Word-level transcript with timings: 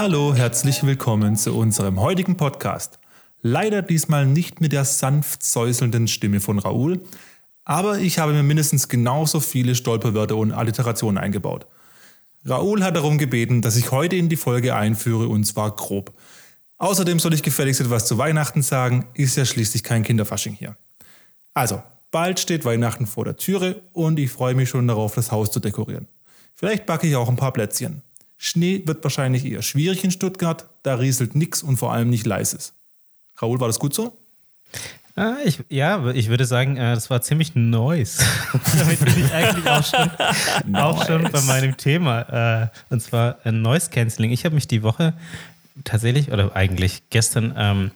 Hallo, 0.00 0.32
herzlich 0.32 0.86
willkommen 0.86 1.34
zu 1.34 1.56
unserem 1.56 1.98
heutigen 1.98 2.36
Podcast. 2.36 3.00
Leider 3.42 3.82
diesmal 3.82 4.26
nicht 4.26 4.60
mit 4.60 4.70
der 4.70 4.84
sanft 4.84 5.42
säuselnden 5.42 6.06
Stimme 6.06 6.38
von 6.38 6.60
Raoul, 6.60 7.00
aber 7.64 7.98
ich 7.98 8.20
habe 8.20 8.32
mir 8.32 8.44
mindestens 8.44 8.88
genauso 8.88 9.40
viele 9.40 9.74
Stolperwörter 9.74 10.36
und 10.36 10.52
Alliterationen 10.52 11.18
eingebaut. 11.18 11.66
Raoul 12.44 12.84
hat 12.84 12.94
darum 12.94 13.18
gebeten, 13.18 13.60
dass 13.60 13.74
ich 13.74 13.90
heute 13.90 14.14
in 14.14 14.28
die 14.28 14.36
Folge 14.36 14.76
einführe 14.76 15.26
und 15.26 15.42
zwar 15.42 15.74
grob. 15.74 16.14
Außerdem 16.76 17.18
soll 17.18 17.34
ich 17.34 17.42
gefälligst 17.42 17.80
etwas 17.80 18.06
zu 18.06 18.18
Weihnachten 18.18 18.62
sagen, 18.62 19.08
ist 19.14 19.36
ja 19.36 19.44
schließlich 19.44 19.82
kein 19.82 20.04
Kinderfasching 20.04 20.54
hier. 20.54 20.76
Also, 21.54 21.82
bald 22.12 22.38
steht 22.38 22.64
Weihnachten 22.64 23.08
vor 23.08 23.24
der 23.24 23.36
Türe 23.36 23.82
und 23.94 24.20
ich 24.20 24.30
freue 24.30 24.54
mich 24.54 24.68
schon 24.68 24.86
darauf, 24.86 25.16
das 25.16 25.32
Haus 25.32 25.50
zu 25.50 25.58
dekorieren. 25.58 26.06
Vielleicht 26.54 26.86
backe 26.86 27.08
ich 27.08 27.16
auch 27.16 27.28
ein 27.28 27.34
paar 27.34 27.52
Plätzchen. 27.52 28.02
Schnee 28.38 28.82
wird 28.86 29.02
wahrscheinlich 29.02 29.44
eher 29.44 29.62
schwierig 29.62 30.04
in 30.04 30.12
Stuttgart, 30.12 30.68
da 30.84 30.94
rieselt 30.94 31.34
nichts 31.34 31.62
und 31.62 31.76
vor 31.76 31.92
allem 31.92 32.08
nicht 32.08 32.24
leises. 32.24 32.72
Raoul, 33.36 33.60
war 33.60 33.66
das 33.66 33.78
gut 33.78 33.94
so? 33.94 34.16
Ah, 35.16 35.38
ich, 35.44 35.58
ja, 35.68 36.10
ich 36.10 36.28
würde 36.28 36.44
sagen, 36.44 36.76
äh, 36.76 36.94
das 36.94 37.10
war 37.10 37.20
ziemlich 37.22 37.56
nice. 37.56 38.18
Damit 38.78 39.00
bin 39.00 39.24
ich 39.24 39.32
eigentlich 39.32 39.68
auch 39.68 39.84
schon, 39.84 40.76
auch 40.76 41.04
schon 41.06 41.24
bei 41.32 41.40
meinem 41.40 41.76
Thema. 41.76 42.62
Äh, 42.62 42.68
und 42.90 43.02
zwar 43.02 43.44
äh, 43.44 43.50
Noise 43.50 43.90
Cancelling. 43.90 44.30
Ich 44.30 44.44
habe 44.44 44.54
mich 44.54 44.68
die 44.68 44.84
Woche 44.84 45.14
tatsächlich, 45.82 46.30
oder 46.30 46.54
eigentlich 46.54 47.02
gestern, 47.10 47.52
ähm, 47.56 47.90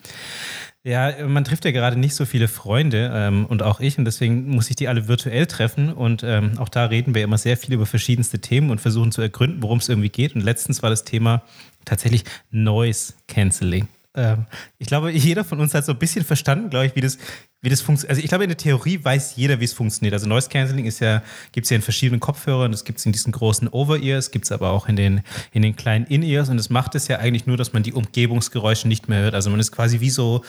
ja, 0.85 1.27
man 1.29 1.45
trifft 1.45 1.65
ja 1.65 1.71
gerade 1.71 1.99
nicht 1.99 2.15
so 2.15 2.25
viele 2.25 2.49
Freunde 2.49 3.11
ähm, 3.15 3.47
und 3.47 3.63
auch 3.63 3.79
ich 3.79 3.99
und 3.99 4.05
deswegen 4.05 4.49
muss 4.51 4.69
ich 4.69 4.77
die 4.77 4.89
alle 4.89 5.07
virtuell 5.07 5.47
treffen 5.47 5.93
und 5.93 6.25
ähm, 6.25 6.59
auch 6.59 6.69
da 6.69 6.87
reden 6.87 7.15
wir 7.15 7.23
immer 7.23 7.39
sehr 7.39 7.57
viel 7.57 7.75
über 7.75 7.87
verschiedenste 7.87 8.41
Themen 8.41 8.71
und 8.71 8.81
versuchen 8.81 9.13
zu 9.13 9.23
ergründen, 9.23 9.63
worum 9.63 9.79
es 9.79 9.89
irgendwie 9.89 10.09
geht. 10.09 10.35
Und 10.35 10.41
letztens 10.41 10.83
war 10.83 10.91
das 10.91 11.05
Thema 11.05 11.43
tatsächlich 11.85 12.25
Noise 12.51 13.15
Cancelling. 13.29 13.87
Ähm, 14.15 14.47
ich 14.79 14.87
glaube, 14.87 15.11
jeder 15.11 15.45
von 15.45 15.61
uns 15.61 15.75
hat 15.75 15.85
so 15.85 15.93
ein 15.93 15.99
bisschen 15.99 16.25
verstanden, 16.25 16.71
glaube 16.71 16.87
ich, 16.87 16.97
wie 16.97 17.01
das, 17.01 17.19
wie 17.63 17.71
das 17.71 17.81
funktioniert. 17.81 18.11
Also 18.11 18.23
ich 18.23 18.29
glaube, 18.29 18.45
in 18.45 18.51
der 18.51 18.57
Theorie 18.59 19.03
weiß 19.03 19.37
jeder, 19.37 19.61
wie 19.61 19.65
es 19.65 19.73
funktioniert. 19.73 20.13
Also 20.13 20.27
Noise 20.27 20.49
Cancelling 20.51 20.85
ist 20.85 21.01
ja, 21.01 21.23
gibt 21.53 21.65
es 21.65 21.71
ja 21.71 21.77
in 21.77 21.83
verschiedenen 21.83 22.21
Kopfhörern, 22.21 22.73
das 22.73 22.85
gibt 22.85 22.99
es 22.99 23.07
in 23.07 23.13
diesen 23.13 23.33
großen 23.33 23.69
Over-Ears, 23.69 24.31
gibt 24.31 24.45
es 24.45 24.53
aber 24.53 24.71
auch 24.71 24.89
in 24.89 24.97
den, 24.97 25.23
in 25.53 25.63
den 25.63 25.77
kleinen 25.77 26.07
In-Ears 26.07 26.51
und 26.51 26.59
das 26.59 26.69
macht 26.69 26.95
es 26.95 27.09
ja 27.09 27.19
eigentlich 27.19 27.47
nur, 27.47 27.57
dass 27.57 27.73
man 27.73 27.83
die 27.83 27.95
Umgebungsgeräusche 27.95 28.87
nicht 28.87 29.09
mehr 29.09 29.23
hört. 29.23 29.35
Also 29.35 29.49
man 29.49 29.61
ist 29.61 29.73
quasi 29.73 30.01
wie 30.01 30.11
so 30.11 30.43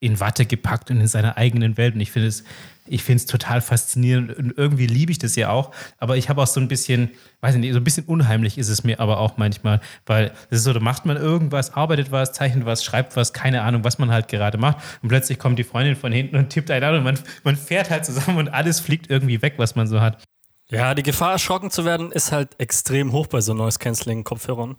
in 0.00 0.18
Watte 0.18 0.46
gepackt 0.46 0.90
und 0.90 1.00
in 1.00 1.06
seiner 1.06 1.36
eigenen 1.36 1.76
Welt. 1.76 1.94
Und 1.94 2.00
ich 2.00 2.10
finde 2.10 2.28
es, 2.28 2.42
ich 2.86 3.04
finde 3.04 3.18
es 3.18 3.26
total 3.26 3.60
faszinierend 3.60 4.36
und 4.36 4.56
irgendwie 4.56 4.86
liebe 4.86 5.12
ich 5.12 5.18
das 5.18 5.36
ja 5.36 5.50
auch. 5.50 5.72
Aber 5.98 6.16
ich 6.16 6.28
habe 6.28 6.42
auch 6.42 6.46
so 6.46 6.58
ein 6.58 6.68
bisschen, 6.68 7.10
weiß 7.42 7.54
nicht, 7.56 7.72
so 7.72 7.78
ein 7.78 7.84
bisschen 7.84 8.06
unheimlich 8.06 8.56
ist 8.56 8.70
es 8.70 8.82
mir 8.82 8.98
aber 8.98 9.18
auch 9.18 9.36
manchmal, 9.36 9.80
weil 10.06 10.32
es 10.48 10.58
ist 10.58 10.64
so, 10.64 10.72
da 10.72 10.80
macht 10.80 11.04
man 11.04 11.18
irgendwas, 11.18 11.74
arbeitet 11.74 12.10
was, 12.10 12.32
zeichnet 12.32 12.64
was, 12.64 12.82
schreibt 12.82 13.14
was, 13.14 13.34
keine 13.34 13.62
Ahnung, 13.62 13.84
was 13.84 13.98
man 13.98 14.10
halt 14.10 14.28
gerade 14.28 14.56
macht. 14.56 14.78
Und 15.02 15.10
plötzlich 15.10 15.38
kommt 15.38 15.58
die 15.58 15.64
Freundin 15.64 15.96
von 15.96 16.12
hinten 16.12 16.36
und 16.36 16.48
tippt 16.48 16.70
einen 16.70 16.84
an 16.84 16.96
und 16.96 17.04
man, 17.04 17.18
man 17.44 17.56
fährt 17.56 17.90
halt 17.90 18.06
zusammen 18.06 18.38
und 18.38 18.48
alles 18.48 18.80
fliegt 18.80 19.10
irgendwie 19.10 19.42
weg, 19.42 19.54
was 19.58 19.76
man 19.76 19.86
so 19.86 20.00
hat. 20.00 20.24
Ja, 20.70 20.94
die 20.94 21.02
Gefahr, 21.02 21.32
erschrocken 21.32 21.70
zu 21.70 21.84
werden, 21.84 22.10
ist 22.10 22.32
halt 22.32 22.58
extrem 22.58 23.12
hoch 23.12 23.26
bei 23.26 23.40
so 23.40 23.52
Noise 23.52 23.78
Cancelling 23.78 24.24
Kopfhörern. 24.24 24.76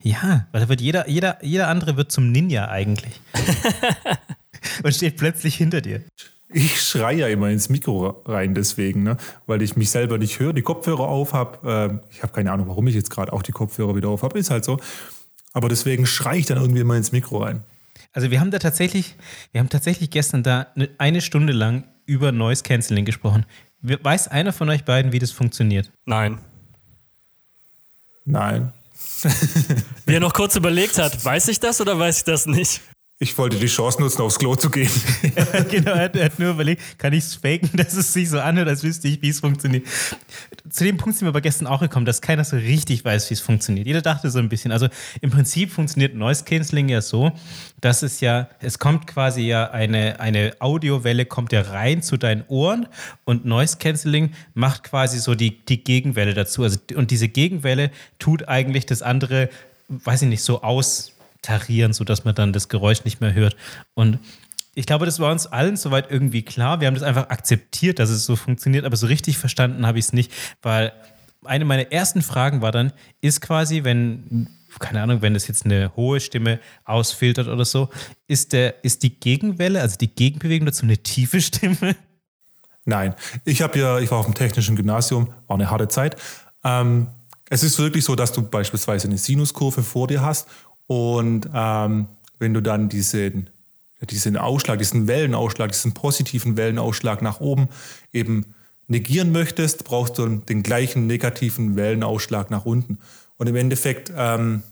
Ja, 0.00 0.46
weil 0.52 0.60
da 0.60 0.68
wird 0.68 0.80
jeder, 0.80 1.08
jeder, 1.08 1.44
jeder 1.44 1.68
andere 1.68 1.96
wird 1.96 2.12
zum 2.12 2.30
Ninja 2.30 2.68
eigentlich. 2.68 3.20
und 4.82 4.94
steht 4.94 5.16
plötzlich 5.16 5.56
hinter 5.56 5.80
dir. 5.80 6.02
Ich 6.50 6.80
schreie 6.80 7.18
ja 7.18 7.28
immer 7.28 7.50
ins 7.50 7.68
Mikro 7.68 8.22
rein 8.24 8.54
deswegen, 8.54 9.02
ne? 9.02 9.18
weil 9.46 9.60
ich 9.60 9.76
mich 9.76 9.90
selber 9.90 10.16
nicht 10.16 10.38
höre, 10.40 10.54
die 10.54 10.62
Kopfhörer 10.62 11.06
auf 11.06 11.34
habe. 11.34 11.58
Ähm, 11.68 12.00
ich 12.10 12.22
habe 12.22 12.32
keine 12.32 12.52
Ahnung, 12.52 12.68
warum 12.68 12.86
ich 12.86 12.94
jetzt 12.94 13.10
gerade 13.10 13.32
auch 13.32 13.42
die 13.42 13.52
Kopfhörer 13.52 13.94
wieder 13.94 14.08
auf 14.08 14.22
habe, 14.22 14.38
ist 14.38 14.50
halt 14.50 14.64
so. 14.64 14.80
Aber 15.52 15.68
deswegen 15.68 16.06
schreie 16.06 16.38
ich 16.38 16.46
dann 16.46 16.58
irgendwie 16.58 16.80
immer 16.80 16.96
ins 16.96 17.12
Mikro 17.12 17.42
rein. 17.42 17.64
Also 18.12 18.30
wir 18.30 18.40
haben 18.40 18.50
da 18.50 18.58
tatsächlich, 18.58 19.14
wir 19.52 19.60
haben 19.60 19.68
tatsächlich 19.68 20.10
gestern 20.10 20.42
da 20.42 20.68
eine 20.96 21.20
Stunde 21.20 21.52
lang 21.52 21.84
über 22.06 22.32
Noise 22.32 22.62
Cancelling 22.62 23.04
gesprochen. 23.04 23.44
Weiß 23.82 24.28
einer 24.28 24.52
von 24.52 24.70
euch 24.70 24.84
beiden, 24.84 25.12
wie 25.12 25.18
das 25.18 25.30
funktioniert? 25.30 25.92
Nein. 26.06 26.38
Nein. 28.24 28.72
Wie 30.06 30.14
er 30.14 30.20
noch 30.20 30.32
kurz 30.32 30.56
überlegt 30.56 30.98
hat, 30.98 31.24
weiß 31.24 31.48
ich 31.48 31.60
das 31.60 31.80
oder 31.80 31.98
weiß 31.98 32.18
ich 32.18 32.24
das 32.24 32.46
nicht? 32.46 32.80
Ich 33.20 33.36
wollte 33.36 33.56
die 33.56 33.66
Chance 33.66 34.00
nutzen, 34.00 34.22
aufs 34.22 34.38
Klo 34.38 34.54
zu 34.54 34.70
gehen. 34.70 34.90
genau, 35.70 35.90
er 35.90 36.04
hat, 36.04 36.14
er 36.14 36.26
hat, 36.26 36.38
nur 36.38 36.50
überlegt, 36.50 36.98
kann 36.98 37.12
ich 37.12 37.24
es 37.24 37.34
faken, 37.34 37.70
dass 37.74 37.94
es 37.94 38.12
sich 38.12 38.30
so 38.30 38.38
anhört, 38.38 38.68
als 38.68 38.84
wüsste 38.84 39.08
ich, 39.08 39.20
wie 39.20 39.30
es 39.30 39.40
funktioniert. 39.40 39.84
Zu 40.70 40.84
dem 40.84 40.98
Punkt 40.98 41.18
sind 41.18 41.26
wir 41.26 41.30
aber 41.30 41.40
gestern 41.40 41.66
auch 41.66 41.80
gekommen, 41.80 42.06
dass 42.06 42.22
keiner 42.22 42.44
so 42.44 42.54
richtig 42.54 43.04
weiß, 43.04 43.28
wie 43.30 43.34
es 43.34 43.40
funktioniert. 43.40 43.88
Jeder 43.88 44.02
dachte 44.02 44.30
so 44.30 44.38
ein 44.38 44.48
bisschen. 44.48 44.70
Also 44.70 44.86
im 45.20 45.30
Prinzip 45.30 45.72
funktioniert 45.72 46.14
Noise 46.14 46.44
Cancelling 46.44 46.88
ja 46.88 47.00
so, 47.00 47.32
dass 47.80 48.04
es 48.04 48.20
ja, 48.20 48.48
es 48.60 48.78
kommt 48.78 49.08
quasi 49.08 49.40
ja 49.40 49.68
eine, 49.72 50.20
eine 50.20 50.52
Audiowelle, 50.60 51.26
kommt 51.26 51.50
ja 51.50 51.62
rein 51.62 52.02
zu 52.04 52.18
deinen 52.18 52.44
Ohren 52.46 52.86
und 53.24 53.44
Noise 53.44 53.78
Cancelling 53.78 54.30
macht 54.54 54.84
quasi 54.84 55.18
so 55.18 55.34
die, 55.34 55.58
die 55.64 55.82
Gegenwelle 55.82 56.34
dazu. 56.34 56.62
Also, 56.62 56.78
und 56.94 57.10
diese 57.10 57.26
Gegenwelle 57.26 57.90
tut 58.20 58.46
eigentlich 58.46 58.86
das 58.86 59.02
andere, 59.02 59.48
weiß 59.88 60.22
ich 60.22 60.28
nicht, 60.28 60.42
so 60.42 60.62
aus 60.62 61.17
tarieren, 61.42 61.92
sodass 61.92 62.24
man 62.24 62.34
dann 62.34 62.52
das 62.52 62.68
Geräusch 62.68 63.04
nicht 63.04 63.20
mehr 63.20 63.34
hört. 63.34 63.56
Und 63.94 64.18
ich 64.74 64.86
glaube, 64.86 65.06
das 65.06 65.18
war 65.18 65.32
uns 65.32 65.46
allen 65.46 65.76
soweit 65.76 66.10
irgendwie 66.10 66.42
klar. 66.42 66.80
Wir 66.80 66.86
haben 66.86 66.94
das 66.94 67.02
einfach 67.02 67.30
akzeptiert, 67.30 67.98
dass 67.98 68.10
es 68.10 68.24
so 68.24 68.36
funktioniert, 68.36 68.84
aber 68.84 68.96
so 68.96 69.06
richtig 69.06 69.36
verstanden 69.38 69.86
habe 69.86 69.98
ich 69.98 70.06
es 70.06 70.12
nicht, 70.12 70.32
weil 70.62 70.92
eine 71.44 71.64
meiner 71.64 71.90
ersten 71.90 72.22
Fragen 72.22 72.62
war 72.62 72.72
dann, 72.72 72.92
ist 73.20 73.40
quasi, 73.40 73.84
wenn, 73.84 74.48
keine 74.78 75.02
Ahnung, 75.02 75.22
wenn 75.22 75.34
das 75.34 75.48
jetzt 75.48 75.64
eine 75.64 75.94
hohe 75.96 76.20
Stimme 76.20 76.60
ausfiltert 76.84 77.48
oder 77.48 77.64
so, 77.64 77.88
ist, 78.26 78.52
der, 78.52 78.84
ist 78.84 79.02
die 79.02 79.18
Gegenwelle, 79.18 79.80
also 79.80 79.96
die 79.96 80.14
Gegenbewegung 80.14 80.66
dazu 80.66 80.84
eine 80.84 80.98
tiefe 80.98 81.40
Stimme? 81.40 81.96
Nein, 82.84 83.14
ich 83.44 83.62
habe 83.62 83.78
ja, 83.78 83.98
ich 83.98 84.10
war 84.10 84.18
auf 84.18 84.26
dem 84.26 84.34
technischen 84.34 84.76
Gymnasium, 84.76 85.32
war 85.46 85.56
eine 85.56 85.70
harte 85.70 85.88
Zeit. 85.88 86.16
Ähm, 86.64 87.08
es 87.50 87.62
ist 87.62 87.78
wirklich 87.78 88.04
so, 88.04 88.14
dass 88.14 88.32
du 88.32 88.42
beispielsweise 88.42 89.08
eine 89.08 89.18
Sinuskurve 89.18 89.82
vor 89.82 90.06
dir 90.06 90.22
hast 90.22 90.48
und 90.88 91.48
ähm, 91.54 92.08
wenn 92.38 92.54
du 92.54 92.62
dann 92.62 92.88
diesen, 92.88 93.50
diesen 94.00 94.36
Ausschlag, 94.36 94.78
diesen 94.78 95.06
Wellenausschlag, 95.06 95.70
diesen 95.70 95.92
positiven 95.92 96.56
Wellenausschlag 96.56 97.22
nach 97.22 97.40
oben 97.40 97.68
eben 98.12 98.54
negieren 98.86 99.30
möchtest, 99.30 99.84
brauchst 99.84 100.16
du 100.18 100.26
den 100.26 100.62
gleichen 100.62 101.06
negativen 101.06 101.76
Wellenausschlag 101.76 102.50
nach 102.50 102.64
unten. 102.64 102.98
Und 103.36 103.46
im 103.48 103.56
Endeffekt 103.56 104.10
ähm, 104.16 104.62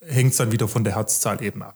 hängt 0.00 0.30
es 0.30 0.36
dann 0.38 0.52
wieder 0.52 0.68
von 0.68 0.84
der 0.84 0.94
Herzzahl 0.94 1.42
eben 1.42 1.64
ab. 1.64 1.74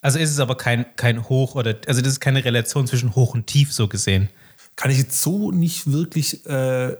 Also 0.00 0.18
ist 0.18 0.30
es 0.30 0.40
aber 0.40 0.56
kein, 0.56 0.84
kein 0.96 1.28
Hoch 1.28 1.54
oder, 1.54 1.76
also 1.86 2.00
das 2.02 2.14
ist 2.14 2.20
keine 2.20 2.44
Relation 2.44 2.88
zwischen 2.88 3.14
Hoch 3.14 3.34
und 3.34 3.46
Tief 3.46 3.72
so 3.72 3.86
gesehen. 3.86 4.30
Kann 4.74 4.90
ich 4.90 4.98
jetzt 4.98 5.22
so 5.22 5.52
nicht 5.52 5.92
wirklich 5.92 6.44
äh, 6.46 6.96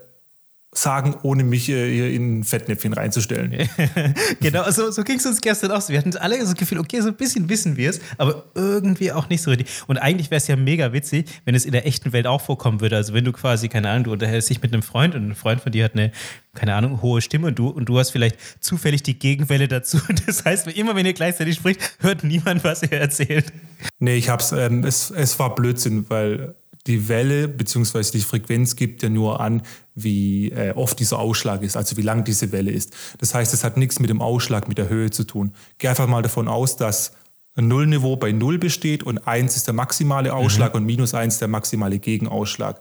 sagen, 0.72 1.16
ohne 1.22 1.42
mich 1.42 1.68
äh, 1.68 1.92
hier 1.92 2.10
in 2.10 2.40
ein 2.40 2.44
Fettnäpfchen 2.44 2.92
reinzustellen. 2.92 3.68
genau, 4.40 4.70
so, 4.70 4.92
so 4.92 5.02
ging 5.02 5.16
es 5.16 5.26
uns 5.26 5.40
gestern 5.40 5.72
auch. 5.72 5.88
Wir 5.88 5.98
hatten 5.98 6.16
alle 6.16 6.38
das 6.38 6.54
Gefühl, 6.54 6.78
okay, 6.78 7.00
so 7.00 7.08
ein 7.08 7.16
bisschen 7.16 7.48
wissen 7.48 7.76
wir 7.76 7.90
es, 7.90 8.00
aber 8.18 8.44
irgendwie 8.54 9.10
auch 9.10 9.28
nicht 9.28 9.42
so 9.42 9.50
richtig. 9.50 9.66
Und 9.88 9.98
eigentlich 9.98 10.30
wäre 10.30 10.38
es 10.38 10.46
ja 10.46 10.54
mega 10.54 10.92
witzig, 10.92 11.26
wenn 11.44 11.56
es 11.56 11.64
in 11.64 11.72
der 11.72 11.86
echten 11.86 12.12
Welt 12.12 12.28
auch 12.28 12.40
vorkommen 12.40 12.80
würde. 12.80 12.94
Also 12.94 13.14
wenn 13.14 13.24
du 13.24 13.32
quasi, 13.32 13.68
keine 13.68 13.90
Ahnung, 13.90 14.04
du 14.04 14.12
unterhältst 14.12 14.48
dich 14.48 14.62
mit 14.62 14.72
einem 14.72 14.82
Freund 14.82 15.16
und 15.16 15.30
ein 15.30 15.34
Freund 15.34 15.60
von 15.60 15.72
dir 15.72 15.84
hat 15.84 15.94
eine, 15.94 16.12
keine 16.54 16.74
Ahnung, 16.74 17.02
hohe 17.02 17.20
Stimme 17.20 17.48
und 17.48 17.58
du, 17.58 17.68
und 17.68 17.86
du 17.86 17.98
hast 17.98 18.10
vielleicht 18.10 18.36
zufällig 18.62 19.02
die 19.02 19.18
Gegenwelle 19.18 19.66
dazu. 19.66 19.98
Das 20.26 20.44
heißt, 20.44 20.68
immer 20.68 20.94
wenn 20.94 21.06
ihr 21.06 21.14
gleichzeitig 21.14 21.56
spricht, 21.56 21.80
hört 22.00 22.22
niemand, 22.22 22.62
was 22.62 22.82
er 22.82 23.00
erzählt. 23.00 23.52
Nee, 23.98 24.16
ich 24.16 24.28
hab's, 24.28 24.52
ähm, 24.52 24.84
es, 24.84 25.10
es 25.10 25.38
war 25.38 25.54
Blödsinn, 25.54 26.04
weil 26.08 26.54
die 26.86 27.08
Welle 27.08 27.48
bzw. 27.48 28.10
die 28.12 28.20
Frequenz 28.20 28.76
gibt 28.76 29.02
ja 29.02 29.08
nur 29.08 29.40
an, 29.40 29.62
wie 29.94 30.50
äh, 30.50 30.72
oft 30.72 30.98
dieser 30.98 31.18
Ausschlag 31.18 31.62
ist, 31.62 31.76
also 31.76 31.96
wie 31.96 32.02
lang 32.02 32.24
diese 32.24 32.52
Welle 32.52 32.70
ist. 32.70 32.94
Das 33.18 33.34
heißt, 33.34 33.52
es 33.52 33.64
hat 33.64 33.76
nichts 33.76 34.00
mit 34.00 34.10
dem 34.10 34.22
Ausschlag, 34.22 34.68
mit 34.68 34.78
der 34.78 34.88
Höhe 34.88 35.10
zu 35.10 35.24
tun. 35.24 35.52
Geh 35.78 35.88
einfach 35.88 36.06
mal 36.06 36.22
davon 36.22 36.48
aus, 36.48 36.76
dass 36.76 37.12
ein 37.54 37.68
Nullniveau 37.68 38.16
bei 38.16 38.32
Null 38.32 38.58
besteht 38.58 39.02
und 39.02 39.26
1 39.26 39.56
ist 39.56 39.66
der 39.66 39.74
maximale 39.74 40.32
Ausschlag 40.32 40.74
mhm. 40.74 40.80
und 40.80 40.86
minus 40.86 41.14
1 41.14 41.38
der 41.38 41.48
maximale 41.48 41.98
Gegenausschlag. 41.98 42.80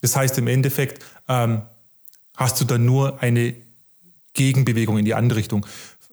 Das 0.00 0.16
heißt, 0.16 0.38
im 0.38 0.48
Endeffekt 0.48 1.04
ähm, 1.28 1.62
hast 2.36 2.60
du 2.60 2.64
dann 2.64 2.84
nur 2.84 3.22
eine 3.22 3.54
Gegenbewegung 4.34 4.98
in 4.98 5.04
die 5.04 5.14
andere 5.14 5.38
Richtung. 5.38 5.66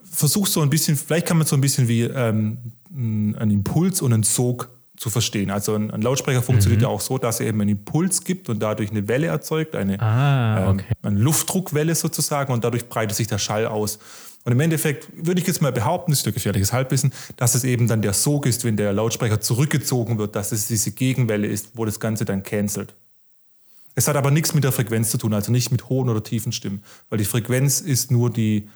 Versuch 0.04 0.48
so 0.48 0.62
ein 0.62 0.70
bisschen, 0.70 0.96
vielleicht 0.96 1.28
kann 1.28 1.38
man 1.38 1.48
so 1.48 1.56
ein 1.56 1.62
bisschen 1.62 1.88
wie 1.88 2.04
ähm, 2.04 2.58
einen 2.94 3.52
Impuls 3.52 4.02
und 4.02 4.14
einen 4.14 4.24
Sog 4.24 4.70
zu 4.98 5.10
verstehen. 5.10 5.50
Also 5.50 5.76
ein, 5.76 5.92
ein 5.92 6.02
Lautsprecher 6.02 6.42
funktioniert 6.42 6.82
mhm. 6.82 6.88
ja 6.88 6.90
auch 6.90 7.02
so, 7.02 7.18
dass 7.18 7.40
er 7.40 7.48
eben 7.48 7.62
einen 7.62 7.72
Impuls 7.72 8.24
gibt 8.24 8.50
und 8.50 8.62
dadurch 8.62 8.92
eine 8.92 9.08
Welle 9.08 9.28
erzeugt, 9.28 9.76
eine, 9.76 10.00
ah, 10.00 10.70
okay. 10.70 10.86
ähm, 10.90 10.96
eine 11.02 11.20
Luftdruckwelle 11.20 11.96
sozusagen 11.96 12.54
und 12.54 12.64
dadurch 12.64 12.88
breitet 12.88 13.16
sich 13.16 13.28
der 13.28 13.40
Schall 13.40 13.66
aus. 13.66 14.00
Und 14.46 14.52
im 14.52 14.60
Endeffekt 14.60 15.08
würde 15.16 15.42
ich 15.42 15.48
jetzt 15.48 15.62
mal 15.62 15.72
behaupten, 15.72 16.12
das 16.12 16.20
ist 16.20 16.28
ein 16.28 16.34
gefährliches 16.34 16.74
Halbwissen, 16.74 17.14
dass 17.38 17.56
es 17.56 17.64
eben 17.64 17.88
dann 17.88 18.02
der 18.02 18.14
Sog 18.14 18.46
ist, 18.46 18.66
wenn 18.66 18.76
der 18.76 18.92
Lautsprecher 18.94 19.40
zurückgezogen 19.40 20.18
wird, 20.18 20.36
dass 20.36 20.52
es 20.52 20.68
diese 20.68 20.92
Gegenwelle 20.92 21.48
ist, 21.48 21.72
wo 21.76 21.86
das 21.86 22.00
Ganze 22.00 22.26
dann 22.26 22.44
cancelt. 22.44 22.94
Es 23.96 24.08
hat 24.08 24.16
aber 24.16 24.32
nichts 24.32 24.54
mit 24.54 24.64
der 24.64 24.72
Frequenz 24.72 25.12
zu 25.12 25.18
tun, 25.18 25.34
also 25.34 25.52
nicht 25.52 25.72
mit 25.72 25.88
hohen 25.88 26.10
oder 26.10 26.24
tiefen 26.24 26.52
Stimmen, 26.52 26.84
weil 27.10 27.20
die 27.20 27.26
Frequenz 27.26 27.80
ist 27.80 28.12
nur 28.12 28.30
die, 28.30 28.68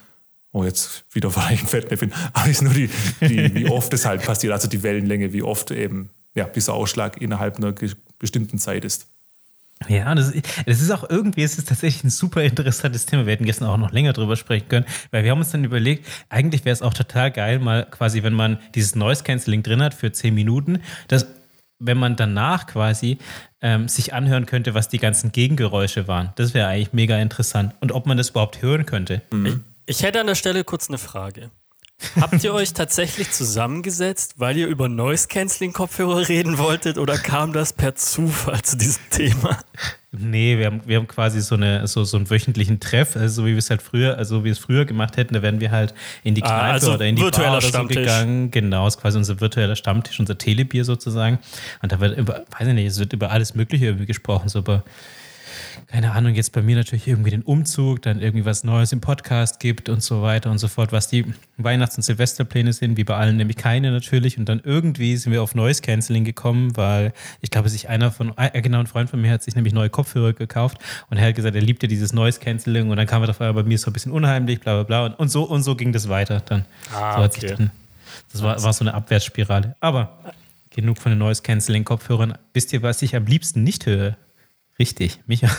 oh, 0.57 0.63
jetzt 0.63 1.06
wieder 1.12 1.30
vielleicht 1.31 1.63
ein 1.63 1.68
Fettnäpfchen, 1.68 2.13
aber 2.33 2.50
ist 2.50 2.62
nur 2.62 2.74
die, 2.74 2.89
die, 3.21 3.54
wie 3.54 3.69
oft 3.69 3.94
es 3.94 4.06
halt 4.06 4.24
passiert, 4.24 4.54
also 4.54 4.68
die 4.68 4.83
Wellenlänge, 4.83 5.33
wie 5.33 5.44
oft 5.44 5.71
eben 5.71 6.09
ja, 6.36 6.45
dieser 6.45 6.74
Ausschlag 6.74 7.21
innerhalb 7.21 7.57
einer 7.57 7.74
bestimmten 8.19 8.57
Zeit 8.57 8.86
ist. 8.86 9.07
Ja, 9.88 10.15
das, 10.15 10.33
das 10.65 10.81
ist 10.81 10.89
auch 10.89 11.07
irgendwie, 11.07 11.44
es 11.44 11.57
ist 11.59 11.69
tatsächlich 11.69 12.04
ein 12.04 12.09
super 12.09 12.42
interessantes 12.42 13.06
Thema. 13.06 13.27
Wir 13.27 13.33
hätten 13.33 13.45
gestern 13.45 13.68
auch 13.68 13.77
noch 13.77 13.92
länger 13.92 14.13
drüber 14.13 14.36
sprechen 14.36 14.68
können, 14.69 14.86
weil 15.12 15.24
wir 15.24 15.30
haben 15.30 15.39
uns 15.39 15.51
dann 15.51 15.63
überlegt, 15.63 16.07
eigentlich 16.30 16.65
wäre 16.65 16.74
es 16.74 16.81
auch 16.81 16.95
total 16.95 17.31
geil, 17.31 17.60
mal 17.60 17.86
quasi, 17.86 18.24
wenn 18.24 18.33
man 18.33 18.57
dieses 18.74 18.95
Noise 18.95 19.24
Cancelling 19.24 19.62
drin 19.62 19.83
hat 19.83 19.94
für 19.94 20.12
zehn 20.12 20.33
Minuten, 20.33 20.80
dass 21.07 21.27
wenn 21.80 21.98
man 21.98 22.15
danach 22.15 22.65
quasi 22.65 23.19
ähm, 23.62 23.88
sich 23.88 24.13
anhören 24.13 24.48
könnte, 24.48 24.74
was 24.74 24.89
die 24.89 24.98
ganzen 24.98 25.31
Gegengeräusche 25.31 26.07
waren. 26.07 26.31
Das 26.36 26.53
wäre 26.53 26.68
eigentlich 26.68 26.94
mega 26.94 27.18
interessant. 27.19 27.75
Und 27.80 27.92
ob 27.92 28.07
man 28.07 28.18
das 28.18 28.30
überhaupt 28.31 28.62
hören 28.62 28.86
könnte. 28.86 29.21
Mhm. 29.31 29.63
Ich, 29.89 30.04
hätte 30.04 30.19
an 30.19 30.28
der 30.28 30.36
Stelle 30.36 30.66
kurz 30.66 30.89
eine 30.89 30.98
Frage. 30.98 31.50
Habt 32.19 32.44
ihr 32.44 32.54
euch 32.54 32.74
tatsächlich 32.74 33.31
zusammengesetzt, 33.31 34.36
weil 34.38 34.57
ihr 34.57 34.68
über 34.68 34.89
Noise 34.89 35.30
Canceling 35.30 35.72
Kopfhörer 35.72 36.28
reden 36.28 36.57
wolltet 36.57 36.98
oder 36.98 37.18
kam 37.18 37.54
das 37.54 37.72
per 37.72 37.95
Zufall 37.95 38.62
zu 38.62 38.78
diesem 38.78 39.01
Thema? 39.10 39.57
Nee, 40.12 40.57
wir 40.57 40.66
haben, 40.68 40.81
wir 40.86 40.98
haben 40.98 41.07
quasi 41.07 41.39
so, 41.42 41.56
eine, 41.56 41.88
so, 41.88 42.04
so 42.04 42.18
einen 42.18 42.30
wöchentlichen 42.30 42.81
Treff, 42.81 43.16
also 43.16 43.42
so 43.42 43.45
wie 43.48 43.51
wir 43.51 43.57
es 43.60 43.69
halt 43.69 43.81
früher, 43.81 44.18
also 44.18 44.44
wie 44.44 44.50
es 44.50 44.60
früher 44.60 44.84
gemacht 44.84 45.16
hätten, 45.16 45.34
da 45.34 45.42
wären 45.42 45.62
wir 45.62 45.72
halt 45.72 45.94
in 46.24 46.36
die 46.36 46.44
ah, 46.44 46.48
Kneipe 46.48 46.63
ah, 46.63 46.72
also 46.72 46.94
oder 46.94 47.06
in 47.06 47.16
die 47.16 47.22
Bar 47.22 47.57
oder 47.57 47.62
so 47.62 47.86
gegangen. 47.86 48.51
Genau, 48.51 48.88
ist 48.88 49.00
quasi 49.00 49.18
unser 49.18 49.39
virtueller 49.39 49.78
Stammtisch, 49.78 50.19
unser 50.19 50.38
Telebier 50.38 50.84
sozusagen. 50.84 51.39
Und 51.81 51.94
da 51.94 52.00
wird 52.01 52.18
über, 52.18 52.45
weiß 52.57 52.68
ich 52.68 52.74
nicht, 52.74 52.88
es 52.88 53.00
wird 53.00 53.13
über 53.13 53.31
alles 53.31 53.56
Mögliche 53.56 53.86
irgendwie 53.86 54.06
gesprochen, 54.06 54.50
so 54.50 54.60
über 54.60 54.84
keine 55.88 56.12
Ahnung, 56.12 56.36
jetzt 56.36 56.51
bei 56.51 56.62
mir 56.62 56.75
natürlich 56.75 57.07
irgendwie 57.07 57.30
den 57.30 57.44
Umzug, 57.44 58.01
dann 58.01 58.19
irgendwie 58.19 58.45
was 58.45 58.66
Neues 58.66 58.92
im 58.92 59.00
Podcast 59.00 59.62
gibt 59.62 59.88
und 59.88 60.04
so 60.04 60.22
weiter 60.22 60.51
und 60.51 60.57
so 60.57 60.68
fort, 60.68 60.92
was 60.92 61.07
die 61.07 61.25
Weihnachts- 61.57 61.95
und 61.95 62.04
Silvesterpläne 62.04 62.74
sind, 62.74 62.98
wie 62.98 63.06
bei 63.06 63.16
allen 63.16 63.38
nämlich 63.38 63.56
keine 63.56 63.92
natürlich. 63.92 64.38
Und 64.38 64.50
dann 64.50 64.60
irgendwie 64.62 65.16
sind 65.16 65.31
wir 65.31 65.42
auf 65.42 65.56
Noise 65.56 65.81
Canceling 65.81 66.25
gekommen, 66.25 66.75
weil 66.75 67.13
ich 67.39 67.51
glaube, 67.51 67.69
sich 67.69 67.88
einer 67.88 68.12
von, 68.12 68.34
äh, 68.38 68.62
genau, 68.62 68.80
ein 68.80 68.88
Freund 68.88 69.10
von 69.10 69.22
mir 69.22 69.31
hat 69.31 69.44
sich 69.44 69.56
nämlich 69.56 69.74
neue 69.74 69.89
Kopfhörer 69.89 70.34
gekauft 70.34 70.78
und 71.10 71.18
er 71.18 71.28
hat 71.28 71.36
gesagt, 71.36 71.56
er 71.56 71.62
liebt 71.62 71.81
ja 71.84 71.88
dieses 71.88 72.12
Noise 72.12 72.42
Canceling 72.42 72.89
und 72.89 72.98
dann 72.98 73.07
kam 73.07 73.24
er 73.24 73.30
einmal 73.30 73.54
bei 73.54 73.63
mir 73.63 73.78
so 73.78 73.89
ein 73.89 73.94
bisschen 73.94 74.12
unheimlich, 74.12 74.60
bla 74.60 74.84
bla 74.84 74.84
bla. 74.84 75.06
Und, 75.06 75.19
und 75.19 75.30
so 75.30 75.44
und 75.44 75.63
so 75.63 75.75
ging 75.78 75.94
das 75.94 76.10
weiter 76.10 76.42
dann. 76.45 76.66
Ah, 76.94 77.18
so 77.18 77.24
okay. 77.24 77.56
Dann, 77.57 77.72
das 78.34 78.44
war, 78.44 78.62
war 78.62 78.74
so 78.74 78.84
eine 78.84 78.94
Abwärtsspirale. 78.94 79.78
Aber 79.80 80.19
genug 80.69 80.98
von 80.98 81.13
den 81.13 81.19
Noise 81.19 81.44
Canceling 81.44 81.86
Kopfhörern. 81.86 82.38
Wisst 82.54 82.74
ihr, 82.74 82.84
was 82.84 83.01
ich 83.01 83.16
am 83.16 83.25
liebsten 83.25 83.63
nicht 83.63 83.86
höre? 83.86 84.18
Richtig, 84.79 85.19
Micha. 85.27 85.50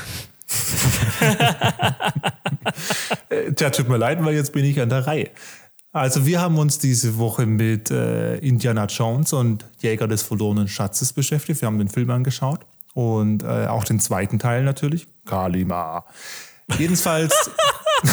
Tja, 3.56 3.70
tut 3.70 3.88
mir 3.88 3.96
leid, 3.96 4.24
weil 4.24 4.34
jetzt 4.34 4.52
bin 4.52 4.64
ich 4.64 4.80
an 4.80 4.88
der 4.88 5.06
Reihe. 5.06 5.30
Also 5.92 6.26
wir 6.26 6.40
haben 6.40 6.58
uns 6.58 6.78
diese 6.78 7.18
Woche 7.18 7.46
mit 7.46 7.90
äh, 7.90 8.36
Indiana 8.36 8.84
Jones 8.86 9.32
und 9.32 9.64
Jäger 9.80 10.06
des 10.06 10.22
verlorenen 10.22 10.68
Schatzes 10.68 11.12
beschäftigt. 11.12 11.60
Wir 11.60 11.66
haben 11.66 11.78
den 11.78 11.88
Film 11.88 12.10
angeschaut 12.10 12.60
und 12.94 13.42
äh, 13.42 13.66
auch 13.66 13.84
den 13.84 13.98
zweiten 13.98 14.38
Teil 14.38 14.62
natürlich. 14.64 15.06
Kalima. 15.24 16.04
Jedenfalls. 16.78 17.50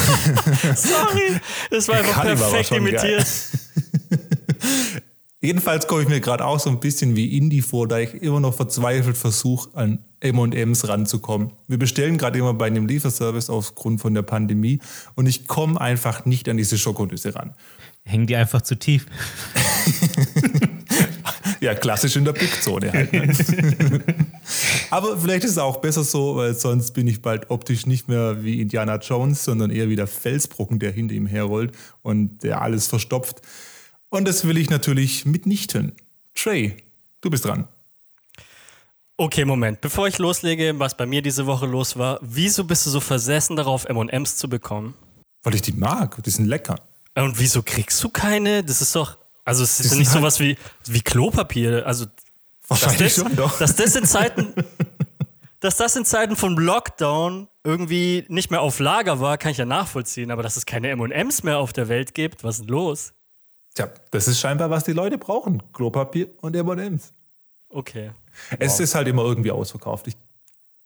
Sorry, 0.75 1.39
das 1.69 1.87
war 1.87 1.95
einfach 1.97 2.23
Kalima 2.23 2.47
perfekt 2.47 2.71
war 2.71 2.77
imitiert. 2.77 3.27
Jedenfalls 5.45 5.85
komme 5.85 6.01
ich 6.01 6.07
mir 6.07 6.21
gerade 6.21 6.43
auch 6.43 6.59
so 6.59 6.71
ein 6.71 6.79
bisschen 6.79 7.15
wie 7.15 7.37
Indie 7.37 7.61
vor, 7.61 7.87
da 7.87 7.99
ich 7.99 8.15
immer 8.15 8.39
noch 8.39 8.55
verzweifelt 8.55 9.15
versuche, 9.15 9.69
an 9.77 9.99
M&M's 10.19 10.87
ranzukommen. 10.87 11.51
Wir 11.67 11.77
bestellen 11.77 12.17
gerade 12.17 12.39
immer 12.39 12.55
bei 12.55 12.65
einem 12.65 12.87
Lieferservice 12.87 13.51
aufgrund 13.51 14.01
von 14.01 14.15
der 14.15 14.23
Pandemie 14.23 14.79
und 15.13 15.27
ich 15.27 15.45
komme 15.45 15.79
einfach 15.79 16.25
nicht 16.25 16.49
an 16.49 16.57
diese 16.57 16.79
Schokonüsse 16.79 17.35
ran. 17.35 17.53
Hängen 18.01 18.25
die 18.25 18.35
einfach 18.35 18.63
zu 18.63 18.73
tief? 18.73 19.05
ja, 21.61 21.75
klassisch 21.75 22.15
in 22.15 22.25
der 22.25 22.33
Pickzone 22.33 22.91
halt. 22.91 23.13
Ne? 23.13 24.01
Aber 24.89 25.15
vielleicht 25.15 25.43
ist 25.43 25.51
es 25.51 25.57
auch 25.59 25.77
besser 25.77 26.03
so, 26.03 26.37
weil 26.37 26.55
sonst 26.55 26.91
bin 26.95 27.05
ich 27.05 27.21
bald 27.21 27.51
optisch 27.51 27.85
nicht 27.85 28.07
mehr 28.07 28.43
wie 28.43 28.61
Indiana 28.61 28.95
Jones, 28.97 29.43
sondern 29.43 29.69
eher 29.69 29.89
wie 29.89 29.95
der 29.95 30.07
Felsbrocken, 30.07 30.79
der 30.79 30.91
hinter 30.91 31.13
ihm 31.13 31.27
herrollt 31.27 31.71
und 32.01 32.41
der 32.41 32.63
alles 32.63 32.87
verstopft. 32.87 33.43
Und 34.09 34.25
das 34.25 34.47
will 34.47 34.57
ich 34.57 34.69
natürlich 34.69 35.25
mitnichten. 35.25 35.93
Trey, 36.33 36.77
du 37.21 37.29
bist 37.29 37.45
dran. 37.45 37.67
Okay, 39.17 39.45
Moment. 39.45 39.79
Bevor 39.79 40.07
ich 40.07 40.17
loslege, 40.17 40.77
was 40.77 40.97
bei 40.97 41.05
mir 41.05 41.21
diese 41.21 41.45
Woche 41.45 41.65
los 41.65 41.97
war, 41.97 42.19
wieso 42.21 42.65
bist 42.65 42.85
du 42.85 42.89
so 42.89 42.99
versessen 42.99 43.55
darauf, 43.55 43.87
MMs 43.87 44.35
zu 44.35 44.49
bekommen? 44.49 44.93
Weil 45.43 45.55
ich 45.55 45.61
die 45.61 45.71
mag. 45.71 46.21
Die 46.23 46.29
sind 46.29 46.47
lecker. 46.47 46.75
Und 47.15 47.39
wieso 47.39 47.63
kriegst 47.63 48.03
du 48.03 48.09
keine? 48.09 48.63
Das 48.63 48.81
ist 48.81 48.93
doch. 48.95 49.17
Also, 49.45 49.63
es 49.63 49.79
ist 49.79 49.91
ja 49.91 49.97
nicht 49.97 50.09
halt 50.09 50.19
sowas 50.19 50.39
wie, 50.41 50.57
wie 50.85 51.01
Klopapier. 51.01 51.85
Also, 51.85 52.07
wahrscheinlich 52.67 53.15
das, 53.15 53.23
schon 53.23 53.35
doch. 53.37 53.57
Dass 53.57 53.75
das 53.75 53.95
in 53.95 54.05
Zeiten. 54.05 54.53
dass 55.61 55.77
das 55.77 55.95
in 55.95 56.03
Zeiten 56.03 56.35
von 56.35 56.57
Lockdown 56.57 57.47
irgendwie 57.63 58.25
nicht 58.27 58.51
mehr 58.51 58.61
auf 58.61 58.79
Lager 58.79 59.21
war, 59.21 59.37
kann 59.37 59.51
ich 59.51 59.57
ja 59.57 59.65
nachvollziehen. 59.65 60.29
Aber 60.29 60.43
dass 60.43 60.57
es 60.57 60.65
keine 60.65 60.89
MMs 60.93 61.43
mehr 61.43 61.59
auf 61.59 61.71
der 61.71 61.87
Welt 61.87 62.13
gibt, 62.13 62.43
was 62.43 62.55
ist 62.55 62.65
denn 62.65 62.69
los? 62.69 63.13
Tja, 63.75 63.89
das 64.11 64.27
ist 64.27 64.39
scheinbar, 64.39 64.69
was 64.69 64.85
die 64.85 64.93
Leute 64.93 65.17
brauchen. 65.17 65.61
Klopapier 65.73 66.29
und 66.41 66.55
M&M's. 66.55 67.13
Okay. 67.69 68.11
Es 68.57 68.73
wow. 68.73 68.79
ist 68.79 68.95
halt 68.95 69.07
immer 69.07 69.23
irgendwie 69.23 69.51
ausverkauft. 69.51 70.07
Ich, 70.07 70.15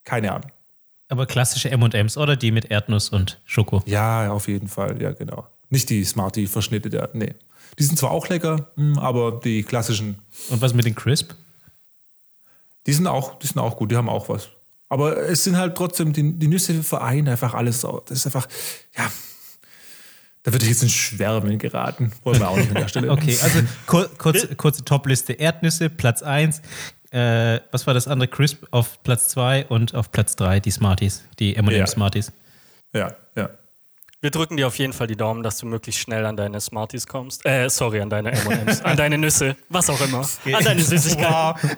keine 0.04 0.32
Ahnung. 0.32 0.50
Aber 1.08 1.26
klassische 1.26 1.70
M&M's 1.70 2.16
oder 2.16 2.36
die 2.36 2.50
mit 2.50 2.70
Erdnuss 2.70 3.08
und 3.08 3.40
Schoko? 3.44 3.82
Ja, 3.86 4.30
auf 4.32 4.48
jeden 4.48 4.68
Fall. 4.68 5.00
Ja, 5.00 5.12
genau. 5.12 5.46
Nicht 5.68 5.88
die 5.88 6.04
Smarty-Verschnitte. 6.04 6.90
Der, 6.90 7.10
nee. 7.12 7.34
Die 7.78 7.84
sind 7.84 7.96
zwar 7.96 8.10
auch 8.10 8.28
lecker, 8.28 8.72
hm, 8.74 8.98
aber 8.98 9.40
die 9.40 9.62
klassischen. 9.62 10.18
Und 10.50 10.60
was 10.60 10.74
mit 10.74 10.84
den 10.84 10.96
Crisp? 10.96 11.32
Die 12.86 12.92
sind 12.92 13.06
auch, 13.06 13.38
die 13.38 13.46
sind 13.46 13.58
auch 13.58 13.76
gut. 13.76 13.92
Die 13.92 13.96
haben 13.96 14.08
auch 14.08 14.28
was. 14.28 14.50
Aber 14.88 15.16
es 15.16 15.44
sind 15.44 15.56
halt 15.56 15.76
trotzdem, 15.76 16.12
die, 16.12 16.36
die 16.36 16.48
Nüsse 16.48 16.82
vereinen 16.82 17.28
einfach 17.28 17.54
alles. 17.54 17.82
Das 17.82 18.10
ist 18.10 18.26
einfach, 18.26 18.48
ja, 18.96 19.08
da 20.42 20.52
würde 20.52 20.64
ich 20.64 20.70
jetzt 20.70 20.82
in 20.82 20.88
Schwärmen 20.88 21.58
geraten. 21.58 22.12
Wollen 22.24 22.40
wir 22.40 22.48
auch 22.48 22.56
nicht 22.56 22.68
an 22.70 22.74
der 22.74 22.88
Stelle. 22.88 23.10
okay, 23.12 23.36
also 23.42 23.60
kur 23.86 24.08
kurz, 24.16 24.46
kurze 24.56 24.84
Top-Liste: 24.84 25.34
Erdnüsse, 25.34 25.90
Platz 25.90 26.22
1. 26.22 26.62
Äh, 27.10 27.60
was 27.72 27.86
war 27.86 27.94
das 27.94 28.08
andere? 28.08 28.28
Crisp 28.28 28.64
auf 28.70 29.02
Platz 29.02 29.28
2 29.28 29.66
und 29.66 29.94
auf 29.94 30.12
Platz 30.12 30.36
3 30.36 30.60
die 30.60 30.70
Smarties, 30.70 31.24
die 31.38 31.60
MM 31.60 31.70
ja. 31.72 31.86
Smarties. 31.86 32.32
Ja, 32.94 33.14
ja. 33.36 33.50
Wir 34.22 34.30
drücken 34.30 34.58
dir 34.58 34.66
auf 34.66 34.78
jeden 34.78 34.92
Fall 34.92 35.06
die 35.06 35.16
Daumen, 35.16 35.42
dass 35.42 35.58
du 35.58 35.66
möglichst 35.66 36.02
schnell 36.02 36.26
an 36.26 36.36
deine 36.36 36.60
Smarties 36.60 37.06
kommst. 37.06 37.44
Äh, 37.46 37.70
sorry, 37.70 38.02
an 38.02 38.10
deine 38.10 38.32
M&M's, 38.32 38.82
an 38.82 38.96
deine 38.96 39.16
Nüsse, 39.16 39.56
was 39.70 39.88
auch 39.88 40.00
immer. 40.02 40.28
An 40.52 40.62
deine 40.62 40.82
Süßigkeiten. 40.82 41.70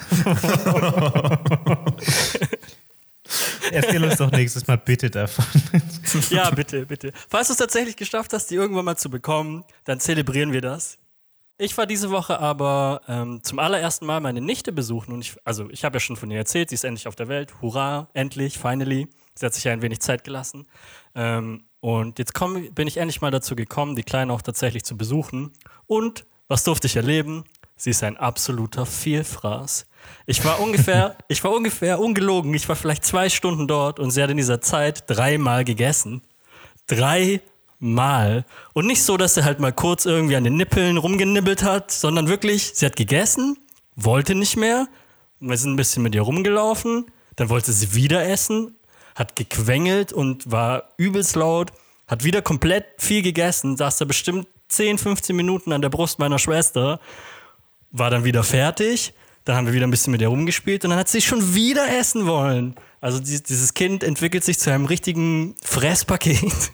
Erzähl 3.70 4.04
uns 4.04 4.16
doch 4.16 4.30
nächstes 4.30 4.66
Mal 4.66 4.76
bitte 4.76 5.10
davon. 5.10 5.44
ja, 6.30 6.50
bitte, 6.50 6.86
bitte. 6.86 7.12
Falls 7.28 7.48
du 7.48 7.52
es 7.52 7.58
tatsächlich 7.58 7.96
geschafft 7.96 8.32
hast, 8.32 8.50
die 8.50 8.54
irgendwann 8.54 8.84
mal 8.84 8.96
zu 8.96 9.10
bekommen, 9.10 9.64
dann 9.84 10.00
zelebrieren 10.00 10.52
wir 10.52 10.60
das. 10.60 10.98
Ich 11.58 11.76
war 11.78 11.86
diese 11.86 12.10
Woche 12.10 12.40
aber 12.40 13.02
ähm, 13.06 13.42
zum 13.42 13.58
allerersten 13.58 14.06
Mal 14.06 14.20
meine 14.20 14.40
Nichte 14.40 14.72
besuchen 14.72 15.12
und 15.12 15.20
ich, 15.20 15.36
also 15.44 15.70
ich 15.70 15.84
habe 15.84 15.96
ja 15.96 16.00
schon 16.00 16.16
von 16.16 16.30
ihr 16.30 16.38
erzählt, 16.38 16.70
sie 16.70 16.74
ist 16.74 16.84
endlich 16.84 17.06
auf 17.06 17.14
der 17.14 17.28
Welt. 17.28 17.60
Hurra, 17.60 18.08
endlich, 18.14 18.58
finally. 18.58 19.08
Sie 19.34 19.46
hat 19.46 19.54
sich 19.54 19.64
ja 19.64 19.72
ein 19.72 19.82
wenig 19.82 20.00
Zeit 20.00 20.24
gelassen. 20.24 20.66
Ähm, 21.14 21.64
und 21.80 22.18
jetzt 22.18 22.34
komm, 22.34 22.72
bin 22.74 22.88
ich 22.88 22.96
endlich 22.96 23.20
mal 23.20 23.30
dazu 23.30 23.54
gekommen, 23.54 23.96
die 23.96 24.02
Kleine 24.02 24.32
auch 24.32 24.42
tatsächlich 24.42 24.84
zu 24.84 24.96
besuchen. 24.96 25.52
Und 25.86 26.26
was 26.48 26.64
durfte 26.64 26.86
ich 26.86 26.96
erleben? 26.96 27.44
Sie 27.76 27.90
ist 27.90 28.02
ein 28.02 28.16
absoluter 28.16 28.86
Vielfraß. 28.86 29.86
Ich 30.26 30.44
war 30.44 30.60
ungefähr, 30.60 31.16
ich 31.28 31.42
war 31.44 31.52
ungefähr 31.52 32.00
ungelogen. 32.00 32.54
Ich 32.54 32.68
war 32.68 32.76
vielleicht 32.76 33.04
zwei 33.04 33.28
Stunden 33.28 33.66
dort 33.66 33.98
und 33.98 34.10
sie 34.10 34.22
hat 34.22 34.30
in 34.30 34.36
dieser 34.36 34.60
Zeit 34.60 35.04
dreimal 35.06 35.64
gegessen. 35.64 36.22
Dreimal. 36.86 38.44
Und 38.72 38.86
nicht 38.86 39.02
so, 39.02 39.16
dass 39.16 39.34
sie 39.34 39.44
halt 39.44 39.60
mal 39.60 39.72
kurz 39.72 40.04
irgendwie 40.06 40.36
an 40.36 40.44
den 40.44 40.56
Nippeln 40.56 40.96
rumgenibbelt 40.96 41.62
hat, 41.62 41.90
sondern 41.90 42.28
wirklich, 42.28 42.72
sie 42.74 42.86
hat 42.86 42.96
gegessen, 42.96 43.58
wollte 43.96 44.34
nicht 44.34 44.56
mehr. 44.56 44.88
Wir 45.40 45.56
sind 45.56 45.72
ein 45.72 45.76
bisschen 45.76 46.02
mit 46.02 46.14
ihr 46.14 46.22
rumgelaufen. 46.22 47.06
Dann 47.36 47.48
wollte 47.48 47.72
sie 47.72 47.94
wieder 47.94 48.26
essen, 48.28 48.76
hat 49.14 49.36
gequengelt 49.36 50.12
und 50.12 50.50
war 50.50 50.90
übelst 50.96 51.36
laut, 51.36 51.72
hat 52.06 52.24
wieder 52.24 52.42
komplett 52.42 52.84
viel 52.98 53.22
gegessen, 53.22 53.76
saß 53.76 53.98
da 53.98 54.04
bestimmt 54.04 54.46
10, 54.68 54.98
15 54.98 55.34
Minuten 55.34 55.72
an 55.72 55.82
der 55.82 55.88
Brust 55.88 56.18
meiner 56.18 56.38
Schwester, 56.38 57.00
war 57.92 58.10
dann 58.10 58.24
wieder 58.24 58.42
fertig 58.42 59.14
dann 59.44 59.56
haben 59.56 59.66
wir 59.66 59.72
wieder 59.72 59.86
ein 59.86 59.90
bisschen 59.90 60.12
mit 60.12 60.20
ihr 60.20 60.28
rumgespielt 60.28 60.84
und 60.84 60.90
dann 60.90 60.98
hat 60.98 61.08
sie 61.08 61.20
schon 61.20 61.54
wieder 61.54 61.86
essen 61.98 62.26
wollen. 62.26 62.76
Also 63.00 63.18
dieses 63.18 63.74
Kind 63.74 64.04
entwickelt 64.04 64.44
sich 64.44 64.58
zu 64.58 64.70
einem 64.70 64.84
richtigen 64.84 65.56
Fresspaket. 65.62 66.72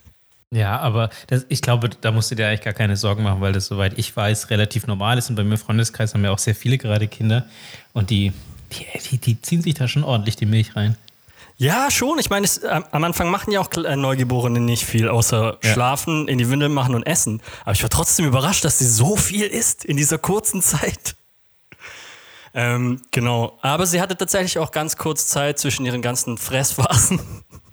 Ja, 0.50 0.78
aber 0.78 1.10
das, 1.26 1.44
ich 1.48 1.60
glaube, 1.60 1.90
da 2.00 2.10
musst 2.10 2.30
du 2.30 2.34
dir 2.34 2.48
eigentlich 2.48 2.62
gar 2.62 2.72
keine 2.72 2.96
Sorgen 2.96 3.22
machen, 3.22 3.40
weil 3.40 3.52
das, 3.52 3.66
soweit 3.66 3.98
ich 3.98 4.14
weiß, 4.16 4.50
relativ 4.50 4.86
normal 4.86 5.18
ist. 5.18 5.28
Und 5.28 5.36
bei 5.36 5.44
mir 5.44 5.52
im 5.52 5.58
Freundeskreis 5.58 6.14
haben 6.14 6.24
ja 6.24 6.30
auch 6.30 6.38
sehr 6.38 6.54
viele 6.54 6.78
gerade 6.78 7.06
Kinder 7.06 7.46
und 7.92 8.10
die, 8.10 8.32
die, 8.72 8.98
die, 9.10 9.18
die 9.18 9.42
ziehen 9.42 9.62
sich 9.62 9.74
da 9.74 9.88
schon 9.88 10.04
ordentlich 10.04 10.36
die 10.36 10.46
Milch 10.46 10.74
rein. 10.74 10.96
Ja, 11.60 11.90
schon. 11.90 12.20
Ich 12.20 12.30
meine, 12.30 12.44
es, 12.46 12.64
am 12.64 13.02
Anfang 13.04 13.30
machen 13.30 13.50
ja 13.50 13.60
auch 13.60 13.70
äh, 13.72 13.96
Neugeborene 13.96 14.60
nicht 14.60 14.84
viel, 14.86 15.08
außer 15.08 15.58
Ja. 15.62 15.72
schlafen, 15.72 16.28
in 16.28 16.38
die 16.38 16.48
Windel 16.50 16.68
machen 16.68 16.94
und 16.94 17.02
essen. 17.02 17.42
Aber 17.62 17.72
ich 17.72 17.82
war 17.82 17.90
trotzdem 17.90 18.26
überrascht, 18.26 18.64
dass 18.64 18.78
sie 18.78 18.86
so 18.86 19.16
viel 19.16 19.46
isst 19.46 19.84
in 19.84 19.96
dieser 19.96 20.18
kurzen 20.18 20.62
Zeit. 20.62 21.16
Ähm, 22.54 23.02
genau. 23.10 23.58
Aber 23.60 23.86
sie 23.86 24.00
hatte 24.00 24.16
tatsächlich 24.16 24.58
auch 24.58 24.70
ganz 24.70 24.96
kurz 24.96 25.26
Zeit 25.26 25.58
zwischen 25.58 25.84
ihren 25.84 26.00
ganzen 26.00 26.38
Fressphasen, 26.38 27.20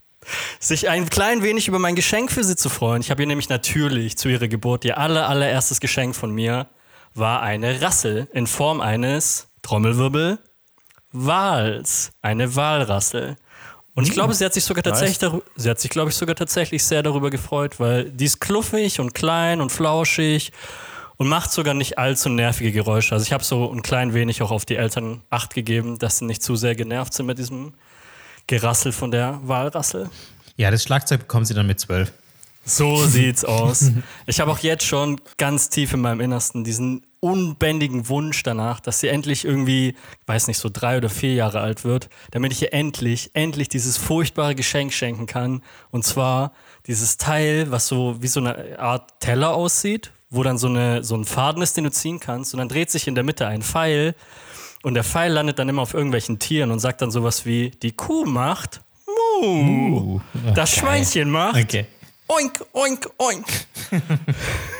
sich 0.59 0.89
ein 0.89 1.07
klein 1.09 1.43
wenig 1.43 1.67
über 1.67 1.77
mein 1.79 1.95
Geschenk 1.95 2.31
für 2.31 2.43
sie 2.43 2.55
zu 2.55 2.69
freuen. 2.69 3.01
Ich 3.01 3.11
habe 3.11 3.21
ihr 3.21 3.27
nämlich 3.27 3.49
natürlich 3.49 4.17
zu 4.17 4.29
ihrer 4.29 4.47
Geburt 4.47 4.83
ihr 4.83 4.97
aller, 4.97 5.29
allererstes 5.29 5.79
Geschenk 5.79 6.15
von 6.15 6.31
mir 6.31 6.67
war 7.13 7.41
eine 7.43 7.81
Rassel 7.81 8.27
in 8.33 8.47
Form 8.47 8.81
eines 8.81 9.47
Trommelwirbel 9.61 10.39
Wals, 11.13 12.11
eine 12.21 12.55
Walrassel. 12.55 13.37
Und 13.95 14.07
ich 14.07 14.13
glaube, 14.13 14.33
sie 14.33 14.45
hat 14.45 14.53
sich 14.53 14.63
sogar 14.63 14.83
tatsächlich, 14.83 15.17
darü- 15.17 15.41
sie 15.55 15.69
hat 15.69 15.79
sich, 15.79 15.89
glaube 15.89 16.11
ich, 16.11 16.15
sogar 16.15 16.35
tatsächlich 16.35 16.83
sehr 16.83 17.01
darüber 17.01 17.29
gefreut, 17.29 17.79
weil 17.79 18.11
die 18.11 18.25
ist 18.25 18.39
kluffig 18.39 18.99
und 18.99 19.13
klein 19.13 19.61
und 19.61 19.71
flauschig 19.71 20.51
und 21.15 21.29
macht 21.29 21.49
sogar 21.51 21.73
nicht 21.73 21.97
allzu 21.97 22.27
nervige 22.27 22.73
Geräusche. 22.73 23.15
Also 23.15 23.23
ich 23.23 23.31
habe 23.31 23.43
so 23.43 23.71
ein 23.71 23.81
klein 23.81 24.13
wenig 24.13 24.41
auch 24.41 24.51
auf 24.51 24.65
die 24.65 24.75
Eltern 24.75 25.21
Acht 25.29 25.53
gegeben, 25.53 25.97
dass 25.97 26.17
sie 26.17 26.25
nicht 26.25 26.43
zu 26.43 26.57
sehr 26.57 26.75
genervt 26.75 27.13
sind 27.13 27.25
mit 27.25 27.37
diesem 27.37 27.73
Gerassel 28.47 28.91
von 28.91 29.11
der 29.11 29.39
Walrassel. 29.43 30.09
Ja, 30.57 30.71
das 30.71 30.83
Schlagzeug 30.83 31.21
bekommen 31.21 31.45
sie 31.45 31.53
dann 31.53 31.65
mit 31.65 31.79
zwölf. 31.79 32.11
So 32.65 33.05
sieht's 33.05 33.45
aus. 33.45 33.91
Ich 34.25 34.39
habe 34.39 34.51
auch 34.51 34.59
jetzt 34.59 34.85
schon 34.85 35.21
ganz 35.37 35.69
tief 35.69 35.93
in 35.93 36.01
meinem 36.01 36.19
Innersten 36.19 36.63
diesen 36.63 37.05
unbändigen 37.25 38.07
Wunsch 38.07 38.43
danach, 38.43 38.79
dass 38.79 38.99
sie 38.99 39.07
endlich 39.07 39.45
irgendwie, 39.45 39.89
ich 39.89 40.27
weiß 40.27 40.47
nicht, 40.47 40.59
so 40.59 40.69
drei 40.71 40.97
oder 40.97 41.09
vier 41.09 41.33
Jahre 41.33 41.59
alt 41.59 41.83
wird, 41.83 42.09
damit 42.29 42.51
ich 42.51 42.61
ihr 42.61 42.71
endlich, 42.71 43.31
endlich 43.33 43.67
dieses 43.67 43.97
furchtbare 43.97 44.53
Geschenk 44.53 44.93
schenken 44.93 45.25
kann. 45.25 45.63
Und 45.89 46.05
zwar 46.05 46.51
dieses 46.85 47.17
Teil, 47.17 47.71
was 47.71 47.87
so 47.87 48.21
wie 48.21 48.27
so 48.27 48.39
eine 48.39 48.77
Art 48.77 49.19
Teller 49.19 49.55
aussieht, 49.55 50.11
wo 50.29 50.43
dann 50.43 50.59
so, 50.59 50.67
eine, 50.67 51.03
so 51.03 51.15
ein 51.15 51.25
Faden 51.25 51.63
ist, 51.63 51.75
den 51.77 51.85
du 51.85 51.91
ziehen 51.91 52.19
kannst. 52.19 52.53
Und 52.53 52.59
dann 52.59 52.69
dreht 52.69 52.91
sich 52.91 53.07
in 53.07 53.15
der 53.15 53.23
Mitte 53.23 53.47
ein 53.47 53.63
Pfeil. 53.63 54.13
Und 54.83 54.93
der 54.93 55.03
Pfeil 55.03 55.31
landet 55.31 55.57
dann 55.57 55.67
immer 55.67 55.81
auf 55.81 55.95
irgendwelchen 55.95 56.37
Tieren 56.37 56.69
und 56.69 56.77
sagt 56.77 57.01
dann 57.01 57.09
sowas 57.09 57.47
wie, 57.47 57.71
die 57.71 57.93
Kuh 57.93 58.25
macht 58.25 58.81
Mu. 59.41 60.19
Das 60.53 60.75
Schweinchen 60.75 61.31
macht 61.31 61.59
Okay. 61.63 61.87
Oink, 62.27 62.65
oink, 62.73 63.09
oink. 63.17 63.45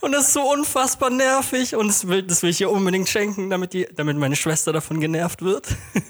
und 0.00 0.12
das 0.12 0.28
ist 0.28 0.32
so 0.34 0.42
unfassbar 0.42 1.10
nervig 1.10 1.74
und 1.76 1.88
das 1.88 2.06
will, 2.08 2.22
das 2.22 2.42
will 2.42 2.50
ich 2.50 2.60
ihr 2.60 2.70
unbedingt 2.70 3.08
schenken, 3.08 3.50
damit, 3.50 3.72
die, 3.72 3.86
damit 3.94 4.16
meine 4.16 4.36
Schwester 4.36 4.72
davon 4.72 5.00
genervt 5.00 5.42
wird. 5.42 5.68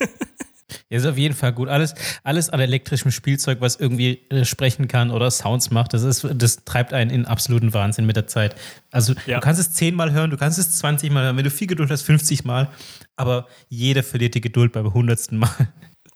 Ja, 0.89 0.99
ist 0.99 1.07
auf 1.07 1.19
jeden 1.19 1.35
Fall 1.35 1.53
gut. 1.53 1.69
Alles, 1.69 1.95
alles 2.23 2.49
an 2.51 2.61
elektrischem 2.61 3.11
Spielzeug, 3.11 3.61
was 3.61 3.75
irgendwie 3.77 4.21
äh, 4.31 4.45
sprechen 4.45 4.87
kann 4.87 5.11
oder 5.11 5.29
Sounds 5.31 5.71
macht, 5.73 5.95
das, 5.95 6.03
ist, 6.05 6.27
das 6.35 6.65
treibt 6.65 6.93
einen 6.93 7.11
in 7.11 7.27
absoluten 7.27 7.75
Wahnsinn 7.75 8.07
mit 8.07 8.15
der 8.17 8.29
Zeit. 8.29 8.55
Also 8.93 9.15
Ja. 9.27 9.37
du 9.39 9.41
kannst 9.41 9.61
es 9.61 9.73
zehnmal 9.73 10.13
hören, 10.13 10.31
du 10.31 10.37
kannst 10.37 10.59
es 10.61 10.79
20 10.79 11.11
Mal 11.11 11.25
hören, 11.25 11.37
wenn 11.37 11.45
du 11.45 11.51
viel 11.51 11.67
Geduld 11.67 11.91
hast, 11.91 12.03
50 12.03 12.45
Mal, 12.45 12.69
aber 13.17 13.47
jeder 13.69 14.03
verliert 14.05 14.35
die 14.35 14.41
Geduld 14.41 14.73
beim 14.73 14.93
hundertsten 14.95 15.39
Mal. 15.39 15.51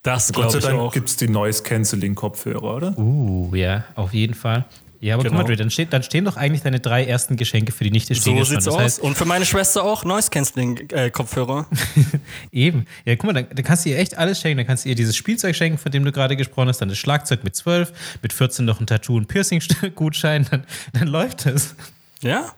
Das 0.03 0.33
Gott 0.33 0.53
sei 0.53 0.59
glaube 0.59 0.59
ich 0.59 0.65
Dank 0.65 0.81
auch. 0.81 0.93
gibt 0.93 1.09
es 1.09 1.17
die 1.17 1.29
Noise 1.29 1.63
Cancelling 1.63 2.15
Kopfhörer, 2.15 2.63
oder? 2.77 2.99
Uh, 2.99 3.55
ja, 3.55 3.85
auf 3.97 4.13
jeden 4.13 4.35
Fall. 4.35 4.67
Ja, 5.05 5.15
aber 5.17 5.25
Genau. 5.25 5.35
guck 5.37 5.43
mal, 5.43 5.55
Dre, 5.55 5.57
dann, 5.57 5.69
steht, 5.71 5.93
dann 5.93 6.03
stehen 6.03 6.25
doch 6.25 6.39
eigentlich 6.39 6.63
deine 6.63 6.81
drei 6.81 7.05
ersten 7.05 7.37
Geschenke 7.37 7.73
für 7.73 7.85
die 7.85 7.91
Nichte 7.91 8.15
stehen 8.15 8.39
So 8.39 8.45
sieht's 8.45 8.65
Das 8.65 8.75
aus. 8.75 8.81
heißt, 8.81 9.01
und 9.01 9.17
für 9.19 9.27
meine 9.27 9.45
Schwester 9.45 9.85
auch 9.85 10.03
Noise 10.05 10.31
Cancelling 10.31 10.89
äh, 10.93 11.11
Kopfhörer. 11.11 11.67
Eben. 12.53 12.87
Ja, 13.05 13.15
guck 13.17 13.25
mal, 13.25 13.33
dann, 13.35 13.47
dann 13.55 13.65
kannst 13.65 13.85
du 13.85 13.91
ihr 13.91 13.99
echt 13.99 14.17
alles 14.17 14.41
schenken. 14.41 14.57
Dann 14.59 14.67
kannst 14.67 14.87
du 14.87 14.89
ihr 14.89 14.95
dieses 14.95 15.15
Spielzeug 15.15 15.55
schenken, 15.57 15.77
von 15.77 15.93
dem 15.93 16.07
du 16.07 16.11
gerade 16.13 16.37
gesprochen 16.37 16.69
hast, 16.69 16.79
dann 16.81 16.89
das 16.89 16.97
Schlagzeug 16.97 17.45
mit 17.45 17.55
12, 17.55 17.93
mit 18.23 18.33
14 18.33 18.65
noch 18.65 18.81
ein 18.81 18.87
Tattoo 18.87 19.17
und 19.17 19.29
Piercing-Gutschein, 19.29 20.47
dann, 20.51 20.65
dann 20.95 21.09
läuft 21.09 21.45
es. 21.45 21.75
Ja? 22.23 22.53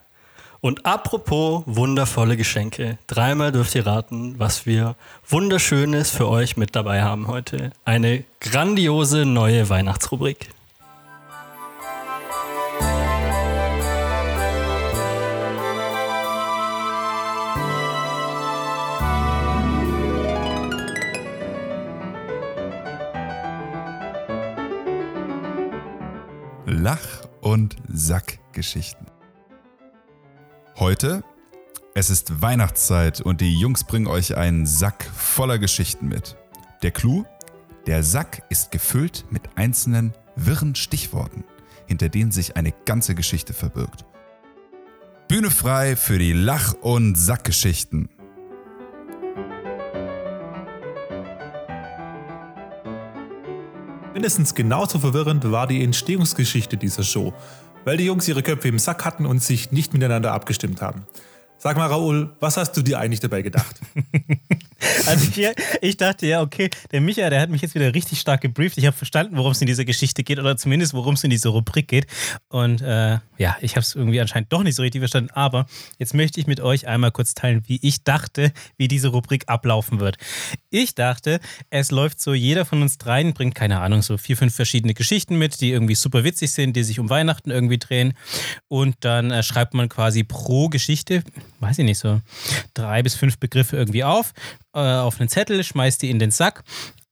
Und 0.61 0.85
apropos 0.85 1.63
wundervolle 1.65 2.37
Geschenke. 2.37 2.97
Dreimal 3.07 3.51
dürft 3.51 3.75
ihr 3.75 3.85
raten, 3.85 4.39
was 4.39 4.65
wir 4.65 4.95
wunderschönes 5.27 6.11
für 6.11 6.27
euch 6.29 6.55
mit 6.55 6.75
dabei 6.77 7.03
haben 7.03 7.27
heute. 7.27 7.71
Eine 7.83 8.23
grandiose 8.39 9.25
neue 9.25 9.69
Weihnachtsrubrik. 9.69 10.49
Lach- 26.69 27.29
und 27.39 27.77
Sackgeschichten. 27.87 29.07
Heute, 30.75 31.23
es 31.95 32.09
ist 32.09 32.41
Weihnachtszeit 32.41 33.21
und 33.21 33.39
die 33.39 33.57
Jungs 33.57 33.85
bringen 33.85 34.07
euch 34.07 34.35
einen 34.35 34.65
Sack 34.65 35.05
voller 35.15 35.59
Geschichten 35.59 36.09
mit. 36.09 36.35
Der 36.83 36.91
Clou? 36.91 37.23
Der 37.85 38.03
Sack 38.03 38.43
ist 38.49 38.71
gefüllt 38.71 39.23
mit 39.29 39.43
einzelnen 39.55 40.13
wirren 40.35 40.75
Stichworten, 40.75 41.45
hinter 41.85 42.09
denen 42.09 42.31
sich 42.31 42.57
eine 42.57 42.73
ganze 42.83 43.15
Geschichte 43.15 43.53
verbirgt. 43.53 44.03
Bühne 45.29 45.51
frei 45.51 45.95
für 45.95 46.19
die 46.19 46.33
Lach- 46.33 46.73
und 46.81 47.15
Sackgeschichten. 47.15 48.09
Mindestens 54.17 54.55
genauso 54.55 54.97
verwirrend 54.97 55.51
war 55.51 55.67
die 55.67 55.83
Entstehungsgeschichte 55.83 56.75
dieser 56.75 57.03
Show, 57.03 57.35
weil 57.85 57.97
die 57.97 58.05
Jungs 58.05 58.27
ihre 58.27 58.41
Köpfe 58.41 58.67
im 58.67 58.79
Sack 58.79 59.05
hatten 59.05 59.27
und 59.27 59.43
sich 59.43 59.71
nicht 59.71 59.93
miteinander 59.93 60.31
abgestimmt 60.31 60.81
haben. 60.81 61.05
Sag 61.59 61.77
mal, 61.77 61.85
Raoul, 61.85 62.31
was 62.39 62.57
hast 62.57 62.71
du 62.71 62.81
dir 62.81 62.97
eigentlich 62.97 63.19
dabei 63.19 63.43
gedacht? 63.43 63.75
Also 65.07 65.31
hier, 65.31 65.53
ich 65.81 65.97
dachte, 65.97 66.27
ja, 66.27 66.41
okay, 66.41 66.69
der 66.91 67.01
Micha, 67.01 67.29
der 67.29 67.41
hat 67.41 67.49
mich 67.49 67.61
jetzt 67.61 67.73
wieder 67.75 67.93
richtig 67.93 68.19
stark 68.19 68.41
gebrieft. 68.41 68.77
Ich 68.77 68.85
habe 68.85 68.95
verstanden, 68.95 69.35
worum 69.37 69.53
es 69.53 69.61
in 69.61 69.67
dieser 69.67 69.85
Geschichte 69.85 70.23
geht 70.23 70.37
oder 70.37 70.55
zumindest, 70.55 70.93
worum 70.93 71.15
es 71.15 71.23
in 71.23 71.29
dieser 71.29 71.49
Rubrik 71.49 71.87
geht. 71.87 72.05
Und 72.49 72.81
äh, 72.81 73.17
ja, 73.37 73.57
ich 73.61 73.71
habe 73.71 73.81
es 73.81 73.95
irgendwie 73.95 74.19
anscheinend 74.19 74.51
doch 74.51 74.63
nicht 74.63 74.75
so 74.75 74.81
richtig 74.81 75.01
verstanden. 75.01 75.29
Aber 75.31 75.65
jetzt 75.97 76.13
möchte 76.13 76.39
ich 76.39 76.47
mit 76.47 76.59
euch 76.59 76.87
einmal 76.87 77.11
kurz 77.11 77.33
teilen, 77.33 77.63
wie 77.67 77.79
ich 77.81 78.03
dachte, 78.03 78.51
wie 78.77 78.87
diese 78.87 79.09
Rubrik 79.09 79.43
ablaufen 79.47 79.99
wird. 79.99 80.17
Ich 80.69 80.95
dachte, 80.95 81.39
es 81.69 81.91
läuft 81.91 82.19
so, 82.19 82.33
jeder 82.33 82.65
von 82.65 82.81
uns 82.81 82.97
dreien 82.97 83.33
bringt, 83.33 83.55
keine 83.55 83.79
Ahnung, 83.79 84.01
so 84.01 84.17
vier, 84.17 84.37
fünf 84.37 84.55
verschiedene 84.55 84.93
Geschichten 84.93 85.37
mit, 85.37 85.61
die 85.61 85.71
irgendwie 85.71 85.95
super 85.95 86.23
witzig 86.23 86.51
sind, 86.51 86.75
die 86.75 86.83
sich 86.83 86.99
um 86.99 87.09
Weihnachten 87.09 87.51
irgendwie 87.51 87.77
drehen. 87.77 88.13
Und 88.67 88.95
dann 89.01 89.31
äh, 89.31 89.43
schreibt 89.43 89.73
man 89.73 89.89
quasi 89.89 90.23
pro 90.23 90.69
Geschichte, 90.69 91.23
weiß 91.59 91.79
ich 91.79 91.85
nicht, 91.85 91.99
so 91.99 92.21
drei 92.73 93.03
bis 93.03 93.15
fünf 93.15 93.37
Begriffe 93.37 93.77
irgendwie 93.77 94.03
auf, 94.03 94.33
äh, 94.73 94.79
auf 94.79 95.19
einen 95.19 95.29
Zettel, 95.29 95.63
schmeißt 95.63 96.01
die 96.01 96.09
in 96.09 96.19
den 96.19 96.31
Sack 96.31 96.63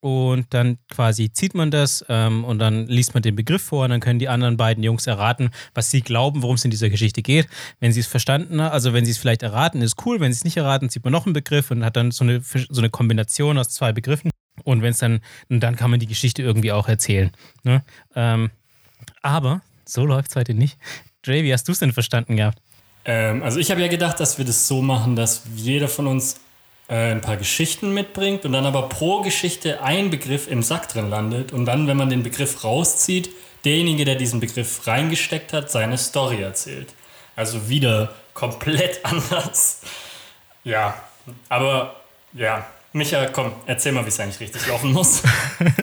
und 0.06 0.54
dann 0.54 0.78
quasi 0.92 1.32
zieht 1.32 1.56
man 1.56 1.72
das 1.72 2.06
ähm, 2.10 2.44
und 2.44 2.60
dann 2.60 2.86
liest 2.86 3.16
man 3.16 3.24
den 3.24 3.36
Begriff 3.36 3.64
vor 3.64 3.86
und 3.86 3.90
dann 3.90 4.02
können 4.02 4.20
die 4.20 4.30
anderen 4.30 4.56
beiden 4.56 4.84
Jungs 4.84 5.08
erraten, 5.08 5.50
was 5.74 5.90
sie 5.90 6.02
glauben, 6.02 6.44
worum 6.44 6.58
es 6.58 6.64
in 6.64 6.70
dieser 6.70 6.92
Geschichte 6.92 7.24
geht. 7.24 7.48
Wenn 7.80 7.92
sie 7.92 8.02
es 8.02 8.06
verstanden 8.06 8.62
haben, 8.62 8.72
also 8.72 8.94
wenn 8.94 9.04
sie 9.04 9.10
es 9.10 9.18
vielleicht 9.18 9.42
erraten, 9.42 9.82
ist 9.82 10.06
cool. 10.06 10.20
Wenn 10.20 10.32
sie 10.32 10.38
es 10.38 10.44
nicht 10.44 10.58
erraten, 10.58 10.92
zieht 10.92 11.04
man 11.04 11.12
noch 11.12 11.26
einen 11.26 11.34
Begriff 11.34 11.72
und 11.72 11.84
hat 11.84 11.96
dann 11.96 12.12
so 12.12 12.24
eine, 12.24 12.40
so 12.42 12.82
eine 12.82 12.92
Kombination 12.92 13.58
aus 13.58 13.70
zwei 13.70 13.94
Begriffen. 13.94 14.30
Und 14.64 14.84
wenn 14.84 14.92
es 14.92 15.00
dann, 15.00 15.22
dann 15.50 15.76
kann 15.76 15.90
man 15.90 16.00
die 16.00 16.06
Geschichte 16.06 16.44
irgendwie 16.44 16.72
auch 16.72 16.88
erzählen. 16.88 17.32
Ne? 17.64 17.84
Ähm, 18.16 18.52
aber 19.24 19.64
so 19.86 20.06
läuft 20.06 20.30
es 20.30 20.36
heute 20.36 20.54
nicht. 20.54 20.78
Dre, 21.24 21.42
wie 21.42 21.52
hast 21.52 21.68
du 21.68 21.72
es 21.72 21.80
denn 21.80 21.94
verstanden 21.94 22.36
gehabt? 22.36 22.62
Ähm, 23.06 23.42
also 23.42 23.58
ich 23.58 23.72
habe 23.72 23.82
ja 23.82 23.88
gedacht, 23.88 24.20
dass 24.20 24.38
wir 24.38 24.46
das 24.46 24.68
so 24.68 24.84
machen, 24.84 25.16
dass 25.16 25.42
jeder 25.56 25.88
von 25.88 26.06
uns 26.06 26.42
ein 26.88 27.22
paar 27.22 27.38
Geschichten 27.38 27.94
mitbringt 27.94 28.46
und 28.46 28.54
dann 28.54 28.66
aber 28.66 28.90
pro 28.90 29.22
Geschichte 29.22 29.82
ein 29.82 30.10
Begriff 30.12 30.48
im 30.48 30.62
Sack 30.62 30.88
drin 30.90 31.10
landet 31.10 31.52
und 31.52 31.66
dann, 31.66 31.88
wenn 31.88 31.98
man 31.98 32.10
den 32.10 32.22
Begriff 32.22 32.64
rauszieht, 32.64 33.30
derjenige, 33.64 34.06
der 34.06 34.16
diesen 34.16 34.40
Begriff 34.40 34.86
reingesteckt 34.86 35.52
hat, 35.52 35.72
seine 35.72 35.98
Story 35.98 36.42
erzählt. 36.42 36.94
Also 37.36 37.70
wieder 37.70 38.14
komplett 38.34 39.00
anders. 39.04 39.82
Ja, 40.64 40.96
aber 41.50 41.96
ja, 42.34 42.66
Micha, 42.96 43.26
komm, 43.26 43.52
erzähl 43.66 43.92
mal, 43.92 44.06
wie 44.06 44.10
es 44.10 44.20
eigentlich 44.22 44.40
richtig 44.40 44.68
laufen 44.68 44.94
muss. 44.94 45.22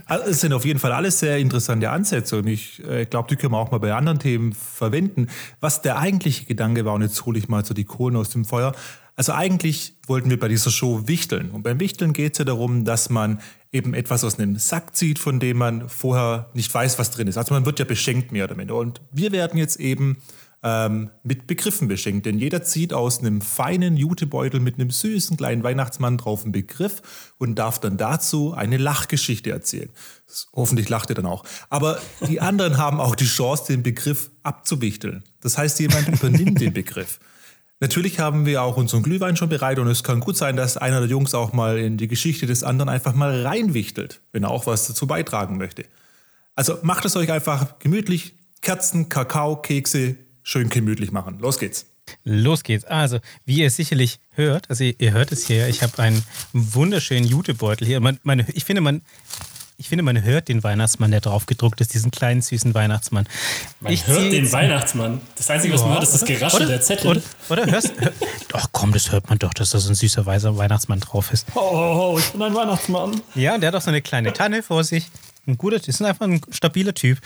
Also, 0.07 0.31
Es 0.31 0.41
sind 0.41 0.53
auf 0.53 0.67
jeden 0.67 0.79
Fall 0.79 0.93
alles 0.93 1.19
sehr 1.19 1.39
interessante 1.39 1.89
Ansätze 1.89 2.37
und 2.37 2.47
ich 2.47 2.83
äh, 2.87 3.07
glaube, 3.07 3.29
die 3.29 3.37
können 3.37 3.53
wir 3.53 3.59
auch 3.59 3.71
mal 3.71 3.79
bei 3.79 3.93
anderen 3.95 4.19
Themen 4.19 4.53
verwenden. 4.53 5.29
Was 5.61 5.81
der 5.81 5.99
eigentliche 5.99 6.45
Gedanke 6.45 6.85
war, 6.85 6.93
und 6.95 7.03
jetzt 7.03 7.25
hole 7.25 7.39
ich 7.39 7.49
mal 7.49 7.65
so 7.65 7.73
die 7.73 7.85
Kohlen 7.85 8.17
aus 8.17 8.29
dem 8.29 8.45
Feuer. 8.45 8.75
Also 9.15 9.33
eigentlich 9.33 9.97
wollten 10.07 10.31
wir 10.31 10.39
bei 10.39 10.49
dieser 10.49 10.71
Show 10.71 11.07
wichteln. 11.07 11.51
Und 11.51 11.63
beim 11.63 11.81
Wichteln 11.81 12.13
geht 12.13 12.33
es 12.33 12.39
ja 12.39 12.45
darum, 12.45 12.85
dass 12.85 13.11
man 13.11 13.41
eben 13.71 13.95
etwas 13.95 14.25
aus 14.25 14.39
einem 14.39 14.57
Sack 14.57 14.97
zieht, 14.97 15.19
von 15.19 15.39
dem 15.39 15.59
man 15.59 15.89
vorher 15.89 16.51
nicht 16.55 16.73
weiß, 16.73 16.99
was 16.99 17.11
drin 17.11 17.29
ist. 17.29 17.37
Also 17.37 17.55
man 17.55 17.67
wird 17.67 17.79
ja 17.79 17.85
beschenkt 17.85 18.33
mehr 18.33 18.45
oder 18.45 18.55
minder. 18.55 18.77
Und 18.77 19.01
wir 19.11 19.33
werden 19.33 19.59
jetzt 19.59 19.79
eben 19.81 20.19
ähm, 20.63 21.11
mit 21.23 21.47
Begriffen 21.47 21.89
beschenkt. 21.89 22.25
Denn 22.25 22.39
jeder 22.39 22.63
zieht 22.63 22.93
aus 22.93 23.19
einem 23.19 23.41
feinen 23.41 23.97
Jutebeutel 23.97 24.61
mit 24.61 24.77
einem 24.77 24.91
süßen 24.91 25.37
kleinen 25.37 25.63
Weihnachtsmann 25.63 26.19
drauf 26.19 26.45
einen 26.45 26.53
Begriff 26.53 27.35
und 27.39 27.57
darf 27.59 27.81
dann 27.81 27.97
dazu 27.97 28.53
eine 28.55 28.77
Lachgeschichte 28.77 29.51
erzählen. 29.51 29.91
Hoffentlich 30.53 30.89
lacht 30.89 31.11
ihr 31.11 31.17
dann 31.17 31.27
auch. 31.27 31.45
Aber 31.69 32.01
die 32.29 32.41
anderen 32.41 32.79
haben 32.79 33.01
auch 33.01 33.15
die 33.15 33.27
Chance, 33.27 33.65
den 33.69 33.83
Begriff 33.83 34.31
abzuwichteln. 34.43 35.25
Das 35.41 35.59
heißt, 35.59 35.81
jemand 35.81 36.09
übernimmt 36.09 36.61
den 36.61 36.73
Begriff. 36.73 37.19
Natürlich 37.83 38.21
haben 38.21 38.47
wir 38.47 38.63
auch 38.63 38.77
unseren 38.77 39.03
Glühwein 39.03 39.37
schon 39.37 39.49
bereit 39.49 39.81
und 39.81 39.89
es 39.89 40.05
kann 40.05 40.21
gut 40.21 40.37
sein, 40.37 40.55
dass 40.55 40.77
einer 40.77 41.01
der 41.01 41.09
Jungs 41.09 41.35
auch 41.35 41.53
mal 41.53 41.79
in 41.79 41.97
die 41.97 42.07
Geschichte 42.07 42.47
des 42.47 42.63
anderen 42.63 42.89
einfach 42.89 43.13
mal 43.13 43.43
reinwichtelt, 43.43 44.21
wenn 44.31 44.45
er 44.45 44.53
auch 44.53 44.67
was 44.67 44.87
dazu 44.87 45.09
beitragen 45.09 45.59
möchte. 45.59 45.87
Also 46.55 46.79
macht 46.83 47.05
es 47.07 47.17
euch 47.17 47.33
einfach 47.33 47.81
gemütlich. 47.81 48.37
Kerzen, 48.61 49.09
Kakao, 49.09 49.57
Kekse, 49.57 50.15
schön 50.45 50.69
gemütlich 50.69 51.11
machen. 51.11 51.41
Los 51.41 51.59
geht's. 51.59 51.87
Los 52.23 52.63
geht's. 52.63 52.85
Also, 52.85 53.19
wie 53.47 53.63
ihr 53.63 53.71
sicherlich 53.73 54.21
hört, 54.31 54.71
also 54.71 54.85
ihr, 54.85 54.95
ihr 55.01 55.13
hört 55.13 55.33
es 55.33 55.49
hier, 55.49 55.67
ich 55.67 55.83
habe 55.83 56.01
einen 56.01 56.23
wunderschönen 56.53 57.27
Jutebeutel 57.27 57.85
hier. 57.85 57.99
Man, 57.99 58.21
man, 58.23 58.47
ich 58.55 58.65
finde, 58.65 58.81
man 58.81 59.03
ich 59.83 59.89
finde, 59.89 60.05
man 60.05 60.23
hört 60.23 60.47
den 60.47 60.63
Weihnachtsmann, 60.63 61.11
der 61.11 61.21
drauf 61.21 61.47
gedruckt 61.47 61.81
ist, 61.81 61.93
diesen 61.93 62.13
kleinen 62.13 62.41
süßen 62.41 62.73
Weihnachtsmann. 62.73 63.27
Man 63.81 63.93
ich 63.93 64.07
hört 64.07 64.33
den 64.33 64.53
Weihnachtsmann. 64.53 65.21
Das 65.35 65.51
Einzige, 65.51 65.75
was 65.75 65.81
man 65.81 65.95
hört, 65.95 66.05
ist 66.05 66.15
das 66.15 66.25
Geraschel 66.25 66.61
oder, 66.61 66.69
der 66.69 66.81
Zettel. 66.83 67.11
Oder, 67.11 67.21
oder 67.49 67.67
hörst 67.67 67.93
hör, 67.99 68.13
Ach 68.53 68.69
komm, 68.71 68.93
das 68.93 69.11
hört 69.11 69.29
man 69.29 69.41
doch, 69.41 69.53
dass 69.53 69.71
da 69.71 69.81
so 69.81 69.89
ein 69.89 69.97
süßer 69.97 70.25
weißer 70.25 70.57
Weihnachtsmann 70.57 71.01
drauf 71.01 71.33
ist. 71.33 71.49
Oh, 71.57 71.59
oh, 71.59 72.13
oh, 72.15 72.19
ich 72.21 72.31
bin 72.31 72.43
ein 72.43 72.55
Weihnachtsmann. 72.55 73.21
Ja, 73.35 73.57
und 73.57 73.61
der 73.61 73.69
hat 73.69 73.75
auch 73.75 73.83
so 73.83 73.91
eine 73.91 74.03
kleine 74.03 74.33
Tanne 74.33 74.63
vor 74.63 74.85
sich. 74.85 75.09
Ein 75.49 75.59
guter, 75.59 75.77
ist 75.85 76.01
einfach 76.01 76.27
ein 76.27 76.41
stabiler 76.53 76.95
Typ. 76.95 77.19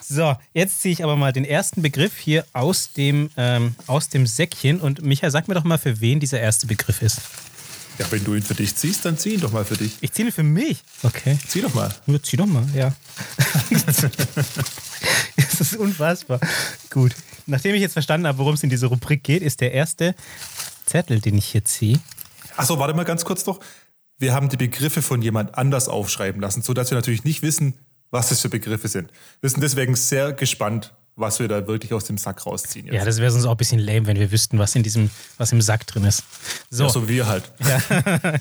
So, 0.00 0.34
jetzt 0.54 0.80
ziehe 0.80 0.94
ich 0.94 1.04
aber 1.04 1.16
mal 1.16 1.34
den 1.34 1.44
ersten 1.44 1.82
Begriff 1.82 2.16
hier 2.16 2.46
aus 2.54 2.94
dem, 2.94 3.28
ähm, 3.36 3.74
aus 3.86 4.08
dem 4.08 4.26
Säckchen. 4.26 4.80
Und 4.80 5.02
Michael, 5.02 5.30
sag 5.30 5.48
mir 5.48 5.54
doch 5.54 5.64
mal, 5.64 5.76
für 5.76 6.00
wen 6.00 6.18
dieser 6.18 6.40
erste 6.40 6.66
Begriff 6.66 7.02
ist. 7.02 7.20
Ja, 8.00 8.10
wenn 8.10 8.24
du 8.24 8.34
ihn 8.34 8.42
für 8.42 8.54
dich 8.54 8.74
ziehst, 8.74 9.04
dann 9.04 9.18
zieh 9.18 9.34
ihn 9.34 9.40
doch 9.40 9.52
mal 9.52 9.62
für 9.62 9.76
dich. 9.76 9.98
Ich 10.00 10.10
ziehe 10.10 10.26
ihn 10.26 10.32
für 10.32 10.42
mich. 10.42 10.82
Okay. 11.02 11.36
Zieh 11.46 11.60
doch 11.60 11.74
mal. 11.74 11.94
Ja, 12.06 12.22
zieh 12.22 12.38
doch 12.38 12.46
mal, 12.46 12.64
ja. 12.74 12.94
das 15.36 15.60
ist 15.60 15.76
unfassbar. 15.76 16.40
Gut. 16.88 17.14
Nachdem 17.44 17.74
ich 17.74 17.82
jetzt 17.82 17.92
verstanden 17.92 18.26
habe, 18.26 18.38
worum 18.38 18.54
es 18.54 18.62
in 18.62 18.70
dieser 18.70 18.86
Rubrik 18.86 19.22
geht, 19.22 19.42
ist 19.42 19.60
der 19.60 19.72
erste 19.72 20.14
Zettel, 20.86 21.20
den 21.20 21.36
ich 21.36 21.44
hier 21.44 21.62
ziehe. 21.66 22.00
Achso, 22.56 22.78
warte 22.78 22.94
mal 22.94 23.04
ganz 23.04 23.26
kurz 23.26 23.44
noch. 23.44 23.60
Wir 24.16 24.32
haben 24.32 24.48
die 24.48 24.56
Begriffe 24.56 25.02
von 25.02 25.20
jemand 25.20 25.58
anders 25.58 25.86
aufschreiben 25.86 26.40
lassen, 26.40 26.62
sodass 26.62 26.90
wir 26.90 26.96
natürlich 26.96 27.24
nicht 27.24 27.42
wissen, 27.42 27.74
was 28.10 28.30
das 28.30 28.40
für 28.40 28.48
Begriffe 28.48 28.88
sind. 28.88 29.12
Wir 29.42 29.50
sind 29.50 29.62
deswegen 29.62 29.94
sehr 29.94 30.32
gespannt, 30.32 30.94
was 31.20 31.38
wir 31.38 31.48
da 31.48 31.66
wirklich 31.66 31.92
aus 31.92 32.04
dem 32.04 32.18
Sack 32.18 32.46
rausziehen. 32.46 32.86
Jetzt. 32.86 32.94
Ja, 32.94 33.04
das 33.04 33.18
wäre 33.18 33.30
sonst 33.30 33.44
auch 33.44 33.52
ein 33.52 33.56
bisschen 33.56 33.78
lame, 33.78 34.06
wenn 34.06 34.18
wir 34.18 34.32
wüssten, 34.32 34.58
was 34.58 34.74
in 34.74 34.82
diesem, 34.82 35.10
was 35.38 35.52
im 35.52 35.60
Sack 35.60 35.86
drin 35.86 36.04
ist. 36.04 36.24
So, 36.70 36.84
ja, 36.84 36.90
so 36.90 37.08
wie 37.08 37.16
wir 37.16 37.26
halt. 37.26 37.52
Ja. 37.60 37.80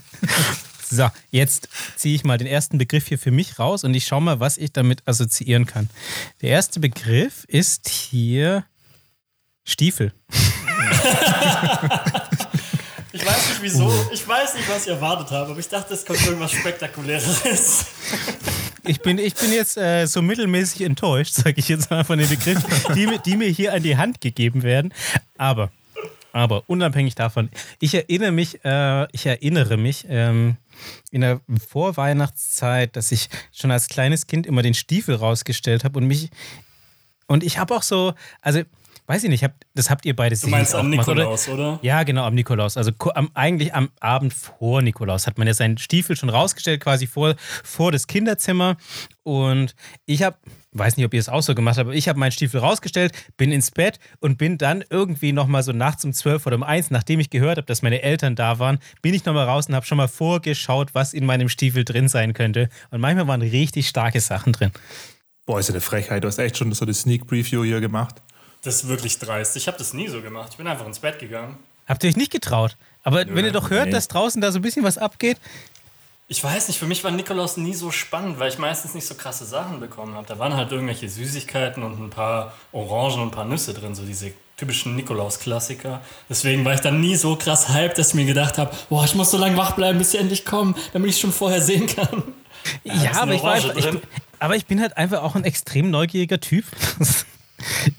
so, 0.89 1.07
jetzt 1.31 1.69
ziehe 1.95 2.15
ich 2.15 2.23
mal 2.23 2.37
den 2.37 2.47
ersten 2.47 2.77
Begriff 2.77 3.07
hier 3.07 3.19
für 3.19 3.31
mich 3.31 3.59
raus 3.59 3.83
und 3.83 3.93
ich 3.93 4.05
schaue 4.05 4.21
mal, 4.21 4.39
was 4.39 4.57
ich 4.57 4.71
damit 4.71 5.07
assoziieren 5.07 5.65
kann. 5.65 5.89
Der 6.41 6.49
erste 6.49 6.79
Begriff 6.79 7.45
ist 7.47 7.89
hier 7.89 8.65
Stiefel. 9.63 10.13
Ich 13.11 13.25
weiß 13.25 13.49
nicht 13.49 13.61
wieso, 13.63 13.91
ich 14.13 14.27
weiß 14.27 14.53
nicht, 14.53 14.69
was 14.69 14.85
ich 14.85 14.91
erwartet 14.91 15.31
habe, 15.31 15.49
aber 15.49 15.59
ich 15.59 15.67
dachte, 15.67 15.95
es 15.95 16.05
kommt 16.05 16.23
irgendwas 16.25 16.51
Spektakuläres. 16.51 17.41
Ich 18.89 19.01
bin, 19.01 19.19
ich 19.19 19.35
bin 19.35 19.53
jetzt 19.53 19.77
äh, 19.77 20.07
so 20.07 20.23
mittelmäßig 20.23 20.81
enttäuscht, 20.81 21.35
sage 21.35 21.53
ich 21.57 21.69
jetzt 21.69 21.91
mal 21.91 22.03
von 22.03 22.17
den 22.17 22.27
Begriffen, 22.27 22.63
die, 22.95 23.19
die 23.23 23.37
mir 23.37 23.47
hier 23.47 23.71
an 23.71 23.83
die 23.83 23.97
Hand 23.97 24.19
gegeben 24.19 24.63
werden. 24.63 24.91
Aber, 25.37 25.71
aber 26.31 26.63
unabhängig 26.65 27.13
davon, 27.13 27.49
ich 27.79 27.93
erinnere 27.93 28.31
mich, 28.31 28.65
äh, 28.65 29.05
ich 29.11 29.27
erinnere 29.27 29.77
mich 29.77 30.07
ähm, 30.09 30.57
in 31.11 31.21
der 31.21 31.39
Vorweihnachtszeit, 31.67 32.95
dass 32.95 33.11
ich 33.11 33.29
schon 33.53 33.69
als 33.69 33.89
kleines 33.89 34.25
Kind 34.25 34.47
immer 34.47 34.63
den 34.63 34.73
Stiefel 34.73 35.13
rausgestellt 35.13 35.83
habe 35.83 35.99
und 35.99 36.07
mich 36.07 36.31
und 37.27 37.43
ich 37.43 37.59
habe 37.59 37.75
auch 37.75 37.83
so, 37.83 38.15
also 38.41 38.63
weiß 39.09 39.23
ich 39.23 39.29
nicht, 39.31 39.43
hab, 39.43 39.53
das 39.73 39.89
habt 39.89 40.05
ihr 40.05 40.15
beide 40.15 40.37
Du 40.37 40.47
meinst 40.49 40.75
am 40.75 40.91
Nikolaus, 40.91 41.49
oder? 41.49 41.71
oder? 41.71 41.79
Ja, 41.81 42.03
genau, 42.03 42.25
am 42.25 42.35
Nikolaus. 42.35 42.77
Also 42.77 42.91
am, 43.15 43.31
eigentlich 43.33 43.73
am 43.73 43.89
Abend 43.99 44.35
vor 44.35 44.83
Nikolaus 44.83 45.25
hat 45.25 45.39
man 45.39 45.47
ja 45.47 45.55
seinen 45.55 45.79
Stiefel 45.79 46.15
schon 46.15 46.29
rausgestellt, 46.29 46.79
quasi 46.79 47.07
vor, 47.07 47.35
vor 47.63 47.91
das 47.91 48.05
Kinderzimmer. 48.05 48.77
Und 49.23 49.73
ich 50.05 50.21
habe, 50.21 50.37
weiß 50.73 50.95
nicht, 50.95 51.07
ob 51.07 51.15
ihr 51.15 51.19
es 51.19 51.27
auch 51.27 51.41
so 51.41 51.55
gemacht 51.55 51.79
habt, 51.79 51.87
aber 51.87 51.95
ich 51.95 52.07
habe 52.07 52.19
meinen 52.19 52.31
Stiefel 52.31 52.59
rausgestellt, 52.59 53.13
bin 53.35 53.51
ins 53.51 53.71
Bett 53.71 53.97
und 54.19 54.37
bin 54.37 54.59
dann 54.59 54.83
irgendwie 54.91 55.31
nochmal 55.31 55.63
so 55.63 55.71
nachts 55.71 56.05
um 56.05 56.13
zwölf 56.13 56.45
oder 56.45 56.57
um 56.57 56.63
eins, 56.63 56.91
nachdem 56.91 57.19
ich 57.19 57.31
gehört 57.31 57.57
habe, 57.57 57.65
dass 57.65 57.81
meine 57.81 58.03
Eltern 58.03 58.35
da 58.35 58.59
waren, 58.59 58.77
bin 59.01 59.15
ich 59.15 59.25
nochmal 59.25 59.45
raus 59.45 59.67
und 59.67 59.73
habe 59.73 59.87
schon 59.87 59.97
mal 59.97 60.07
vorgeschaut, 60.07 60.93
was 60.93 61.15
in 61.15 61.25
meinem 61.25 61.49
Stiefel 61.49 61.83
drin 61.83 62.09
sein 62.09 62.35
könnte. 62.35 62.69
Und 62.91 63.01
manchmal 63.01 63.27
waren 63.27 63.41
richtig 63.41 63.87
starke 63.87 64.21
Sachen 64.21 64.53
drin. 64.53 64.69
Boah, 65.47 65.59
ist 65.59 65.69
ja 65.69 65.73
eine 65.73 65.81
Frechheit. 65.81 66.23
Du 66.23 66.27
hast 66.27 66.37
echt 66.37 66.57
schon 66.57 66.71
so 66.73 66.85
eine 66.85 66.93
Sneak 66.93 67.25
Preview 67.25 67.63
hier 67.63 67.79
gemacht. 67.79 68.21
Das 68.63 68.75
ist 68.75 68.87
wirklich 68.87 69.19
dreist. 69.19 69.55
Ich 69.55 69.67
habe 69.67 69.77
das 69.77 69.93
nie 69.93 70.07
so 70.07 70.21
gemacht. 70.21 70.49
Ich 70.51 70.57
bin 70.57 70.67
einfach 70.67 70.85
ins 70.85 70.99
Bett 70.99 71.19
gegangen. 71.19 71.57
Habt 71.87 72.03
ihr 72.03 72.09
euch 72.09 72.17
nicht 72.17 72.31
getraut? 72.31 72.75
Aber 73.03 73.23
Nö, 73.25 73.35
wenn 73.35 73.45
ihr 73.45 73.51
doch 73.51 73.69
hört, 73.69 73.87
nee. 73.87 73.91
dass 73.91 74.07
draußen 74.07 74.41
da 74.41 74.51
so 74.51 74.59
ein 74.59 74.61
bisschen 74.61 74.83
was 74.83 74.97
abgeht. 74.97 75.37
Ich 76.27 76.43
weiß 76.43 76.67
nicht, 76.67 76.77
für 76.77 76.85
mich 76.85 77.03
war 77.03 77.09
Nikolaus 77.09 77.57
nie 77.57 77.73
so 77.73 77.89
spannend, 77.89 78.37
weil 78.37 78.49
ich 78.49 78.59
meistens 78.59 78.93
nicht 78.93 79.07
so 79.07 79.15
krasse 79.15 79.45
Sachen 79.45 79.79
bekommen 79.79 80.13
habe. 80.13 80.27
Da 80.27 80.37
waren 80.37 80.55
halt 80.55 80.71
irgendwelche 80.71 81.09
Süßigkeiten 81.09 81.81
und 81.81 81.99
ein 81.99 82.11
paar 82.11 82.53
Orangen 82.71 83.21
und 83.21 83.27
ein 83.29 83.31
paar 83.31 83.45
Nüsse 83.45 83.73
drin, 83.73 83.95
so 83.95 84.03
diese 84.03 84.33
typischen 84.55 84.95
Nikolaus-Klassiker. 84.95 86.01
Deswegen 86.29 86.63
war 86.65 86.75
ich 86.75 86.81
dann 86.81 87.01
nie 87.01 87.15
so 87.15 87.35
krass 87.35 87.69
hyped, 87.69 87.97
dass 87.97 88.09
ich 88.09 88.13
mir 88.13 88.25
gedacht 88.25 88.59
habe, 88.59 88.75
boah, 88.89 89.05
ich 89.05 89.15
muss 89.15 89.31
so 89.31 89.37
lange 89.37 89.57
wach 89.57 89.71
bleiben, 89.71 89.97
bis 89.97 90.11
sie 90.11 90.17
endlich 90.17 90.45
kommen, 90.45 90.75
damit 90.93 91.09
ich 91.09 91.15
es 91.15 91.21
schon 91.21 91.31
vorher 91.31 91.61
sehen 91.61 91.87
kann. 91.87 92.21
Ja, 92.83 93.21
aber 93.21 93.33
ich, 93.33 93.41
war, 93.41 93.57
ich, 93.57 93.87
aber 94.37 94.55
ich 94.55 94.67
bin 94.67 94.81
halt 94.81 94.97
einfach 94.97 95.23
auch 95.23 95.33
ein 95.33 95.45
extrem 95.45 95.89
neugieriger 95.89 96.39
Typ. 96.39 96.65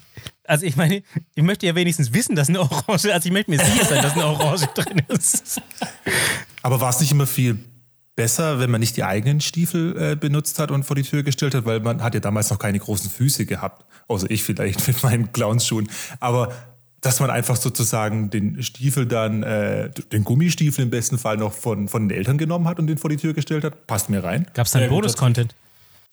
Also 0.51 0.67
ich 0.67 0.75
meine, 0.75 1.05
ich 1.37 1.45
möchte 1.45 1.65
ja 1.67 1.77
wenigstens 1.77 2.13
wissen, 2.13 2.35
dass 2.35 2.49
eine 2.49 2.59
Orange, 2.61 3.15
also 3.15 3.27
ich 3.27 3.31
möchte 3.31 3.53
mir 3.53 3.61
sicher 3.61 3.85
sein, 3.85 4.03
dass 4.03 4.15
eine 4.15 4.27
Orange 4.27 4.67
drin 4.75 5.01
ist. 5.07 5.63
Aber 6.63 6.81
war 6.81 6.91
es 6.91 6.99
nicht 6.99 7.13
immer 7.13 7.29
viel 7.29 7.57
besser, 8.17 8.59
wenn 8.59 8.69
man 8.69 8.81
nicht 8.81 8.97
die 8.97 9.05
eigenen 9.05 9.41
Stiefel 9.41 9.97
äh, 9.97 10.17
benutzt 10.17 10.59
hat 10.59 10.73
und 10.73 10.83
vor 10.83 10.97
die 10.97 11.05
Tür 11.05 11.23
gestellt 11.23 11.55
hat, 11.55 11.67
weil 11.67 11.79
man 11.79 12.03
hat 12.03 12.15
ja 12.15 12.21
damals 12.21 12.51
noch 12.51 12.59
keine 12.59 12.81
großen 12.81 13.09
Füße 13.09 13.47
gehabt, 13.47 13.85
außer 14.09 14.29
ich 14.29 14.43
vielleicht 14.43 14.85
mit 14.89 15.01
meinen 15.05 15.33
Clownsschuhen. 15.33 15.89
Aber 16.19 16.53
dass 17.01 17.21
man 17.21 17.31
einfach 17.31 17.55
sozusagen 17.55 18.31
den 18.31 18.61
Stiefel 18.65 19.07
dann, 19.07 19.45
äh, 19.45 19.91
den 20.13 20.25
Gummistiefel 20.25 20.83
im 20.83 20.91
besten 20.91 21.19
Fall 21.19 21.37
noch 21.37 21.53
von, 21.53 21.87
von 21.87 22.09
den 22.09 22.19
Eltern 22.19 22.39
genommen 22.39 22.67
hat 22.67 22.81
und 22.81 22.89
den 22.89 22.99
vor 22.99 23.09
die 23.09 23.19
Tür 23.19 23.35
gestellt 23.35 23.63
hat, 23.63 23.87
passt 23.87 24.11
mir 24.11 24.25
rein. 24.25 24.49
Gab 24.53 24.67
es 24.67 24.73
dann 24.73 24.89
Bonus-Content? 24.89 25.55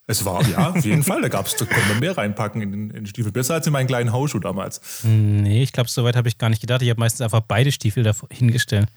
Es 0.10 0.24
war, 0.24 0.48
ja, 0.48 0.70
auf 0.72 0.86
jeden 0.86 1.04
Fall. 1.04 1.22
Da 1.22 1.28
gab's, 1.28 1.56
da 1.58 1.66
konnte 1.66 1.86
man 1.90 2.00
mehr 2.00 2.18
reinpacken 2.18 2.62
in 2.62 2.72
den, 2.72 2.90
in 2.90 2.96
den 2.96 3.08
Stiefel. 3.08 3.34
Besser 3.34 3.56
als 3.56 3.68
in 3.68 3.74
meinen 3.74 3.88
kleinen 3.88 4.14
Hausschuh 4.14 4.40
damals. 4.40 5.04
Nee, 5.04 5.62
ich 5.62 5.74
glaube, 5.74 5.90
so 5.90 6.06
weit 6.06 6.16
habe 6.16 6.30
ich 6.30 6.38
gar 6.38 6.50
nicht 6.50 6.62
gedacht. 6.62 6.82
Ich 6.82 6.90
habe 6.90 7.00
meistens 7.00 7.20
einfach 7.20 7.42
beide 7.42 7.74
Stiefel 7.74 8.04
da 8.04 8.14
hingestellt. 8.32 8.88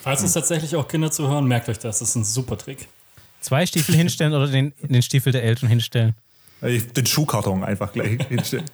Falls 0.00 0.22
es 0.22 0.32
tatsächlich 0.32 0.74
auch 0.74 0.88
Kinder 0.88 1.10
zuhören, 1.10 1.46
merkt 1.46 1.68
euch 1.68 1.78
das. 1.78 1.98
Das 1.98 2.08
ist 2.08 2.14
ein 2.14 2.24
super 2.24 2.56
Trick. 2.56 2.88
Zwei 3.40 3.66
Stiefel 3.66 3.94
hinstellen 3.94 4.32
oder 4.32 4.46
den, 4.46 4.72
den 4.80 5.02
Stiefel 5.02 5.32
der 5.32 5.42
Eltern 5.42 5.68
hinstellen? 5.68 6.14
Den 6.62 7.06
Schuhkarton 7.06 7.62
einfach 7.62 7.92
gleich 7.92 8.18
hinstellen. 8.28 8.64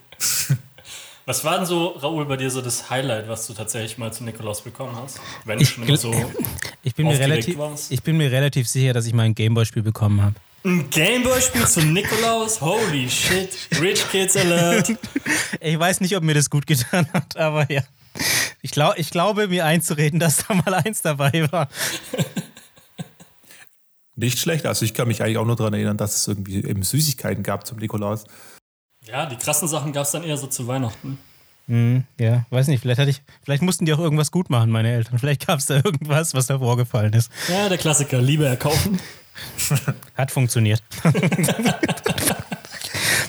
Was 1.27 1.45
war 1.45 1.57
denn 1.57 1.67
so, 1.67 1.89
Raoul, 1.89 2.27
bei 2.27 2.37
dir 2.37 2.51
so 2.51 2.61
das 2.61 2.89
Highlight, 2.89 3.29
was 3.29 3.47
du 3.47 3.53
tatsächlich 3.53 3.99
mal 3.99 4.13
zum 4.13 4.27
Nikolaus 4.27 4.61
bekommen 4.61 4.95
hast? 4.97 5.21
Wenn 5.45 5.59
du 5.59 5.67
schon 5.67 5.85
immer 5.85 5.97
so 5.97 6.13
ich 6.83 6.95
bin, 6.95 7.09
mir 7.09 7.19
relativ, 7.19 7.59
ich 7.89 8.03
bin 8.03 8.17
mir 8.17 8.31
relativ 8.31 8.69
sicher, 8.69 8.93
dass 8.93 9.07
ich 9.07 9.13
mal 9.13 9.25
ein 9.25 9.35
Gameboy-Spiel 9.35 9.83
bekommen 9.83 10.23
habe. 10.23 10.35
Ein 10.67 10.89
Gameboy-Spiel 10.89 11.67
zum 11.67 11.93
Nikolaus? 11.93 12.59
Holy 12.63 13.11
shit. 13.11 13.51
Rich 13.83 14.09
Kids 14.11 14.35
Alert. 14.35 14.93
Ich 15.61 15.79
weiß 15.79 16.01
nicht, 16.01 16.17
ob 16.17 16.23
mir 16.23 16.33
das 16.35 16.49
gut 16.49 16.67
getan 16.67 17.07
hat, 17.13 17.37
aber 17.37 17.71
ja. 17.71 17.83
Ich, 18.63 18.71
glaub, 18.71 18.99
ich 18.99 19.11
glaube, 19.11 19.49
mir 19.49 19.67
einzureden, 19.67 20.21
dass 20.21 20.47
da 20.47 20.55
mal 20.55 20.73
eins 20.73 21.03
dabei 21.03 21.47
war. 21.53 21.69
Nicht 24.17 24.39
schlecht. 24.39 24.65
Also 24.65 24.87
ich 24.87 24.95
kann 24.95 25.09
mich 25.09 25.23
eigentlich 25.23 25.37
auch 25.37 25.45
nur 25.45 25.57
daran 25.57 25.75
erinnern, 25.75 25.99
dass 25.99 26.17
es 26.17 26.29
irgendwie 26.29 26.65
eben 26.65 26.83
Süßigkeiten 26.83 27.43
gab 27.43 27.67
zum 27.67 27.79
Nikolaus. 27.79 28.25
Ja, 29.07 29.27
die 29.27 29.37
krassen 29.37 29.69
Sachen 29.69 29.93
gab 29.93 30.05
es 30.05 30.13
dann 30.13 30.25
eher 30.25 30.39
so 30.39 30.47
zu 30.47 30.67
Weihnachten. 30.67 31.19
Mm, 31.67 31.99
ja, 32.19 32.47
weiß 32.49 32.69
nicht. 32.69 32.81
Vielleicht, 32.81 33.01
hatte 33.01 33.11
ich, 33.11 33.23
vielleicht 33.43 33.63
mussten 33.63 33.85
die 33.85 33.93
auch 33.93 33.99
irgendwas 33.99 34.31
gut 34.31 34.49
machen, 34.49 34.71
meine 34.71 34.93
Eltern. 34.93 35.19
Vielleicht 35.19 35.47
gab 35.47 35.59
es 35.59 35.67
da 35.67 35.77
irgendwas, 35.77 36.33
was 36.33 36.47
da 36.47 36.59
vorgefallen 36.59 37.13
ist. 37.13 37.31
Ja, 37.49 37.69
der 37.69 37.79
Klassiker. 37.79 38.23
Liebe 38.23 38.47
erkaufen. 38.47 38.99
Hat 40.17 40.31
funktioniert. 40.31 40.83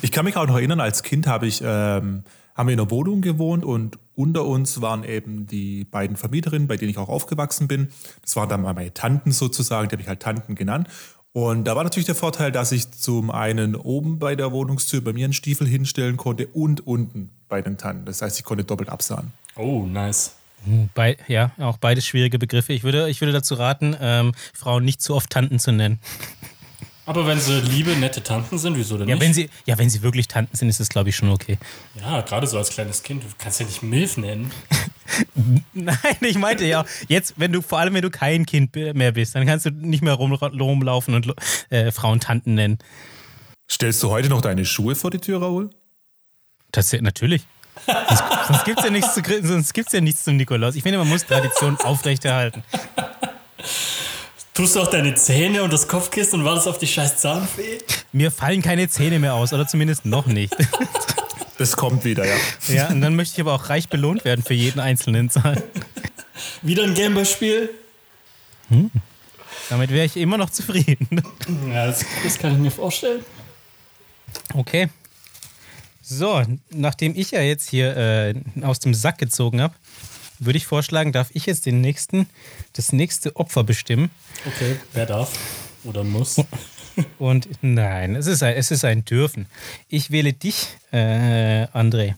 ich 0.01 0.11
kann 0.11 0.25
mich 0.25 0.37
auch 0.37 0.47
noch 0.47 0.55
erinnern, 0.55 0.79
als 0.79 1.03
Kind 1.03 1.27
habe 1.27 1.47
ich, 1.47 1.61
ähm, 1.61 2.23
haben 2.55 2.67
wir 2.67 2.73
in 2.73 2.79
einer 2.79 2.91
Wohnung 2.91 3.21
gewohnt 3.21 3.65
und 3.65 3.97
unter 4.15 4.45
uns 4.45 4.81
waren 4.81 5.03
eben 5.03 5.45
die 5.47 5.83
beiden 5.83 6.15
Vermieterinnen, 6.15 6.67
bei 6.67 6.77
denen 6.77 6.91
ich 6.91 6.97
auch 6.97 7.09
aufgewachsen 7.09 7.67
bin. 7.67 7.89
Das 8.21 8.35
waren 8.35 8.49
dann 8.49 8.61
mal 8.61 8.73
meine 8.73 8.93
Tanten 8.93 9.31
sozusagen, 9.31 9.89
die 9.89 9.93
habe 9.93 10.01
ich 10.01 10.07
halt 10.07 10.21
Tanten 10.21 10.55
genannt. 10.55 10.87
Und 11.33 11.65
da 11.65 11.75
war 11.75 11.83
natürlich 11.83 12.05
der 12.05 12.15
Vorteil, 12.15 12.53
dass 12.53 12.71
ich 12.71 12.91
zum 12.91 13.29
einen 13.29 13.75
oben 13.75 14.19
bei 14.19 14.37
der 14.37 14.53
Wohnungstür 14.53 15.01
bei 15.01 15.11
mir 15.11 15.25
einen 15.25 15.33
Stiefel 15.33 15.67
hinstellen 15.67 16.15
konnte 16.15 16.47
und 16.47 16.87
unten 16.87 17.29
bei 17.49 17.61
den 17.61 17.77
Tanten. 17.77 18.05
Das 18.05 18.21
heißt, 18.21 18.39
ich 18.39 18.45
konnte 18.45 18.63
doppelt 18.63 18.87
absahen. 18.87 19.33
Oh, 19.57 19.85
nice. 19.85 20.35
Bei, 20.95 21.17
ja, 21.27 21.51
auch 21.59 21.77
beides 21.77 22.05
schwierige 22.07 22.39
Begriffe. 22.39 22.73
Ich 22.73 22.83
würde, 22.83 23.09
ich 23.09 23.21
würde 23.21 23.33
dazu 23.33 23.55
raten, 23.55 23.95
ähm, 23.99 24.33
Frauen 24.53 24.83
nicht 24.83 25.01
zu 25.01 25.13
oft 25.15 25.29
Tanten 25.29 25.59
zu 25.59 25.71
nennen. 25.71 25.99
Aber 27.07 27.27
wenn 27.27 27.39
sie 27.39 27.59
liebe, 27.61 27.91
nette 27.91 28.23
Tanten 28.23 28.57
sind, 28.57 28.75
wieso 28.77 28.97
denn 28.97 29.07
Ja, 29.07 29.13
nicht? 29.13 29.23
wenn 29.23 29.33
sie, 29.33 29.49
ja, 29.65 29.77
wenn 29.77 29.91
sie 29.91 30.01
wirklich 30.01 30.27
Tanten 30.27 30.57
sind, 30.57 30.69
ist 30.69 30.79
das, 30.79 30.89
glaube 30.89 31.09
ich, 31.09 31.15
schon 31.15 31.29
okay. 31.29 31.59
ja, 32.01 32.21
gerade 32.21 32.47
so 32.47 32.57
als 32.57 32.71
kleines 32.71 33.03
Kind. 33.03 33.23
Du 33.23 33.27
kannst 33.37 33.59
ja 33.59 33.67
nicht 33.67 33.83
Milf 33.83 34.17
nennen. 34.17 34.51
Nein, 35.73 35.97
ich 36.21 36.37
meinte 36.39 36.65
ja, 36.65 36.83
jetzt, 37.07 37.35
wenn 37.37 37.51
du, 37.51 37.61
vor 37.61 37.77
allem 37.77 37.93
wenn 37.93 38.01
du 38.01 38.09
kein 38.09 38.47
Kind 38.47 38.75
mehr 38.75 39.11
bist, 39.11 39.35
dann 39.35 39.45
kannst 39.45 39.67
du 39.67 39.69
nicht 39.69 40.01
mehr 40.03 40.13
rum, 40.13 40.33
rumlaufen 40.33 41.13
und 41.13 41.31
äh, 41.69 41.91
Frauen 41.91 42.19
Tanten 42.19 42.55
nennen. 42.55 42.79
Stellst 43.69 44.01
du 44.01 44.09
heute 44.09 44.29
noch 44.29 44.41
deine 44.41 44.65
Schuhe 44.65 44.95
vor 44.95 45.11
die 45.11 45.19
Tür, 45.19 45.41
Raoul? 45.41 45.69
Tatsächlich, 46.71 47.03
natürlich. 47.03 47.43
Sonst, 47.85 48.23
sonst 48.47 48.65
gibt 48.65 48.79
es 48.79 48.85
ja, 48.85 48.91
nichts 48.91 49.13
zu 49.13 49.21
sonst 49.43 49.73
gibt's 49.73 49.93
ja 49.93 50.01
nichts 50.01 50.23
zum 50.23 50.37
Nikolaus. 50.37 50.75
Ich 50.75 50.83
finde, 50.83 50.97
man 50.97 51.07
muss 51.07 51.25
Tradition 51.25 51.77
aufrechterhalten. 51.83 52.63
Tust 54.53 54.75
du 54.75 54.81
auch 54.81 54.87
deine 54.87 55.15
Zähne 55.15 55.63
und 55.63 55.73
das 55.73 55.87
Kopfkissen 55.87 56.39
und 56.39 56.45
wartest 56.45 56.67
auf 56.67 56.77
die 56.77 56.87
scheiß 56.87 57.17
Zahnfee? 57.17 57.79
Mir 58.11 58.31
fallen 58.31 58.61
keine 58.61 58.87
Zähne 58.87 59.19
mehr 59.19 59.33
aus, 59.33 59.51
oder 59.51 59.67
zumindest 59.67 60.05
noch 60.05 60.25
nicht. 60.25 60.55
Das 61.57 61.77
kommt 61.77 62.03
wieder, 62.03 62.25
ja. 62.25 62.35
Ja, 62.67 62.89
und 62.89 62.99
dann 62.99 63.15
möchte 63.15 63.35
ich 63.35 63.39
aber 63.39 63.53
auch 63.53 63.69
reich 63.69 63.87
belohnt 63.87 64.25
werden 64.25 64.43
für 64.43 64.53
jeden 64.53 64.81
einzelnen 64.81 65.29
Zahn. 65.29 65.63
Wieder 66.61 66.83
ein 66.83 66.93
Gameboy-Spiel? 66.93 67.69
Damit 69.69 69.89
wäre 69.91 70.05
ich 70.05 70.17
immer 70.17 70.37
noch 70.37 70.49
zufrieden. 70.49 71.23
Ja, 71.71 71.87
das, 71.87 72.03
das 72.25 72.37
kann 72.37 72.51
ich 72.51 72.57
mir 72.57 72.71
vorstellen. 72.71 73.23
Okay. 74.53 74.89
So, 76.07 76.43
nachdem 76.69 77.15
ich 77.15 77.31
ja 77.31 77.41
jetzt 77.41 77.67
hier 77.69 77.97
äh, 77.97 78.35
aus 78.61 78.79
dem 78.79 78.93
Sack 78.93 79.17
gezogen 79.17 79.59
habe, 79.59 79.73
würde 80.37 80.57
ich 80.57 80.67
vorschlagen, 80.67 81.11
darf 81.11 81.29
ich 81.33 81.47
jetzt 81.47 81.65
den 81.65 81.81
nächsten, 81.81 82.29
das 82.73 82.91
nächste 82.91 83.35
Opfer 83.37 83.63
bestimmen. 83.63 84.11
Okay, 84.45 84.75
wer 84.93 85.07
darf 85.07 85.31
oder 85.83 86.03
muss? 86.03 86.35
Und 87.17 87.49
nein, 87.61 88.15
es 88.15 88.27
ist 88.27 88.43
ein, 88.43 88.55
es 88.55 88.69
ist 88.69 88.85
ein 88.85 89.03
Dürfen. 89.03 89.47
Ich 89.89 90.11
wähle 90.11 90.31
dich, 90.33 90.67
äh, 90.91 91.65
André. 91.73 92.13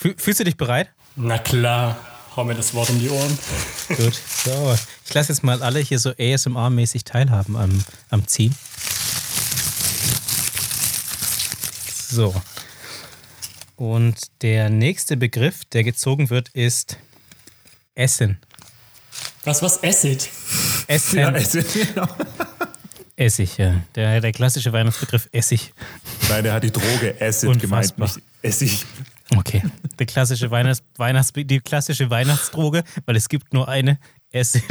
Fü- 0.00 0.18
Fühlst 0.18 0.40
du 0.40 0.44
dich 0.44 0.56
bereit? 0.56 0.88
Na 1.16 1.38
klar, 1.38 1.98
hau 2.36 2.44
mir 2.44 2.54
das 2.54 2.72
Wort 2.72 2.88
um 2.90 3.00
die 3.00 3.10
Ohren. 3.10 3.38
Gut. 3.88 4.14
So, 4.44 4.76
ich 5.06 5.12
lasse 5.12 5.32
jetzt 5.32 5.42
mal 5.42 5.60
alle 5.62 5.80
hier 5.80 5.98
so 5.98 6.10
ASMR-mäßig 6.10 7.02
teilhaben 7.04 7.56
am, 7.56 7.82
am 8.10 8.26
Ziehen. 8.28 8.54
So. 12.10 12.34
Und 13.76 14.16
der 14.42 14.68
nächste 14.68 15.16
Begriff, 15.16 15.64
der 15.66 15.84
gezogen 15.84 16.28
wird, 16.28 16.48
ist 16.50 16.98
Essen. 17.94 18.38
Was, 19.44 19.62
was? 19.62 19.82
Acid? 19.82 20.28
Essen. 20.86 21.18
ja 21.18 21.30
es, 21.30 21.52
genau. 21.72 22.08
Essig, 23.16 23.56
ja. 23.58 23.80
Der, 23.94 24.20
der 24.20 24.32
klassische 24.32 24.72
Weihnachtsbegriff 24.72 25.28
Essig. 25.32 25.72
Nein, 26.28 26.44
der 26.44 26.54
hat 26.54 26.64
die 26.64 26.70
Droge 26.70 27.16
Acid 27.20 27.60
gemeint, 27.60 27.92
Unfassbar. 27.92 28.08
nicht 28.08 28.22
Essig. 28.42 28.84
Okay. 29.36 29.62
Der 29.98 30.06
klassische 30.06 30.50
Weihnachts, 30.50 30.82
Weihnachts, 30.96 31.32
die 31.34 31.60
klassische 31.60 32.10
Weihnachtsdroge, 32.10 32.82
weil 33.06 33.16
es 33.16 33.28
gibt 33.28 33.52
nur 33.52 33.68
eine 33.68 33.98
Acid. 34.34 34.64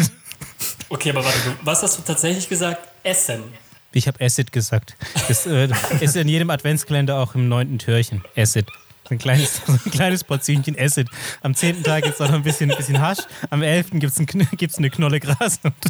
Okay, 0.89 1.11
aber 1.11 1.23
warte, 1.23 1.39
du, 1.45 1.55
was 1.63 1.83
hast 1.83 1.97
du 1.97 2.01
tatsächlich 2.01 2.49
gesagt? 2.49 2.87
Essen. 3.03 3.43
Ich 3.91 4.07
habe 4.07 4.23
Acid 4.23 4.51
gesagt. 4.51 4.95
Das 5.27 5.45
äh, 5.45 5.69
ist 5.99 6.15
in 6.15 6.27
jedem 6.27 6.49
Adventskalender 6.49 7.17
auch 7.17 7.35
im 7.35 7.47
neunten 7.49 7.79
Türchen. 7.79 8.23
Acid. 8.35 8.67
So 9.07 9.15
Ein 9.15 9.19
kleines, 9.19 9.61
so 9.65 9.73
ein 9.73 9.91
kleines 9.91 10.23
Portionchen 10.23 10.77
Acid. 10.77 11.09
Am 11.41 11.55
zehnten 11.55 11.83
Tag 11.83 12.03
gibt 12.03 12.15
es 12.15 12.21
auch 12.21 12.27
noch 12.27 12.35
ein 12.35 12.43
bisschen, 12.43 12.69
ein 12.69 12.77
bisschen 12.77 13.01
Hasch. 13.01 13.19
Am 13.49 13.63
elften 13.63 13.99
gibt 13.99 14.13
es 14.13 14.19
ein, 14.19 14.27
gibt's 14.57 14.77
eine 14.77 14.89
Knolle 14.89 15.19
Gras. 15.19 15.59
Und 15.63 15.73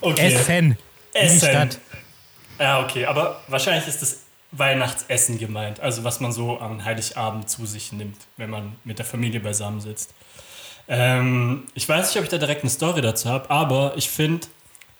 Okay. 0.00 0.34
Essen. 0.34 0.70
Wie 0.70 1.18
die 1.18 1.18
Essen. 1.18 1.48
Stadt. 1.48 1.78
Ja, 2.58 2.82
okay, 2.82 3.06
aber 3.06 3.42
wahrscheinlich 3.48 3.86
ist 3.86 4.02
das 4.02 4.20
Weihnachtsessen 4.52 5.38
gemeint. 5.38 5.80
Also 5.80 6.04
was 6.04 6.20
man 6.20 6.32
so 6.32 6.58
an 6.58 6.84
Heiligabend 6.84 7.50
zu 7.50 7.66
sich 7.66 7.92
nimmt, 7.92 8.16
wenn 8.36 8.50
man 8.50 8.76
mit 8.84 8.98
der 8.98 9.04
Familie 9.04 9.40
beisammen 9.40 9.80
sitzt. 9.80 10.14
Ähm, 10.88 11.64
ich 11.74 11.88
weiß 11.88 12.08
nicht, 12.08 12.18
ob 12.18 12.24
ich 12.24 12.30
da 12.30 12.38
direkt 12.38 12.62
eine 12.62 12.70
Story 12.70 13.00
dazu 13.00 13.28
habe, 13.28 13.50
aber 13.50 13.94
ich 13.96 14.08
finde, 14.08 14.46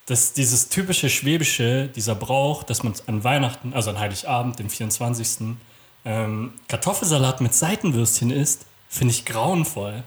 dass 0.06 0.32
dieses 0.32 0.68
typische 0.68 1.10
Schwäbische, 1.10 1.88
dieser 1.88 2.14
Brauch, 2.14 2.62
dass 2.62 2.82
man 2.82 2.94
an 3.06 3.24
Weihnachten, 3.24 3.74
also 3.74 3.90
an 3.90 3.98
Heiligabend, 3.98 4.58
den 4.58 4.70
24., 4.70 5.56
ähm, 6.04 6.54
Kartoffelsalat 6.68 7.40
mit 7.40 7.54
Seitenwürstchen 7.54 8.30
isst, 8.30 8.66
finde 8.88 9.12
ich 9.12 9.24
grauenvoll. 9.24 10.04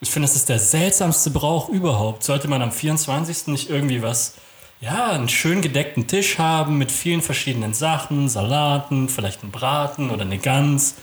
Ich 0.00 0.10
finde, 0.10 0.26
das 0.26 0.36
ist 0.36 0.48
der 0.48 0.58
seltsamste 0.58 1.30
Brauch 1.30 1.68
überhaupt. 1.68 2.22
Sollte 2.22 2.48
man 2.48 2.62
am 2.62 2.72
24. 2.72 3.48
nicht 3.48 3.68
irgendwie 3.70 4.02
was, 4.02 4.34
ja, 4.80 5.10
einen 5.10 5.28
schön 5.28 5.60
gedeckten 5.60 6.06
Tisch 6.06 6.38
haben 6.38 6.78
mit 6.78 6.90
vielen 6.90 7.22
verschiedenen 7.22 7.74
Sachen, 7.74 8.28
Salaten, 8.28 9.08
vielleicht 9.08 9.42
einen 9.42 9.52
Braten 9.52 10.10
oder 10.10 10.22
eine 10.22 10.38
Gans. 10.38 10.94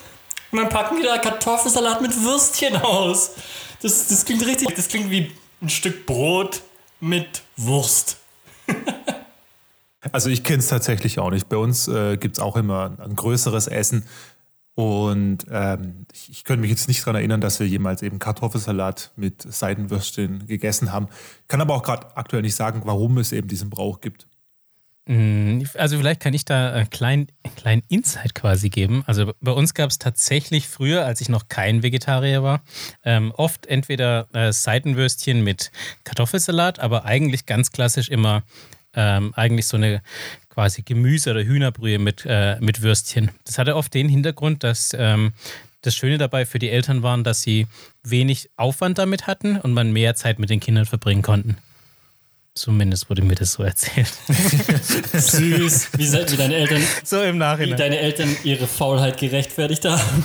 Und 0.52 0.60
dann 0.60 0.70
packen 0.70 0.98
die 0.98 1.04
da 1.04 1.18
Kartoffelsalat 1.18 2.02
mit 2.02 2.24
Würstchen 2.24 2.76
aus. 2.78 3.32
Das, 3.84 4.08
das 4.08 4.26
klingt 4.26 4.46
richtig. 4.46 4.76
Das 4.76 4.88
klingt 4.88 5.12
wie 5.12 5.32
ein 5.62 5.70
Stück 5.70 6.06
Brot 6.06 6.64
mit 7.00 7.44
Wurst. 7.58 8.18
Also 10.12 10.30
ich 10.30 10.44
kenne 10.44 10.60
es 10.60 10.68
tatsächlich 10.68 11.18
auch 11.20 11.32
nicht. 11.32 11.48
Bei 11.48 11.56
uns 11.56 11.88
äh, 11.88 12.18
gibt 12.18 12.38
es 12.38 12.44
auch 12.44 12.58
immer 12.58 12.98
ein 13.00 13.16
größeres 13.16 13.68
Essen. 13.68 14.04
Und 14.76 15.46
ähm, 15.50 16.06
ich, 16.12 16.30
ich 16.30 16.44
könnte 16.44 16.62
mich 16.62 16.72
jetzt 16.72 16.88
nicht 16.90 17.02
daran 17.02 17.16
erinnern, 17.16 17.40
dass 17.40 17.60
wir 17.60 17.68
jemals 17.68 18.02
eben 18.02 18.20
Kartoffelsalat 18.20 19.12
mit 19.16 19.42
Seidenwürstchen 19.42 20.46
gegessen 20.46 20.92
haben. 20.92 21.08
Kann 21.48 21.62
aber 21.62 21.76
auch 21.76 21.84
gerade 21.84 22.18
aktuell 22.18 22.42
nicht 22.42 22.56
sagen, 22.56 22.82
warum 22.84 23.18
es 23.18 23.32
eben 23.32 23.48
diesen 23.48 23.70
Brauch 23.70 24.02
gibt. 24.02 24.28
Also 25.06 25.98
vielleicht 25.98 26.22
kann 26.22 26.34
ich 26.34 26.46
da 26.46 26.72
einen 26.72 26.90
kleinen, 26.90 27.28
einen 27.44 27.56
kleinen 27.56 27.84
Insight 27.90 28.34
quasi 28.34 28.70
geben. 28.70 29.04
Also 29.06 29.34
bei 29.42 29.52
uns 29.52 29.74
gab 29.74 29.90
es 29.90 30.00
tatsächlich 30.00 30.70
früher, 30.70 31.06
als 31.06 31.20
ich 31.20 31.28
noch 31.28 31.50
kein 31.50 31.84
Vegetarier 31.84 32.42
war, 32.42 32.64
ähm, 33.04 33.34
oft 33.36 33.66
entweder 33.66 34.28
äh, 34.34 34.54
Seitenwürstchen 34.54 35.44
mit 35.44 35.72
Kartoffelsalat, 36.06 36.80
aber 36.80 37.04
eigentlich 37.04 37.46
ganz 37.46 37.72
klassisch 37.74 38.08
immer 38.08 38.44
ähm, 38.96 39.34
eigentlich 39.36 39.68
so 39.68 39.76
eine 39.76 40.02
quasi 40.50 40.84
Gemüse- 40.84 41.32
oder 41.32 41.44
Hühnerbrühe 41.44 42.00
mit, 42.00 42.26
äh, 42.26 42.58
mit 42.62 42.82
Würstchen. 42.82 43.32
Das 43.44 43.58
hatte 43.58 43.76
oft 43.76 43.94
den 43.94 44.08
Hintergrund, 44.08 44.64
dass 44.64 44.96
ähm, 44.98 45.34
das 45.82 45.96
Schöne 45.96 46.18
dabei 46.18 46.46
für 46.46 46.60
die 46.60 46.70
Eltern 46.70 47.04
waren, 47.04 47.26
dass 47.26 47.42
sie 47.42 47.68
wenig 48.04 48.50
Aufwand 48.56 49.00
damit 49.00 49.28
hatten 49.28 49.60
und 49.60 49.74
man 49.74 49.92
mehr 49.92 50.16
Zeit 50.16 50.40
mit 50.40 50.50
den 50.50 50.62
Kindern 50.62 50.86
verbringen 50.86 51.24
konnten. 51.24 51.58
Zumindest 52.56 53.10
wurde 53.10 53.24
mir 53.24 53.34
das 53.36 53.54
so 53.54 53.64
erzählt. 53.64 54.14
Süß. 54.28 55.90
Wie, 55.98 56.12
wie 56.12 56.38
deine 56.38 56.56
Eltern 56.56 56.84
So 57.04 57.22
im 57.24 57.36
wie 57.36 57.40
Nachhinein. 57.40 57.78
deine 57.78 57.98
Eltern 58.00 58.36
ihre 58.44 58.68
Faulheit 58.68 59.18
gerechtfertigt 59.20 59.86
haben. 59.86 60.24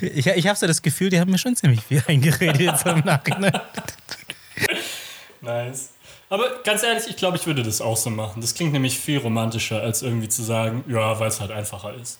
Ich, 0.00 0.26
ich 0.26 0.46
habe 0.48 0.58
so 0.58 0.66
das 0.66 0.82
Gefühl, 0.82 1.10
die 1.10 1.20
haben 1.20 1.30
mir 1.30 1.38
schon 1.38 1.54
ziemlich 1.54 1.82
viel 1.82 2.02
eingeredet 2.08 2.60
jetzt 2.60 2.86
im 2.86 3.00
Nachhinein. 3.00 3.52
Nice. 5.40 5.90
Aber 6.28 6.62
ganz 6.64 6.82
ehrlich, 6.82 7.04
ich 7.08 7.16
glaube, 7.16 7.36
ich 7.36 7.46
würde 7.46 7.62
das 7.62 7.80
auch 7.80 7.96
so 7.96 8.10
machen. 8.10 8.40
Das 8.40 8.54
klingt 8.54 8.72
nämlich 8.72 8.98
viel 8.98 9.18
romantischer, 9.18 9.80
als 9.82 10.02
irgendwie 10.02 10.28
zu 10.28 10.42
sagen, 10.42 10.84
ja, 10.88 11.18
weil 11.20 11.28
es 11.28 11.40
halt 11.40 11.50
einfacher 11.50 11.94
ist. 11.94 12.18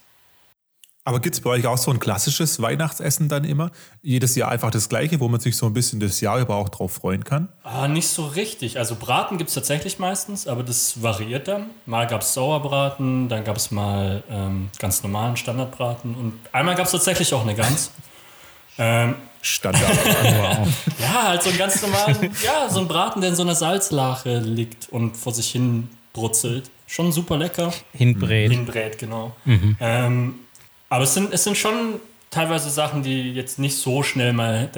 Aber 1.04 1.20
gibt 1.20 1.34
es 1.34 1.40
bei 1.40 1.50
euch 1.50 1.66
auch 1.66 1.78
so 1.78 1.90
ein 1.90 1.98
klassisches 1.98 2.60
Weihnachtsessen 2.60 3.28
dann 3.28 3.44
immer? 3.44 3.70
Jedes 4.02 4.36
Jahr 4.36 4.50
einfach 4.50 4.70
das 4.70 4.90
gleiche, 4.90 5.18
wo 5.18 5.28
man 5.28 5.40
sich 5.40 5.56
so 5.56 5.64
ein 5.64 5.72
bisschen 5.72 5.98
das 5.98 6.20
Jahr 6.20 6.38
über 6.38 6.56
auch 6.56 6.68
drauf 6.68 6.92
freuen 6.92 7.24
kann? 7.24 7.48
Ah, 7.62 7.88
nicht 7.88 8.08
so 8.08 8.26
richtig. 8.26 8.78
Also 8.78 8.96
Braten 8.96 9.38
gibt 9.38 9.48
es 9.48 9.54
tatsächlich 9.54 9.98
meistens, 9.98 10.46
aber 10.46 10.62
das 10.62 11.02
variiert 11.02 11.48
dann. 11.48 11.70
Mal 11.86 12.06
gab 12.06 12.20
es 12.20 12.34
Sauerbraten, 12.34 13.30
dann 13.30 13.44
gab 13.44 13.56
es 13.56 13.70
mal 13.70 14.22
ähm, 14.30 14.68
ganz 14.78 15.02
normalen 15.02 15.36
Standardbraten 15.38 16.14
und 16.14 16.34
einmal 16.52 16.74
gab 16.74 16.84
es 16.84 16.92
tatsächlich 16.92 17.32
auch 17.32 17.42
eine 17.42 17.54
Gans. 17.54 17.90
ähm, 18.78 19.14
Standard. 19.40 19.82
Ja, 21.00 21.28
halt 21.28 21.42
so 21.42 21.48
einen 21.48 21.58
ganz 21.58 21.80
normalen, 21.80 22.30
ja, 22.44 22.68
so 22.68 22.80
ein 22.80 22.88
Braten, 22.88 23.22
der 23.22 23.30
in 23.30 23.36
so 23.36 23.42
einer 23.42 23.54
Salzlache 23.54 24.38
liegt 24.38 24.90
und 24.90 25.16
vor 25.16 25.32
sich 25.32 25.50
hin 25.50 25.88
brutzelt. 26.12 26.70
Schon 26.86 27.10
super 27.10 27.38
lecker. 27.38 27.72
Hinbrät. 27.92 28.50
Hinbrät, 28.50 28.98
genau. 28.98 29.34
Ähm, 29.80 30.34
aber 30.90 31.04
es 31.04 31.14
sind, 31.14 31.32
es 31.32 31.44
sind 31.44 31.56
schon 31.56 32.00
teilweise 32.30 32.68
Sachen, 32.68 33.02
die 33.02 33.32
jetzt 33.32 33.58
nicht 33.58 33.76
so 33.76 34.02
schnell 34.02 34.34
mal 34.34 34.70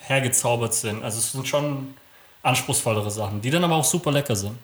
hergezaubert 0.00 0.74
sind. 0.74 1.02
Also 1.02 1.18
es 1.18 1.32
sind 1.32 1.48
schon 1.48 1.94
anspruchsvollere 2.42 3.10
Sachen, 3.10 3.40
die 3.40 3.50
dann 3.50 3.64
aber 3.64 3.76
auch 3.76 3.84
super 3.84 4.10
lecker 4.10 4.36
sind. 4.36 4.56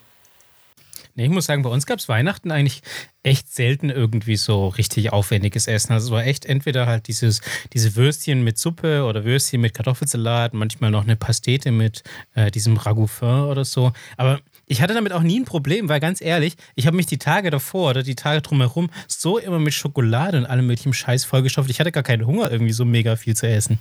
Nee, 1.14 1.24
ich 1.24 1.30
muss 1.30 1.46
sagen, 1.46 1.62
bei 1.62 1.70
uns 1.70 1.84
gab 1.84 1.98
es 1.98 2.08
Weihnachten 2.08 2.52
eigentlich 2.52 2.80
echt 3.24 3.52
selten 3.52 3.90
irgendwie 3.90 4.36
so 4.36 4.68
richtig 4.68 5.12
aufwendiges 5.12 5.66
Essen. 5.66 5.92
Also 5.92 6.06
es 6.06 6.12
war 6.12 6.24
echt 6.24 6.44
entweder 6.44 6.86
halt 6.86 7.08
dieses, 7.08 7.40
diese 7.72 7.96
Würstchen 7.96 8.44
mit 8.44 8.56
Suppe 8.56 9.02
oder 9.04 9.24
Würstchen 9.24 9.60
mit 9.60 9.74
Kartoffelsalat, 9.74 10.54
manchmal 10.54 10.92
noch 10.92 11.02
eine 11.02 11.16
Pastete 11.16 11.72
mit 11.72 12.04
äh, 12.36 12.52
diesem 12.52 12.76
Ragout 12.76 13.08
fin 13.08 13.28
oder 13.28 13.64
so. 13.64 13.92
Aber 14.16 14.38
ich 14.68 14.82
hatte 14.82 14.94
damit 14.94 15.12
auch 15.12 15.22
nie 15.22 15.40
ein 15.40 15.44
Problem, 15.44 15.88
weil 15.88 15.98
ganz 15.98 16.20
ehrlich, 16.20 16.54
ich 16.74 16.86
habe 16.86 16.96
mich 16.96 17.06
die 17.06 17.18
Tage 17.18 17.50
davor 17.50 17.90
oder 17.90 18.02
die 18.02 18.14
Tage 18.14 18.42
drumherum 18.42 18.90
so 19.06 19.38
immer 19.38 19.58
mit 19.58 19.74
Schokolade 19.74 20.38
und 20.38 20.46
allem 20.46 20.66
möglichen 20.66 20.92
Scheiß 20.92 21.24
vollgestopft. 21.24 21.70
Ich 21.70 21.80
hatte 21.80 21.90
gar 21.90 22.02
keinen 22.02 22.26
Hunger, 22.26 22.50
irgendwie 22.52 22.72
so 22.72 22.84
mega 22.84 23.16
viel 23.16 23.34
zu 23.34 23.48
essen. 23.48 23.78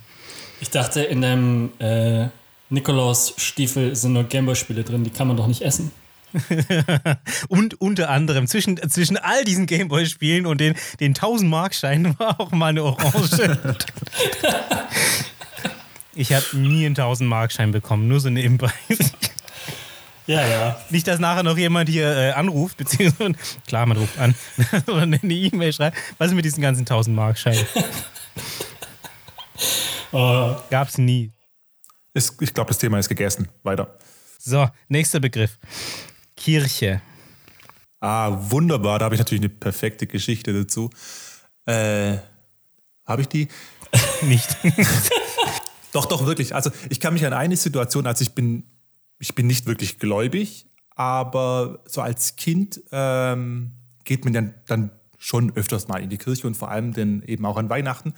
Ich 0.60 0.70
dachte, 0.70 1.02
in 1.02 1.20
dem 1.20 1.70
äh, 1.78 2.28
Nikolaus-Stiefel 2.70 3.94
sind 3.94 4.14
nur 4.14 4.24
Gameboy-Spiele 4.24 4.82
drin, 4.82 5.04
die 5.04 5.10
kann 5.10 5.28
man 5.28 5.36
doch 5.36 5.46
nicht 5.46 5.62
essen. 5.62 5.92
und 7.48 7.80
unter 7.80 8.10
anderem 8.10 8.46
zwischen, 8.46 8.76
zwischen 8.90 9.16
all 9.16 9.44
diesen 9.44 9.66
Gameboy-Spielen 9.66 10.46
und 10.46 10.60
den, 10.60 10.74
den 11.00 11.10
1000 11.10 11.50
Markscheinen 11.50 12.18
war 12.18 12.40
auch 12.40 12.50
mal 12.50 12.68
eine 12.68 12.84
Orange. 12.84 13.58
ich 16.14 16.32
habe 16.32 16.44
nie 16.54 16.86
einen 16.86 16.96
1000 16.96 17.28
Markschein 17.28 17.72
bekommen, 17.72 18.08
nur 18.08 18.20
so 18.20 18.30
nebenbei. 18.30 18.72
Ja, 20.28 20.46
ja. 20.46 20.76
Nicht, 20.90 21.08
dass 21.08 21.18
nachher 21.18 21.42
noch 21.42 21.56
jemand 21.56 21.88
hier 21.88 22.06
äh, 22.14 22.30
anruft, 22.32 22.76
beziehungsweise, 22.76 23.32
klar, 23.66 23.86
man 23.86 23.96
ruft 23.96 24.18
an, 24.18 24.34
oder 24.86 25.02
eine 25.02 25.18
E-Mail 25.22 25.72
schreibt. 25.72 25.96
Was 26.18 26.28
ist 26.28 26.34
mit 26.34 26.44
diesen 26.44 26.60
ganzen 26.60 26.82
1000 26.82 27.16
Markscheinen? 27.16 27.66
oh. 30.12 30.54
Gab's 30.70 30.98
nie. 30.98 31.32
Ist, 32.12 32.42
ich 32.42 32.52
glaube, 32.52 32.68
das 32.68 32.76
Thema 32.76 32.98
ist 32.98 33.08
gegessen. 33.08 33.48
Weiter. 33.62 33.96
So, 34.38 34.68
nächster 34.88 35.18
Begriff. 35.18 35.58
Kirche. 36.36 37.00
Ah, 38.00 38.30
wunderbar. 38.50 38.98
Da 38.98 39.06
habe 39.06 39.14
ich 39.14 39.18
natürlich 39.18 39.42
eine 39.42 39.48
perfekte 39.48 40.06
Geschichte 40.06 40.52
dazu. 40.52 40.90
Äh, 41.64 42.18
habe 43.06 43.22
ich 43.22 43.28
die? 43.28 43.48
Nicht. 44.22 44.58
doch, 45.92 46.04
doch, 46.04 46.26
wirklich. 46.26 46.54
Also 46.54 46.70
ich 46.90 47.00
kann 47.00 47.14
mich 47.14 47.24
an 47.24 47.32
eine 47.32 47.56
Situation, 47.56 48.06
als 48.06 48.20
ich 48.20 48.34
bin, 48.34 48.64
ich 49.18 49.34
bin 49.34 49.46
nicht 49.46 49.66
wirklich 49.66 49.98
gläubig, 49.98 50.66
aber 50.94 51.80
so 51.86 52.00
als 52.00 52.36
Kind 52.36 52.80
ähm, 52.92 53.72
geht 54.04 54.24
man 54.24 54.32
dann, 54.32 54.54
dann 54.66 54.90
schon 55.18 55.54
öfters 55.56 55.88
mal 55.88 56.02
in 56.02 56.10
die 56.10 56.18
Kirche 56.18 56.46
und 56.46 56.56
vor 56.56 56.70
allem 56.70 56.92
dann 56.92 57.22
eben 57.22 57.44
auch 57.44 57.56
an 57.56 57.68
Weihnachten. 57.68 58.14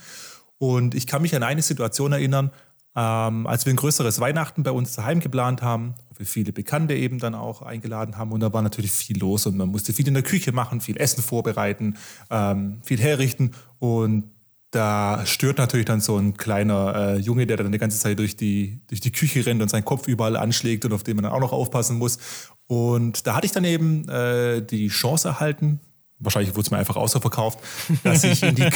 Und 0.59 0.95
ich 0.95 1.07
kann 1.07 1.23
mich 1.23 1.35
an 1.35 1.43
eine 1.43 1.63
Situation 1.63 2.13
erinnern, 2.13 2.51
ähm, 2.97 3.47
als 3.47 3.67
wir 3.67 3.73
ein 3.73 3.77
größeres 3.77 4.21
Weihnachten 4.21 4.63
bei 4.63 4.73
uns 4.73 4.95
daheim 4.95 5.21
geplant 5.21 5.63
haben, 5.63 5.95
wo 6.09 6.19
wir 6.19 6.27
viele 6.27 6.53
Bekannte 6.53 6.95
eben 6.95 7.19
dann 7.19 7.35
auch 7.35 7.63
eingeladen 7.63 8.17
haben 8.19 8.33
und 8.33 8.41
da 8.41 8.53
war 8.53 8.63
natürlich 8.63 8.93
viel 8.93 9.19
los 9.19 9.47
und 9.47 9.57
man 9.57 9.69
musste 9.69 9.93
viel 9.93 10.09
in 10.09 10.15
der 10.15 10.23
Küche 10.23 10.53
machen, 10.53 10.81
viel 10.81 10.97
Essen 10.97 11.23
vorbereiten, 11.23 11.97
ähm, 12.31 12.81
viel 12.83 13.01
herrichten 13.01 13.53
und 13.79 14.25
da 14.71 15.27
stört 15.27 15.59
natürlich 15.59 15.87
dann 15.87 16.01
so 16.01 16.17
ein 16.17 16.37
kleiner 16.37 16.95
äh, 16.95 17.17
Junge, 17.19 17.47
der 17.47 17.57
dann 17.57 17.73
die 17.73 17.79
ganze 17.79 17.99
Zeit 17.99 18.19
durch 18.19 18.37
die, 18.37 18.81
durch 18.87 19.01
die 19.01 19.11
Küche 19.11 19.45
rennt 19.45 19.61
und 19.61 19.69
seinen 19.69 19.85
Kopf 19.85 20.07
überall 20.07 20.37
anschlägt 20.37 20.85
und 20.85 20.93
auf 20.93 21.03
den 21.03 21.17
man 21.17 21.25
dann 21.25 21.33
auch 21.33 21.41
noch 21.41 21.53
aufpassen 21.53 21.99
muss. 21.99 22.19
Und 22.67 23.27
da 23.27 23.35
hatte 23.35 23.47
ich 23.47 23.53
dann 23.53 23.65
eben 23.65 24.09
äh, 24.09 24.63
die 24.63 24.89
Chance 24.89 25.29
erhalten, 25.29 25.81
wahrscheinlich 26.21 26.55
wurde 26.55 26.63
es 26.63 26.71
mir 26.71 26.79
einfach 26.79 26.97
außerverkauft, 26.97 27.59
dass 28.05 28.23
ich 28.23 28.43
in 28.43 28.55
die, 28.55 28.71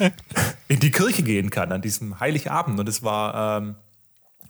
in 0.68 0.80
die 0.80 0.90
Kirche 0.90 1.22
gehen 1.22 1.48
kann 1.48 1.72
an 1.72 1.80
diesem 1.80 2.20
Heiligabend. 2.20 2.78
Und 2.78 2.88
es 2.88 3.02
war 3.02 3.62
ähm, 3.62 3.76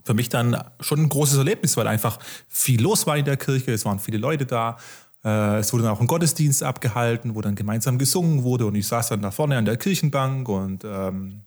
für 0.03 0.13
mich 0.13 0.29
dann 0.29 0.61
schon 0.81 0.99
ein 0.99 1.09
großes 1.09 1.37
Erlebnis, 1.37 1.77
weil 1.77 1.87
einfach 1.87 2.19
viel 2.49 2.81
los 2.81 3.07
war 3.07 3.15
in 3.15 3.25
der 3.25 3.37
Kirche, 3.37 3.71
es 3.71 3.85
waren 3.85 3.99
viele 3.99 4.17
Leute 4.17 4.45
da. 4.45 4.77
Äh, 5.23 5.59
es 5.59 5.73
wurde 5.73 5.83
dann 5.83 5.93
auch 5.93 6.01
ein 6.01 6.07
Gottesdienst 6.07 6.63
abgehalten, 6.63 7.35
wo 7.35 7.41
dann 7.41 7.55
gemeinsam 7.55 7.97
gesungen 7.97 8.43
wurde 8.43 8.65
und 8.65 8.75
ich 8.75 8.87
saß 8.87 9.09
dann 9.09 9.21
da 9.21 9.31
vorne 9.31 9.57
an 9.57 9.65
der 9.65 9.77
Kirchenbank 9.77 10.49
und 10.49 10.83
ähm, 10.85 11.41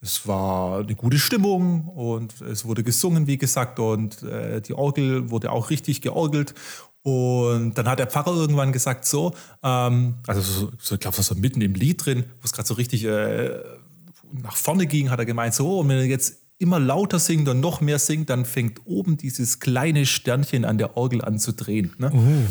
es 0.00 0.26
war 0.28 0.80
eine 0.80 0.94
gute 0.94 1.18
Stimmung 1.18 1.88
und 1.88 2.40
es 2.42 2.64
wurde 2.64 2.84
gesungen, 2.84 3.26
wie 3.26 3.38
gesagt, 3.38 3.78
und 3.78 4.22
äh, 4.22 4.60
die 4.60 4.74
Orgel 4.74 5.30
wurde 5.30 5.50
auch 5.50 5.70
richtig 5.70 6.00
georgelt. 6.00 6.54
Und 7.02 7.74
dann 7.78 7.88
hat 7.88 8.00
der 8.00 8.08
Pfarrer 8.08 8.34
irgendwann 8.34 8.72
gesagt, 8.72 9.04
so, 9.04 9.34
ähm, 9.62 10.16
also 10.26 10.40
so, 10.40 10.72
so, 10.78 10.94
ich 10.96 11.00
glaube, 11.00 11.22
so 11.22 11.34
mitten 11.36 11.60
im 11.60 11.74
Lied 11.74 12.04
drin, 12.04 12.24
wo 12.40 12.44
es 12.44 12.52
gerade 12.52 12.66
so 12.66 12.74
richtig 12.74 13.04
äh, 13.04 13.60
nach 14.32 14.56
vorne 14.56 14.86
ging, 14.86 15.10
hat 15.10 15.18
er 15.18 15.24
gemeint, 15.24 15.54
so, 15.54 15.80
und 15.80 15.88
wenn 15.88 15.98
er 15.98 16.04
jetzt 16.04 16.42
immer 16.58 16.80
lauter 16.80 17.18
singt 17.18 17.48
und 17.48 17.60
noch 17.60 17.80
mehr 17.80 17.98
singt, 17.98 18.30
dann 18.30 18.44
fängt 18.44 18.86
oben 18.86 19.16
dieses 19.16 19.60
kleine 19.60 20.04
Sternchen 20.04 20.64
an 20.64 20.78
der 20.78 20.96
Orgel 20.96 21.22
an 21.22 21.38
zu 21.38 21.52
drehen. 21.52 21.94
Ne? 21.98 22.10
Uh, 22.12 22.46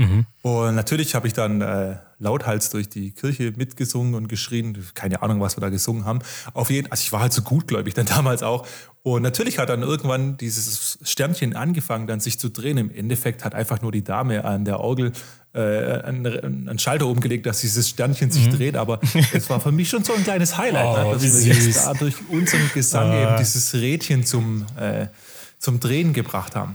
mhm. 0.00 0.26
Und 0.42 0.74
natürlich 0.74 1.14
habe 1.14 1.26
ich 1.26 1.32
dann 1.32 1.60
äh, 1.60 1.96
lauthals 2.18 2.70
durch 2.70 2.88
die 2.88 3.10
Kirche 3.10 3.52
mitgesungen 3.56 4.14
und 4.14 4.28
geschrien. 4.28 4.76
Keine 4.94 5.22
Ahnung, 5.22 5.40
was 5.40 5.56
wir 5.56 5.60
da 5.60 5.68
gesungen 5.68 6.04
haben. 6.04 6.20
Auf 6.54 6.70
jeden 6.70 6.90
also 6.90 7.02
ich 7.02 7.12
war 7.12 7.20
halt 7.20 7.32
so 7.32 7.42
gutgläubig 7.42 7.94
dann 7.94 8.06
damals 8.16 8.42
auch. 8.42 8.66
Und 9.02 9.22
natürlich 9.22 9.58
hat 9.58 9.70
dann 9.70 9.82
irgendwann 9.82 10.36
dieses 10.36 10.98
Sternchen 11.02 11.56
angefangen, 11.56 12.06
dann 12.06 12.20
sich 12.20 12.38
zu 12.38 12.50
drehen. 12.50 12.76
Im 12.76 12.90
Endeffekt 12.90 13.44
hat 13.44 13.54
einfach 13.54 13.80
nur 13.80 13.92
die 13.92 14.04
Dame 14.04 14.44
an 14.44 14.66
der 14.66 14.80
Orgel 14.80 15.12
äh, 15.54 16.02
einen, 16.02 16.26
einen, 16.68 16.78
Schalter 16.78 17.06
umgelegt, 17.06 17.46
dass 17.46 17.60
dieses 17.60 17.88
Sternchen 17.88 18.30
sich 18.30 18.46
mhm. 18.46 18.56
dreht. 18.56 18.76
Aber 18.76 19.00
es 19.32 19.48
war 19.48 19.60
für 19.60 19.72
mich 19.72 19.88
schon 19.88 20.04
so 20.04 20.12
ein 20.14 20.22
kleines 20.22 20.58
Highlight, 20.58 20.86
oh, 20.86 21.04
ne, 21.04 21.12
dass 21.14 21.22
wir 21.22 21.54
jetzt 21.54 21.86
da 21.86 21.94
durch 21.94 22.14
unseren 22.28 22.70
Gesang 22.74 23.12
eben 23.12 23.36
dieses 23.38 23.74
Rädchen 23.74 24.24
zum, 24.24 24.66
äh, 24.78 25.06
zum 25.58 25.80
Drehen 25.80 26.12
gebracht 26.12 26.54
haben. 26.54 26.74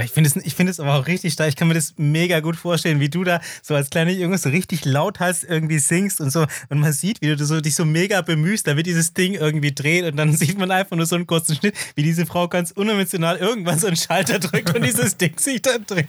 Ich 0.00 0.10
finde 0.10 0.30
es, 0.34 0.54
find 0.54 0.70
es 0.70 0.80
aber 0.80 0.94
auch 0.94 1.06
richtig 1.06 1.34
stark. 1.34 1.50
Ich 1.50 1.56
kann 1.56 1.68
mir 1.68 1.74
das 1.74 1.94
mega 1.98 2.40
gut 2.40 2.56
vorstellen, 2.56 2.98
wie 2.98 3.10
du 3.10 3.24
da 3.24 3.42
so 3.62 3.74
als 3.74 3.90
kleiner 3.90 4.10
Junge 4.10 4.38
so 4.38 4.48
richtig 4.48 4.86
lauthals 4.86 5.44
irgendwie 5.44 5.78
singst 5.78 6.20
und 6.20 6.30
so. 6.30 6.46
Und 6.70 6.80
man 6.80 6.94
sieht, 6.94 7.20
wie 7.20 7.36
du 7.36 7.44
so, 7.44 7.60
dich 7.60 7.74
so 7.74 7.84
mega 7.84 8.22
bemühst, 8.22 8.66
damit 8.66 8.86
dieses 8.86 9.12
Ding 9.12 9.34
irgendwie 9.34 9.74
dreht. 9.74 10.04
Und 10.04 10.16
dann 10.16 10.32
sieht 10.36 10.58
man 10.58 10.70
einfach 10.70 10.96
nur 10.96 11.04
so 11.04 11.16
einen 11.16 11.26
kurzen 11.26 11.56
Schnitt, 11.56 11.74
wie 11.94 12.02
diese 12.02 12.24
Frau 12.24 12.48
ganz 12.48 12.70
unemotional 12.70 13.36
irgendwann 13.36 13.78
so 13.78 13.86
einen 13.86 13.96
Schalter 13.96 14.38
drückt 14.38 14.74
und 14.74 14.82
dieses 14.82 15.16
Ding 15.18 15.38
sich 15.38 15.60
dann 15.60 15.84
dreht. 15.84 16.08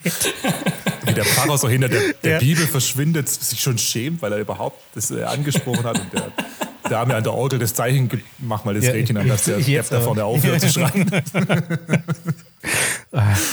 Wie 1.05 1.13
der 1.13 1.25
Pfarrer 1.25 1.57
so 1.57 1.67
hinter 1.67 1.89
der, 1.89 2.01
der 2.23 2.31
ja. 2.31 2.39
Bibel 2.39 2.65
verschwindet, 2.65 3.27
sich 3.27 3.59
schon 3.59 3.77
schämt, 3.77 4.21
weil 4.21 4.31
er 4.31 4.39
überhaupt 4.39 4.79
das 4.95 5.11
äh, 5.11 5.23
angesprochen 5.23 5.83
hat. 5.83 5.99
Und 5.99 6.13
der 6.13 6.31
Dame 6.89 7.15
an 7.15 7.23
der 7.23 7.33
Orgel 7.33 7.59
das 7.59 7.73
Zeichen 7.73 8.07
gibt, 8.07 8.23
mach 8.39 8.63
mal 8.63 8.73
das 8.73 8.85
ja, 8.85 8.91
Rädchen 8.91 9.17
an, 9.17 9.27
dass 9.27 9.43
der 9.43 9.57
Depp 9.57 9.89
da 9.89 9.99
vorne 9.99 10.23
aufhört 10.23 10.61
zu 10.61 10.69
schreien. 10.69 11.11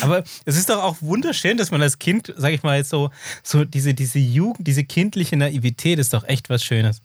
Aber 0.00 0.24
es 0.44 0.56
ist 0.56 0.68
doch 0.68 0.82
auch 0.82 0.96
wunderschön, 1.00 1.56
dass 1.56 1.70
man 1.70 1.82
als 1.82 1.98
Kind, 1.98 2.32
sag 2.36 2.52
ich 2.52 2.62
mal, 2.62 2.78
jetzt 2.78 2.90
so, 2.90 3.10
so 3.42 3.64
diese, 3.64 3.94
diese 3.94 4.18
Jugend, 4.18 4.66
diese 4.66 4.84
kindliche 4.84 5.36
Naivität 5.36 5.98
ist 5.98 6.14
doch 6.14 6.24
echt 6.24 6.48
was 6.48 6.64
Schönes. 6.64 7.02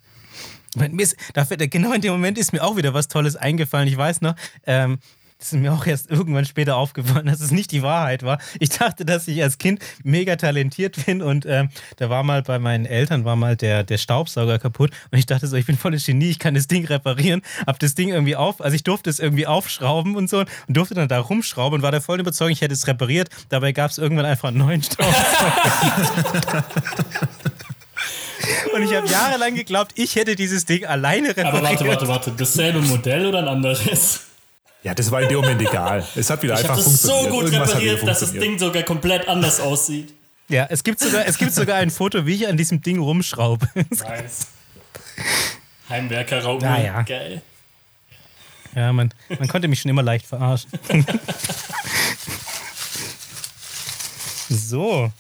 Ist, 0.98 1.16
dafür, 1.34 1.58
genau 1.58 1.94
in 1.94 2.02
dem 2.02 2.12
Moment 2.12 2.38
ist 2.38 2.52
mir 2.52 2.62
auch 2.62 2.76
wieder 2.76 2.94
was 2.94 3.08
Tolles 3.08 3.36
eingefallen. 3.36 3.88
Ich 3.88 3.98
weiß 3.98 4.22
noch, 4.22 4.36
ähm, 4.66 5.00
das 5.38 5.52
ist 5.52 5.60
mir 5.60 5.74
auch 5.74 5.86
erst 5.86 6.10
irgendwann 6.10 6.46
später 6.46 6.78
aufgefallen, 6.78 7.26
dass 7.26 7.42
es 7.42 7.52
nicht 7.52 7.72
die 7.72 7.84
Wahrheit 7.84 8.24
war. 8.24 8.40
Ich 8.60 8.70
dachte, 8.70 9.06
dass 9.06 9.28
ich 9.28 9.44
als 9.44 9.58
Kind 9.58 9.84
mega 10.04 10.38
talentiert 10.38 11.06
bin 11.06 11.22
und 11.22 11.46
ähm, 11.46 11.70
da 11.98 12.10
war 12.10 12.24
mal 12.24 12.42
bei 12.42 12.58
meinen 12.58 12.86
Eltern 12.86 13.26
war 13.26 13.36
mal 13.36 13.56
der, 13.56 13.84
der 13.84 13.98
Staubsauger 13.98 14.60
kaputt 14.60 14.92
und 15.12 15.18
ich 15.18 15.26
dachte 15.26 15.48
so, 15.48 15.58
ich 15.58 15.66
bin 15.66 15.78
volles 15.78 16.06
Genie, 16.06 16.30
ich 16.30 16.40
kann 16.40 16.54
das 16.54 16.68
Ding 16.68 16.86
reparieren. 16.86 17.42
Hab 17.68 17.80
das 17.80 17.96
Ding 17.96 18.10
irgendwie 18.10 18.36
auf, 18.36 18.62
also 18.62 18.76
ich 18.76 18.84
durfte 18.84 19.10
es 19.10 19.20
irgendwie 19.20 19.46
aufschrauben 19.46 20.16
und 20.16 20.30
so 20.30 20.40
und 20.40 20.50
durfte 20.70 20.96
dann 20.96 21.10
da 21.10 21.20
rumschrauben 21.20 21.80
und 21.80 21.84
war 21.84 21.92
der 21.92 22.02
voll 22.02 22.20
überzeugt, 22.20 22.52
ich 22.52 22.62
hätte 22.62 22.74
es 22.74 22.88
repariert. 22.88 23.30
Dabei 23.50 23.74
gab 23.74 23.92
es 23.92 23.98
irgendwann 23.98 24.26
einfach 24.26 24.50
einen 24.50 24.60
neuen 24.60 24.84
Staubsauger. 24.84 26.64
Und 28.76 28.84
ich 28.84 28.94
habe 28.94 29.08
jahrelang 29.08 29.56
geglaubt, 29.56 29.94
ich 29.96 30.16
hätte 30.16 30.36
dieses 30.36 30.66
Ding 30.66 30.86
alleine 30.86 31.30
repariert. 31.30 31.54
Aber 31.54 31.64
warte, 31.64 31.88
warte, 31.88 32.08
warte. 32.08 32.32
Dasselbe 32.32 32.80
Modell 32.82 33.26
oder 33.26 33.40
ein 33.40 33.48
anderes? 33.48 34.26
Ja, 34.86 34.94
das 34.94 35.10
war 35.10 35.20
in 35.20 35.30
dem 35.30 35.38
Moment 35.38 35.60
egal. 35.60 36.06
Es 36.16 36.30
hat 36.30 36.44
wieder 36.44 36.54
ich 36.54 36.60
einfach 36.60 36.76
das 36.76 36.86
funktioniert. 36.86 37.24
so 37.24 37.30
gut 37.32 37.46
Irgendwas 37.46 37.70
repariert, 37.70 38.08
dass 38.08 38.20
das 38.20 38.34
Ding 38.34 38.60
sogar 38.60 38.84
komplett 38.84 39.28
anders 39.28 39.60
aussieht. 39.60 40.14
Ja, 40.48 40.68
es 40.70 40.84
gibt 40.84 41.00
sogar, 41.00 41.26
es 41.26 41.40
gibt 41.40 41.54
sogar 41.54 41.78
ein 41.78 41.90
Foto, 41.90 42.28
wie 42.28 42.36
ich 42.36 42.48
an 42.48 42.56
diesem 42.56 42.84
Ding 42.84 43.00
rumschraube. 43.00 43.68
Nice. 43.90 44.48
Heimwerker-Raum. 45.90 46.62
Ja, 46.62 46.78
ja. 46.78 47.02
Geil. 47.02 47.42
Ja, 48.76 48.94
man, 48.94 49.12
man 49.40 49.48
konnte 49.48 49.68
mich 49.68 49.82
schon 49.82 49.90
immer 49.90 50.04
leicht 50.04 50.28
verarschen. 50.28 50.70
so. 54.50 55.12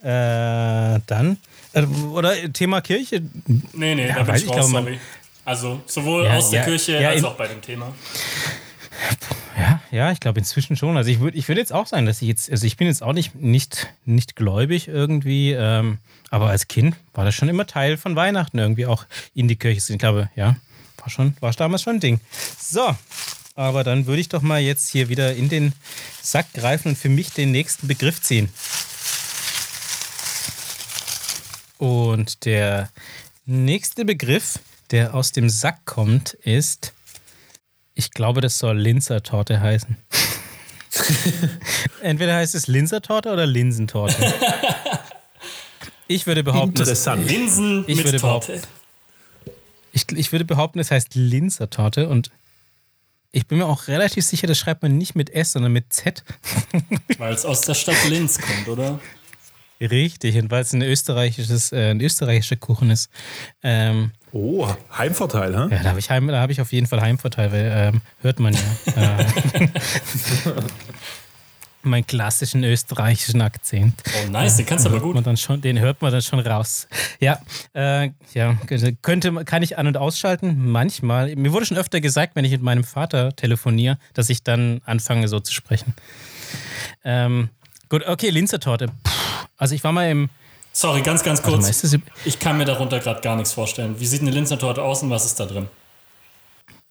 Äh, 0.00 1.00
dann. 1.06 1.38
Äh, 1.72 1.82
oder 2.12 2.52
Thema 2.52 2.82
Kirche? 2.82 3.20
Nee, 3.72 3.96
nee, 3.96 4.06
ja, 4.06 4.14
da 4.14 4.22
bin 4.22 4.36
ich 4.36 4.48
raus, 4.48 4.54
glaube, 4.54 4.70
sorry. 4.70 5.00
Also 5.44 5.80
sowohl 5.86 6.24
ja, 6.24 6.34
aus 6.34 6.50
der 6.50 6.60
ja, 6.60 6.66
Kirche 6.66 7.08
als 7.08 7.24
auch 7.24 7.34
bei 7.34 7.48
dem 7.48 7.60
Thema. 7.60 7.92
Ja, 9.96 10.12
ich 10.12 10.20
glaube 10.20 10.40
inzwischen 10.40 10.76
schon. 10.76 10.98
Also 10.98 11.08
ich 11.08 11.20
würde 11.20 11.38
ich 11.38 11.48
würd 11.48 11.56
jetzt 11.56 11.72
auch 11.72 11.86
sagen, 11.86 12.04
dass 12.04 12.20
ich 12.20 12.28
jetzt, 12.28 12.50
also 12.50 12.66
ich 12.66 12.76
bin 12.76 12.86
jetzt 12.86 13.02
auch 13.02 13.14
nicht, 13.14 13.34
nicht, 13.34 13.88
nicht 14.04 14.36
gläubig 14.36 14.88
irgendwie, 14.88 15.52
ähm, 15.52 15.96
aber 16.28 16.50
als 16.50 16.68
Kind 16.68 16.96
war 17.14 17.24
das 17.24 17.34
schon 17.34 17.48
immer 17.48 17.66
Teil 17.66 17.96
von 17.96 18.14
Weihnachten, 18.14 18.58
irgendwie 18.58 18.84
auch 18.84 19.06
in 19.34 19.48
die 19.48 19.56
Kirche 19.56 19.80
Ich 19.90 19.98
glaube, 19.98 20.28
ja, 20.36 20.56
war 20.98 21.08
schon, 21.08 21.34
war 21.40 21.50
damals 21.52 21.80
schon 21.80 21.94
ein 21.94 22.00
Ding. 22.00 22.20
So, 22.60 22.94
aber 23.54 23.84
dann 23.84 24.04
würde 24.04 24.20
ich 24.20 24.28
doch 24.28 24.42
mal 24.42 24.60
jetzt 24.60 24.90
hier 24.90 25.08
wieder 25.08 25.34
in 25.34 25.48
den 25.48 25.72
Sack 26.20 26.52
greifen 26.52 26.88
und 26.88 26.98
für 26.98 27.08
mich 27.08 27.30
den 27.30 27.50
nächsten 27.50 27.88
Begriff 27.88 28.20
ziehen. 28.20 28.50
Und 31.78 32.44
der 32.44 32.90
nächste 33.46 34.04
Begriff, 34.04 34.58
der 34.90 35.14
aus 35.14 35.32
dem 35.32 35.48
Sack 35.48 35.86
kommt, 35.86 36.34
ist 36.34 36.92
ich 37.96 38.12
glaube, 38.12 38.40
das 38.40 38.58
soll 38.58 38.78
Linzer 38.78 39.22
Torte 39.24 39.60
heißen. 39.60 39.96
Entweder 42.02 42.36
heißt 42.36 42.54
es 42.54 42.66
Linsertorte 42.68 43.32
oder 43.32 43.46
Linsentorte. 43.46 44.32
Ich 46.08 46.24
würde 46.28 46.44
behaupten, 46.44 46.74
es- 46.76 46.80
Interessant. 46.82 47.28
Linsen 47.28 47.82
Ich 47.88 47.96
mit 47.96 48.04
würde 48.04 48.20
Torte. 48.20 48.62
ich, 49.90 50.06
ich 50.12 50.30
würde 50.30 50.44
behaupten, 50.44 50.78
es 50.78 50.92
heißt 50.92 51.16
Linsertorte 51.16 52.08
und 52.08 52.30
ich 53.32 53.48
bin 53.48 53.58
mir 53.58 53.66
auch 53.66 53.88
relativ 53.88 54.24
sicher, 54.24 54.46
das 54.46 54.56
schreibt 54.56 54.82
man 54.82 54.96
nicht 54.96 55.16
mit 55.16 55.30
S, 55.30 55.50
sondern 55.54 55.72
mit 55.72 55.92
Z. 55.92 56.22
Weil 57.18 57.34
es 57.34 57.44
aus 57.44 57.62
der 57.62 57.74
Stadt 57.74 57.96
Linz 58.08 58.38
kommt, 58.38 58.68
oder? 58.68 59.00
Richtig, 59.80 60.36
und 60.38 60.48
weil 60.52 60.62
es 60.62 60.72
ein 60.72 60.82
österreichisches, 60.82 61.72
äh, 61.72 61.90
ein 61.90 62.00
österreichischer 62.00 62.54
Kuchen 62.56 62.90
ist. 62.90 63.10
Ähm, 63.64 64.12
Oh, 64.32 64.68
Heimvorteil, 64.96 65.54
hä? 65.56 65.74
ja, 65.74 65.82
da 65.82 65.88
habe 65.90 65.98
ich, 65.98 66.10
Heim- 66.10 66.28
da 66.28 66.40
hab 66.40 66.50
ich 66.50 66.60
auf 66.60 66.72
jeden 66.72 66.86
Fall 66.86 67.00
Heimvorteil, 67.00 67.52
weil 67.52 67.72
ähm, 67.94 68.00
hört 68.20 68.38
man 68.40 68.52
ja. 68.54 68.60
äh, 69.20 69.26
meinen 71.82 72.06
klassischen 72.06 72.64
österreichischen 72.64 73.40
Akzent. 73.40 74.02
Oh, 74.26 74.30
nice, 74.30 74.56
den 74.56 74.66
kannst 74.66 74.84
du 74.84 74.88
aber 74.88 74.96
hört 74.96 75.04
gut. 75.04 75.14
Man 75.14 75.22
dann 75.24 75.36
schon, 75.36 75.60
den 75.60 75.78
hört 75.78 76.02
man 76.02 76.10
dann 76.10 76.20
schon 76.22 76.40
raus. 76.40 76.88
Ja, 77.20 77.38
äh, 77.74 78.10
ja, 78.34 78.56
könnte, 79.02 79.44
kann 79.44 79.62
ich 79.62 79.78
an- 79.78 79.86
und 79.86 79.96
ausschalten? 79.96 80.68
Manchmal. 80.70 81.34
Mir 81.36 81.52
wurde 81.52 81.64
schon 81.66 81.76
öfter 81.76 82.00
gesagt, 82.00 82.34
wenn 82.34 82.44
ich 82.44 82.50
mit 82.50 82.62
meinem 82.62 82.82
Vater 82.82 83.34
telefoniere, 83.36 83.98
dass 84.14 84.28
ich 84.30 84.42
dann 84.42 84.80
anfange, 84.84 85.28
so 85.28 85.38
zu 85.38 85.52
sprechen. 85.54 85.94
Ähm, 87.04 87.50
gut, 87.88 88.04
okay, 88.06 88.30
Linzertorte. 88.30 88.88
Puh, 88.88 89.10
Also 89.56 89.74
ich 89.76 89.84
war 89.84 89.92
mal 89.92 90.10
im. 90.10 90.28
Sorry, 90.76 91.00
ganz, 91.00 91.22
ganz 91.22 91.42
mal, 91.42 91.52
kurz. 91.52 91.80
das, 91.80 91.96
Ich 92.26 92.38
kann 92.38 92.58
mir 92.58 92.66
darunter 92.66 92.98
gerade 92.98 93.22
gar 93.22 93.34
nichts 93.34 93.54
vorstellen. 93.54 93.98
Wie 93.98 94.04
sieht 94.04 94.20
eine 94.20 94.30
Linzertorte 94.30 94.82
aus 94.82 95.02
und 95.02 95.08
was 95.08 95.24
ist 95.24 95.40
da 95.40 95.46
drin? 95.46 95.68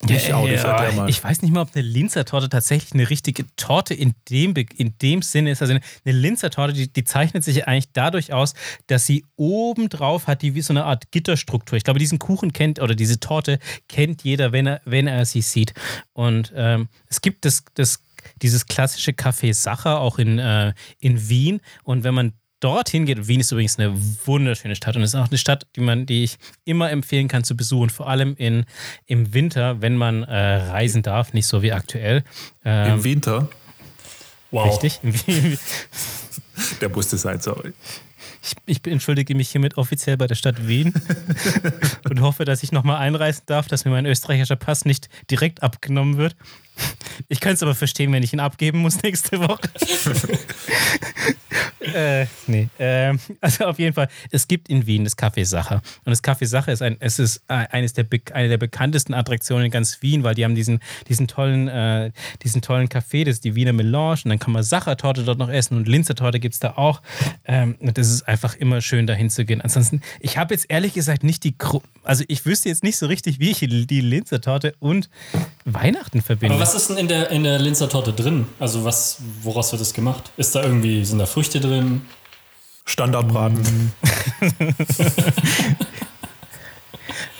Ich 0.09 0.33
auch 0.33 0.47
nicht, 0.47 0.63
mal. 0.63 1.07
Ich 1.07 1.23
weiß 1.23 1.43
nicht 1.43 1.53
mal, 1.53 1.61
ob 1.61 1.75
eine 1.75 1.85
Linzertorte 1.85 2.49
tatsächlich 2.49 2.93
eine 2.93 3.11
richtige 3.11 3.45
Torte 3.57 3.93
in 3.93 4.15
dem, 4.31 4.55
in 4.55 4.97
dem 5.03 5.21
Sinne 5.21 5.51
ist. 5.51 5.61
Also 5.61 5.75
eine, 5.75 5.81
eine 6.03 6.17
Linzertorte, 6.17 6.73
die, 6.73 6.91
die 6.91 7.03
zeichnet 7.03 7.43
sich 7.43 7.67
eigentlich 7.67 7.91
dadurch 7.93 8.33
aus, 8.33 8.55
dass 8.87 9.05
sie 9.05 9.23
oben 9.35 9.87
drauf 9.89 10.25
hat, 10.25 10.41
die 10.41 10.55
wie 10.55 10.61
so 10.61 10.73
eine 10.73 10.85
Art 10.85 11.11
Gitterstruktur. 11.11 11.77
Ich 11.77 11.83
glaube, 11.83 11.99
diesen 11.99 12.17
Kuchen 12.17 12.53
kennt 12.53 12.79
oder 12.79 12.95
diese 12.95 13.19
Torte 13.19 13.59
kennt 13.87 14.23
jeder, 14.23 14.51
wenn 14.51 14.65
er, 14.65 14.81
wenn 14.85 15.05
er 15.05 15.25
sie 15.25 15.43
sieht. 15.43 15.75
Und 16.13 16.51
ähm, 16.55 16.89
es 17.07 17.21
gibt 17.21 17.45
das, 17.45 17.63
das, 17.75 17.99
dieses 18.41 18.65
klassische 18.65 19.11
Café 19.11 19.53
Sacher 19.53 19.99
auch 19.99 20.17
in, 20.17 20.39
äh, 20.39 20.73
in 20.99 21.29
Wien. 21.29 21.61
Und 21.83 22.03
wenn 22.03 22.15
man 22.15 22.33
dorthin 22.59 23.05
geht, 23.05 23.27
Wien 23.27 23.39
ist 23.39 23.51
übrigens 23.51 23.77
eine 23.77 23.93
wunderschöne 24.25 24.75
Stadt 24.75 24.95
und 24.95 25.03
es 25.03 25.13
ist 25.13 25.19
auch 25.19 25.27
eine 25.27 25.37
Stadt, 25.37 25.67
die 25.75 25.81
man, 25.81 26.05
die 26.05 26.23
ich 26.23 26.37
immer 26.63 26.89
empfehlen 26.91 27.27
kann 27.27 27.43
zu 27.43 27.55
besuchen, 27.55 27.89
vor 27.89 28.07
allem 28.09 28.35
in, 28.37 28.65
im 29.05 29.33
Winter, 29.33 29.81
wenn 29.81 29.97
man 29.97 30.23
äh, 30.23 30.55
reisen 30.55 31.03
darf, 31.03 31.33
nicht 31.33 31.47
so 31.47 31.61
wie 31.61 31.71
aktuell. 31.71 32.23
Ähm, 32.63 32.95
Im 32.95 33.03
Winter, 33.03 33.49
Wow. 34.55 34.81
Richtig. 34.81 35.01
der 36.81 36.87
musste 36.87 37.17
sein, 37.17 37.41
sorry. 37.41 37.73
Ich, 38.41 38.55
ich 38.65 38.87
entschuldige 38.87 39.35
mich 39.35 39.49
hiermit 39.49 39.77
offiziell 39.77 40.15
bei 40.15 40.27
der 40.27 40.35
Stadt 40.35 40.65
Wien 40.65 40.93
und 42.09 42.21
hoffe, 42.21 42.45
dass 42.45 42.63
ich 42.63 42.71
nochmal 42.71 42.97
einreisen 42.97 43.43
darf, 43.47 43.67
dass 43.67 43.83
mir 43.83 43.91
mein 43.91 44.05
österreichischer 44.05 44.55
Pass 44.55 44.85
nicht 44.85 45.09
direkt 45.29 45.61
abgenommen 45.61 46.15
wird. 46.17 46.37
Ich 47.27 47.39
könnte 47.39 47.55
es 47.55 47.63
aber 47.63 47.75
verstehen, 47.75 48.11
wenn 48.11 48.23
ich 48.23 48.33
ihn 48.33 48.39
abgeben 48.39 48.79
muss 48.79 49.01
nächste 49.01 49.39
Woche. 49.39 49.69
äh, 51.93 52.25
nee. 52.47 52.67
Ähm, 52.77 53.19
also 53.41 53.65
auf 53.65 53.79
jeden 53.79 53.93
Fall, 53.93 54.09
es 54.31 54.47
gibt 54.47 54.69
in 54.69 54.85
Wien 54.85 55.03
das 55.03 55.17
Café 55.17 55.45
Sacher. 55.45 55.81
Und 56.03 56.11
das 56.11 56.23
Café 56.23 56.45
Sacher 56.45 56.71
ist, 56.71 56.81
ein, 56.81 56.97
es 56.99 57.19
ist 57.19 57.43
äh, 57.47 57.65
eines 57.71 57.93
der, 57.93 58.05
eine 58.33 58.49
der 58.49 58.57
bekanntesten 58.57 59.13
Attraktionen 59.13 59.65
in 59.65 59.71
ganz 59.71 60.01
Wien, 60.01 60.23
weil 60.23 60.35
die 60.35 60.43
haben 60.43 60.55
diesen, 60.55 60.79
diesen, 61.07 61.27
tollen, 61.27 61.67
äh, 61.67 62.11
diesen 62.43 62.61
tollen 62.61 62.89
Café, 62.89 63.25
das 63.25 63.35
ist 63.35 63.45
die 63.45 63.55
Wiener 63.55 63.73
Melange. 63.73 64.21
Und 64.25 64.29
dann 64.29 64.39
kann 64.39 64.53
man 64.53 64.63
Sachertorte 64.63 65.23
dort 65.23 65.39
noch 65.39 65.49
essen 65.49 65.77
und 65.77 65.87
Linzertorte 65.87 66.39
gibt 66.39 66.53
es 66.53 66.59
da 66.59 66.73
auch. 66.75 67.01
Ähm, 67.45 67.75
und 67.79 67.97
das 67.97 68.09
ist 68.09 68.27
einfach 68.27 68.55
immer 68.55 68.81
schön, 68.81 69.07
dahin 69.07 69.29
zu 69.29 69.45
gehen. 69.45 69.61
Ansonsten, 69.61 70.01
ich 70.19 70.37
habe 70.37 70.53
jetzt 70.53 70.65
ehrlich 70.69 70.93
gesagt 70.93 71.23
nicht 71.23 71.43
die, 71.43 71.57
Gru 71.57 71.81
also 72.03 72.23
ich 72.27 72.45
wüsste 72.45 72.69
jetzt 72.69 72.83
nicht 72.83 72.97
so 72.97 73.07
richtig, 73.07 73.39
wie 73.39 73.51
ich 73.51 73.59
die 73.59 74.01
Linzertorte 74.01 74.75
und 74.79 75.09
Weihnachten 75.65 76.21
verbinde. 76.21 76.55
Was 76.65 76.73
ist 76.73 76.89
denn 76.89 76.97
in 76.97 77.07
der, 77.07 77.29
in 77.29 77.43
der 77.43 77.59
Linzertorte 77.59 78.11
drin? 78.11 78.47
Also 78.59 78.83
was, 78.83 79.17
woraus 79.43 79.71
wird 79.71 79.81
das 79.81 79.93
gemacht? 79.93 80.31
Ist 80.35 80.55
da 80.55 80.63
irgendwie, 80.63 81.05
sind 81.05 81.19
da 81.19 81.27
Früchte 81.27 81.59
drin? 81.59 82.01
Standardbraten. 82.85 83.93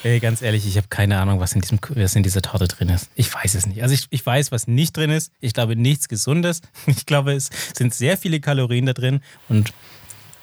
Ey, 0.03 0.19
ganz 0.19 0.43
ehrlich, 0.43 0.67
ich 0.67 0.77
habe 0.77 0.85
keine 0.91 1.17
Ahnung, 1.17 1.39
was 1.39 1.53
in, 1.53 1.61
diesem, 1.61 1.79
was 1.95 2.15
in 2.15 2.21
dieser 2.21 2.43
Torte 2.43 2.67
drin 2.67 2.89
ist. 2.89 3.09
Ich 3.15 3.33
weiß 3.33 3.55
es 3.55 3.65
nicht. 3.65 3.81
Also 3.81 3.95
ich, 3.95 4.05
ich 4.11 4.23
weiß, 4.23 4.51
was 4.51 4.67
nicht 4.67 4.95
drin 4.95 5.09
ist. 5.09 5.31
Ich 5.39 5.53
glaube, 5.53 5.75
nichts 5.75 6.07
Gesundes. 6.07 6.61
Ich 6.85 7.07
glaube, 7.07 7.33
es 7.33 7.49
sind 7.75 7.95
sehr 7.95 8.19
viele 8.19 8.39
Kalorien 8.39 8.85
da 8.85 8.93
drin 8.93 9.21
und 9.49 9.73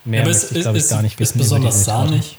mehr 0.04 0.22
aber 0.22 0.32
möchte 0.32 0.46
ich, 0.46 0.56
ist, 0.56 0.62
glaube 0.62 0.78
ich, 0.78 0.84
ist, 0.84 0.90
gar 0.90 1.02
nicht 1.02 1.12
ist 1.12 1.20
wissen. 1.20 1.34
über 1.38 1.44
besonders 1.44 1.84
Torte. 1.84 2.08
sahnig. 2.08 2.36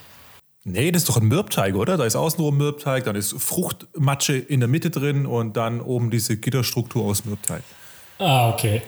Nee, 0.65 0.91
das 0.91 1.01
ist 1.03 1.09
doch 1.09 1.17
ein 1.17 1.27
Mürbteig, 1.27 1.75
oder? 1.75 1.97
Da 1.97 2.05
ist 2.05 2.15
außenrum 2.15 2.57
Mürbteig, 2.57 3.03
dann 3.03 3.15
ist 3.17 3.33
Fruchtmatsche 3.37 4.37
in 4.37 4.61
der 4.61 4.69
Mitte 4.69 4.89
drin 4.89 5.25
und 5.25 5.57
dann 5.57 5.81
oben 5.81 6.09
diese 6.09 6.37
Gitterstruktur 6.37 7.03
aus 7.03 7.25
Mürbteig. 7.25 7.63
Ah, 8.19 8.49
okay. 8.49 8.81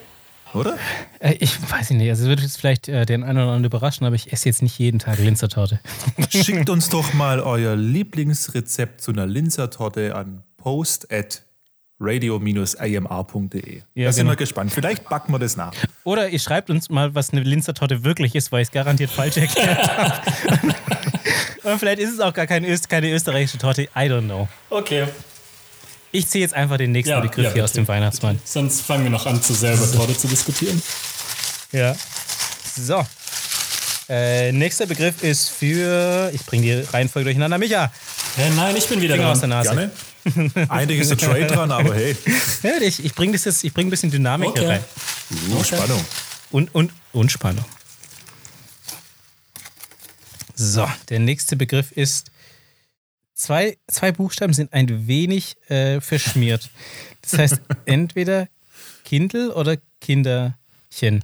Oder? 0.54 0.78
Äh, 1.18 1.34
Ich 1.38 1.52
weiß 1.70 1.90
nicht. 1.90 2.08
Also 2.08 2.22
es 2.22 2.28
wird 2.30 2.40
jetzt 2.40 2.56
vielleicht 2.58 2.88
äh, 2.88 3.04
den 3.04 3.22
einen 3.22 3.36
oder 3.38 3.46
anderen 3.48 3.64
überraschen, 3.64 4.06
aber 4.06 4.16
ich 4.16 4.32
esse 4.32 4.48
jetzt 4.48 4.62
nicht 4.62 4.78
jeden 4.78 4.98
Tag 5.00 5.18
Linzertorte. 5.18 5.80
Schickt 6.30 6.70
uns 6.70 6.88
doch 6.88 7.12
mal 7.12 7.40
euer 7.40 7.76
Lieblingsrezept 7.76 9.02
zu 9.02 9.10
einer 9.12 9.26
Linzertorte 9.26 10.14
an 10.14 10.44
post 10.56 11.12
at 11.12 11.42
radio-amr.de. 11.98 13.76
Ja, 13.76 13.82
genau. 13.94 14.06
da 14.06 14.12
sind 14.12 14.26
wir 14.26 14.36
gespannt. 14.36 14.72
Vielleicht 14.72 15.08
backen 15.08 15.32
wir 15.32 15.38
das 15.38 15.56
nach. 15.56 15.74
Oder 16.04 16.28
ihr 16.28 16.38
schreibt 16.38 16.70
uns 16.70 16.88
mal, 16.90 17.14
was 17.14 17.30
eine 17.30 17.42
Linzertorte 17.42 18.04
wirklich 18.04 18.34
ist, 18.34 18.52
weil 18.52 18.62
ich 18.62 18.68
es 18.68 18.72
garantiert 18.72 19.10
falsch 19.10 19.36
erklärt 19.36 19.88
habe. 19.98 20.74
Und 21.66 21.78
vielleicht 21.78 21.98
ist 21.98 22.12
es 22.14 22.20
auch 22.20 22.32
gar 22.32 22.46
keine, 22.46 22.68
Öst 22.68 22.88
keine 22.88 23.10
österreichische 23.10 23.58
Torte. 23.58 23.82
I 23.82 24.08
don't 24.08 24.24
know. 24.24 24.48
Okay. 24.70 25.06
Ich 26.12 26.28
ziehe 26.28 26.42
jetzt 26.42 26.54
einfach 26.54 26.76
den 26.78 26.92
nächsten 26.92 27.10
Ja, 27.10 27.20
Begriff 27.20 27.46
ja, 27.46 27.52
hier 27.52 27.64
aus 27.64 27.72
dem 27.72 27.86
Weihnachtsmann. 27.88 28.40
Sonst 28.44 28.82
fangen 28.82 29.04
wir 29.04 29.10
noch 29.10 29.26
an, 29.26 29.42
zu 29.42 29.52
sehr 29.52 29.74
über 29.74 29.90
Torte 29.90 30.16
zu 30.16 30.28
diskutieren. 30.28 30.80
Ja. 31.72 31.94
So. 32.76 33.04
Äh, 34.08 34.52
nächster 34.52 34.86
Begriff 34.86 35.22
ist 35.24 35.50
für. 35.50 36.30
Ich 36.32 36.46
bringe 36.46 36.62
die 36.62 36.72
Reihenfolge 36.92 37.24
durcheinander. 37.24 37.58
Micha, 37.58 37.90
Hä, 38.36 38.50
nein, 38.54 38.76
ich 38.76 38.86
bin 38.86 39.00
wieder 39.00 39.16
Finger 39.16 39.30
aus 39.30 39.40
der 39.40 39.48
dran. 39.48 39.64
Nase. 39.64 39.90
Gerne. 40.24 40.70
Eigentlich 40.70 41.00
ist 41.00 41.10
der 41.10 41.18
Trade 41.18 41.46
dran, 41.48 41.70
aber 41.72 41.94
hey, 41.94 42.16
Ja, 42.62 42.70
ich 42.80 43.04
ich 43.04 43.14
bringe 43.14 43.36
bring 43.38 43.86
ein 43.86 43.90
bisschen 43.90 44.10
Dynamik 44.10 44.50
hier 44.52 44.62
Okay. 44.62 44.72
rein. 44.72 44.84
uh, 45.58 45.64
Spannung. 45.64 46.04
Und, 46.50 46.74
und, 46.74 46.92
und 47.12 47.32
Spannung. 47.32 47.64
So, 50.58 50.88
der 51.10 51.18
nächste 51.20 51.54
Begriff 51.56 51.92
ist. 51.92 52.30
Zwei, 53.34 53.76
zwei 53.86 54.12
Buchstaben 54.12 54.54
sind 54.54 54.72
ein 54.72 55.06
wenig 55.06 55.56
äh, 55.70 56.00
verschmiert. 56.00 56.70
Das 57.20 57.38
heißt, 57.38 57.60
entweder 57.84 58.48
Kindle 59.04 59.54
oder 59.54 59.76
Kinderchen. 60.00 61.22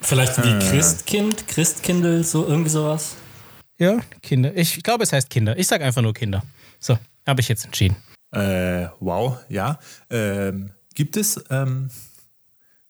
Vielleicht 0.00 0.38
wie 0.42 0.58
Christkind, 0.70 1.46
Christkindl, 1.48 2.24
so 2.24 2.46
irgendwie 2.46 2.70
sowas. 2.70 3.16
Ja, 3.78 3.98
Kinder. 4.22 4.56
Ich 4.56 4.82
glaube, 4.82 5.02
es 5.04 5.12
heißt 5.12 5.28
Kinder. 5.30 5.58
Ich 5.58 5.66
sage 5.66 5.84
einfach 5.84 6.02
nur 6.02 6.14
Kinder. 6.14 6.42
So, 6.78 6.98
habe 7.26 7.40
ich 7.40 7.48
jetzt 7.48 7.64
entschieden. 7.64 7.96
Äh, 8.32 8.86
wow, 9.00 9.38
ja. 9.48 9.78
Ähm, 10.08 10.70
gibt 10.94 11.16
es 11.16 11.42
ähm, 11.50 11.90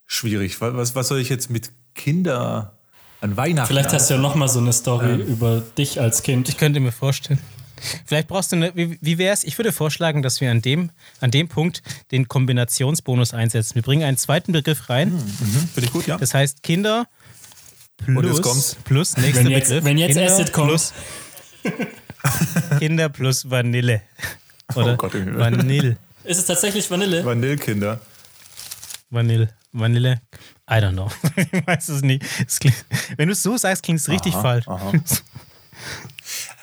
schwierig? 0.06 0.60
Was- 0.60 0.94
was 0.94 1.08
soll 1.08 1.20
ich 1.20 1.30
jetzt 1.30 1.48
mit 1.50 1.72
Kinder 1.94 2.78
an 3.20 3.36
Weihnachten? 3.36 3.68
Vielleicht 3.68 3.92
hast 3.92 4.10
du 4.10 4.14
ja 4.14 4.20
noch 4.20 4.34
mal 4.34 4.48
so 4.48 4.58
eine 4.60 4.72
Story 4.72 5.14
über 5.22 5.60
dich 5.78 6.00
als 6.00 6.22
Kind. 6.22 6.48
Ich 6.48 6.56
könnte 6.56 6.80
mir 6.80 6.92
vorstellen. 6.92 7.38
Vielleicht 8.04 8.28
brauchst 8.28 8.52
du 8.52 8.56
eine. 8.56 8.74
Wie, 8.76 8.98
wie 9.00 9.16
wäre 9.18 9.32
es? 9.32 9.42
Ich 9.44 9.56
würde 9.58 9.72
vorschlagen, 9.72 10.22
dass 10.22 10.40
wir 10.42 10.50
an 10.50 10.60
dem, 10.60 10.90
an 11.20 11.30
dem 11.30 11.48
Punkt 11.48 11.82
den 12.10 12.28
Kombinationsbonus 12.28 13.32
einsetzen. 13.32 13.74
Wir 13.74 13.82
bringen 13.82 14.02
einen 14.02 14.18
zweiten 14.18 14.52
Begriff 14.52 14.90
rein. 14.90 15.12
Finde 15.74 15.86
ich 15.86 15.92
gut, 15.92 16.06
ja. 16.06 16.18
Das 16.18 16.34
heißt 16.34 16.62
Kinder 16.62 17.06
plus, 17.96 18.76
plus 18.84 19.16
nächster 19.16 19.44
Wenn 19.44 19.50
jetzt- 19.50 19.68
Begriff. 19.68 19.84
wenn 19.84 19.98
jetzt 19.98 20.14
Kinder 20.16 20.32
Acid 20.32 20.52
kommt. 20.52 20.68
Plus, 20.68 20.92
Kinder 22.78 23.08
plus 23.08 23.48
Vanille. 23.48 24.02
Oder 24.74 24.92
Oh 24.94 24.96
Gott 24.96 25.14
im. 25.14 25.38
Vanille. 25.38 25.96
Ist 26.24 26.38
es 26.38 26.44
tatsächlich 26.46 26.90
Vanille? 26.90 27.24
Vanillekinder. 27.24 28.00
Vanille. 29.10 29.48
Vanille. 29.72 30.20
I 30.70 30.74
don't 30.74 30.92
know. 30.92 31.08
ich 31.36 31.66
weiß 31.66 31.88
es 31.88 32.02
nicht. 32.02 32.24
Es 32.46 32.60
klingt, 32.60 32.84
wenn 33.16 33.28
du 33.28 33.32
es 33.32 33.42
so 33.42 33.56
sagst, 33.56 33.82
klingt 33.82 34.00
es 34.00 34.08
richtig 34.08 34.34
falsch. 34.34 34.66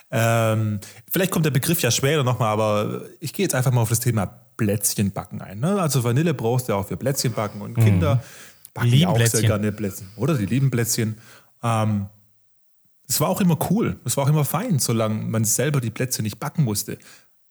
Ähm, 0.10 0.80
vielleicht 1.12 1.32
kommt 1.32 1.46
der 1.46 1.52
Begriff 1.52 1.82
ja 1.82 1.92
später 1.92 2.24
nochmal, 2.24 2.48
aber 2.50 3.02
ich 3.20 3.34
gehe 3.34 3.44
jetzt 3.44 3.54
einfach 3.54 3.72
mal 3.72 3.82
auf 3.82 3.90
das 3.90 4.00
Thema 4.00 4.26
Plätzchenbacken 4.56 5.42
ein. 5.42 5.60
Ne? 5.60 5.82
Also 5.82 6.04
Vanille 6.04 6.34
brauchst 6.34 6.68
du 6.68 6.74
ja 6.74 6.80
auch 6.80 6.88
für 6.88 6.96
Plätzchenbacken 6.96 7.62
und 7.62 7.74
Kinder 7.76 8.24
backen 8.74 8.88
Mhm. 8.88 8.92
Lieben 8.94 9.02
ja 9.02 9.10
auch 9.10 9.16
Plätzchen. 9.16 9.40
sehr 9.42 9.50
gerne 9.50 9.72
Plätzchen. 9.74 10.08
Oder 10.16 10.36
die 10.36 10.46
lieben 10.46 10.72
Plätzchen. 10.72 11.18
Ähm, 11.62 12.06
es 13.10 13.20
war 13.20 13.28
auch 13.28 13.42
immer 13.42 13.58
cool. 13.70 14.00
Es 14.06 14.16
war 14.16 14.24
auch 14.24 14.30
immer 14.30 14.46
fein, 14.46 14.80
solange 14.80 15.16
man 15.16 15.44
selber 15.44 15.82
die 15.82 15.90
Plätzchen 15.90 16.24
nicht 16.24 16.40
backen 16.40 16.64
musste. 16.64 16.98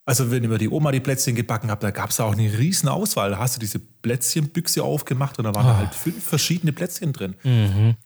Also 0.09 0.31
wenn 0.31 0.45
immer 0.45 0.57
die 0.57 0.69
Oma 0.69 0.93
die 0.93 1.01
Plätzchen 1.01 1.35
gebacken 1.35 1.69
hat, 1.69 1.83
da 1.83 1.91
gab 1.91 2.11
es 2.11 2.21
auch 2.21 2.33
eine 2.33 2.59
riesen 2.59 2.89
Auswahl. 2.89 3.31
Da 3.31 3.39
hast 3.39 3.57
du 3.57 3.61
diese 3.61 3.81
Plätzchenbüchse 3.81 4.83
aufgemacht 4.85 5.39
und 5.39 5.45
da 5.45 5.55
waren 5.55 5.67
oh. 5.67 5.77
halt 5.77 5.95
fünf 5.95 6.25
verschiedene 6.25 6.73
Plätzchen 6.73 7.13
drin. 7.13 7.35
Mhm. 7.43 7.97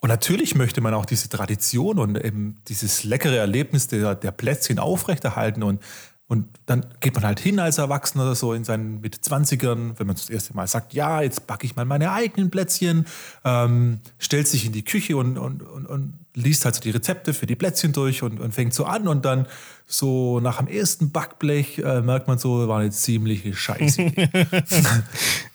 Und 0.00 0.08
natürlich 0.08 0.54
möchte 0.54 0.80
man 0.80 0.94
auch 0.94 1.04
diese 1.04 1.28
Tradition 1.28 1.98
und 1.98 2.16
eben 2.22 2.62
dieses 2.68 3.02
leckere 3.02 3.38
Erlebnis 3.38 3.88
der, 3.88 4.14
der 4.14 4.30
Plätzchen 4.30 4.78
aufrechterhalten. 4.78 5.64
Und, 5.64 5.82
und 6.28 6.48
dann 6.66 6.84
geht 6.98 7.14
man 7.14 7.24
halt 7.24 7.38
hin 7.38 7.60
als 7.60 7.78
Erwachsener 7.78 8.24
oder 8.24 8.34
so 8.34 8.52
in 8.52 8.64
seinen 8.64 9.00
Mitte 9.00 9.20
20ern, 9.20 9.92
wenn 9.96 10.06
man 10.08 10.16
das 10.16 10.28
erste 10.28 10.54
Mal 10.54 10.66
sagt, 10.66 10.92
ja, 10.92 11.22
jetzt 11.22 11.46
backe 11.46 11.64
ich 11.64 11.76
mal 11.76 11.84
meine 11.84 12.10
eigenen 12.10 12.50
Plätzchen, 12.50 13.06
ähm, 13.44 14.00
stellt 14.18 14.48
sich 14.48 14.66
in 14.66 14.72
die 14.72 14.84
Küche 14.84 15.16
und, 15.16 15.38
und, 15.38 15.62
und, 15.62 15.86
und 15.86 16.18
liest 16.34 16.64
halt 16.64 16.74
so 16.74 16.80
die 16.80 16.90
Rezepte 16.90 17.32
für 17.32 17.46
die 17.46 17.54
Plätzchen 17.54 17.92
durch 17.92 18.24
und, 18.24 18.40
und 18.40 18.52
fängt 18.52 18.74
so 18.74 18.86
an 18.86 19.06
und 19.06 19.24
dann 19.24 19.46
so 19.86 20.40
nach 20.40 20.58
dem 20.58 20.66
ersten 20.66 21.12
Backblech 21.12 21.78
äh, 21.78 22.00
merkt 22.00 22.26
man 22.26 22.38
so, 22.38 22.66
war 22.66 22.80
eine 22.80 22.90
ziemliche 22.90 23.54
Scheiße. 23.54 24.02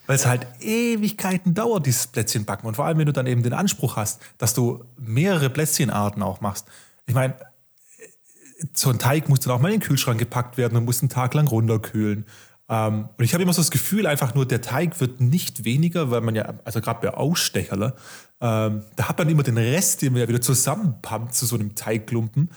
Weil 0.07 0.15
es 0.15 0.25
halt 0.25 0.47
Ewigkeiten 0.61 1.53
dauert, 1.53 1.85
dieses 1.85 2.07
Plätzchenbacken. 2.07 2.65
Und 2.65 2.75
vor 2.75 2.85
allem, 2.85 2.97
wenn 2.97 3.05
du 3.05 3.13
dann 3.13 3.27
eben 3.27 3.43
den 3.43 3.53
Anspruch 3.53 3.97
hast, 3.97 4.21
dass 4.37 4.53
du 4.53 4.85
mehrere 4.97 5.49
Plätzchenarten 5.49 6.23
auch 6.23 6.39
machst. 6.39 6.65
Ich 7.07 7.13
meine, 7.13 7.35
so 8.73 8.89
ein 8.89 8.99
Teig 8.99 9.29
muss 9.29 9.39
dann 9.41 9.53
auch 9.53 9.59
mal 9.59 9.71
in 9.71 9.79
den 9.79 9.87
Kühlschrank 9.87 10.19
gepackt 10.19 10.57
werden 10.57 10.77
und 10.77 10.85
muss 10.85 11.01
einen 11.01 11.09
Tag 11.09 11.33
lang 11.33 11.47
runterkühlen. 11.47 12.25
Ähm, 12.69 13.09
und 13.17 13.23
ich 13.23 13.33
habe 13.33 13.43
immer 13.43 13.53
so 13.53 13.61
das 13.61 13.71
Gefühl, 13.71 14.07
einfach 14.07 14.33
nur 14.33 14.47
der 14.47 14.61
Teig 14.61 14.99
wird 15.01 15.19
nicht 15.19 15.65
weniger, 15.65 16.09
weil 16.09 16.21
man 16.21 16.35
ja, 16.35 16.53
also 16.63 16.79
gerade 16.79 17.01
bei 17.01 17.13
Ausstecherler, 17.13 17.95
ähm, 18.39 18.83
da 18.95 19.09
hat 19.09 19.17
man 19.19 19.29
immer 19.29 19.43
den 19.43 19.57
Rest, 19.57 20.01
den 20.01 20.13
man 20.13 20.21
ja 20.21 20.27
wieder 20.27 20.41
zusammenpumpt 20.41 21.35
zu 21.35 21.45
so 21.45 21.55
einem 21.55 21.75
Teigklumpen 21.75 22.49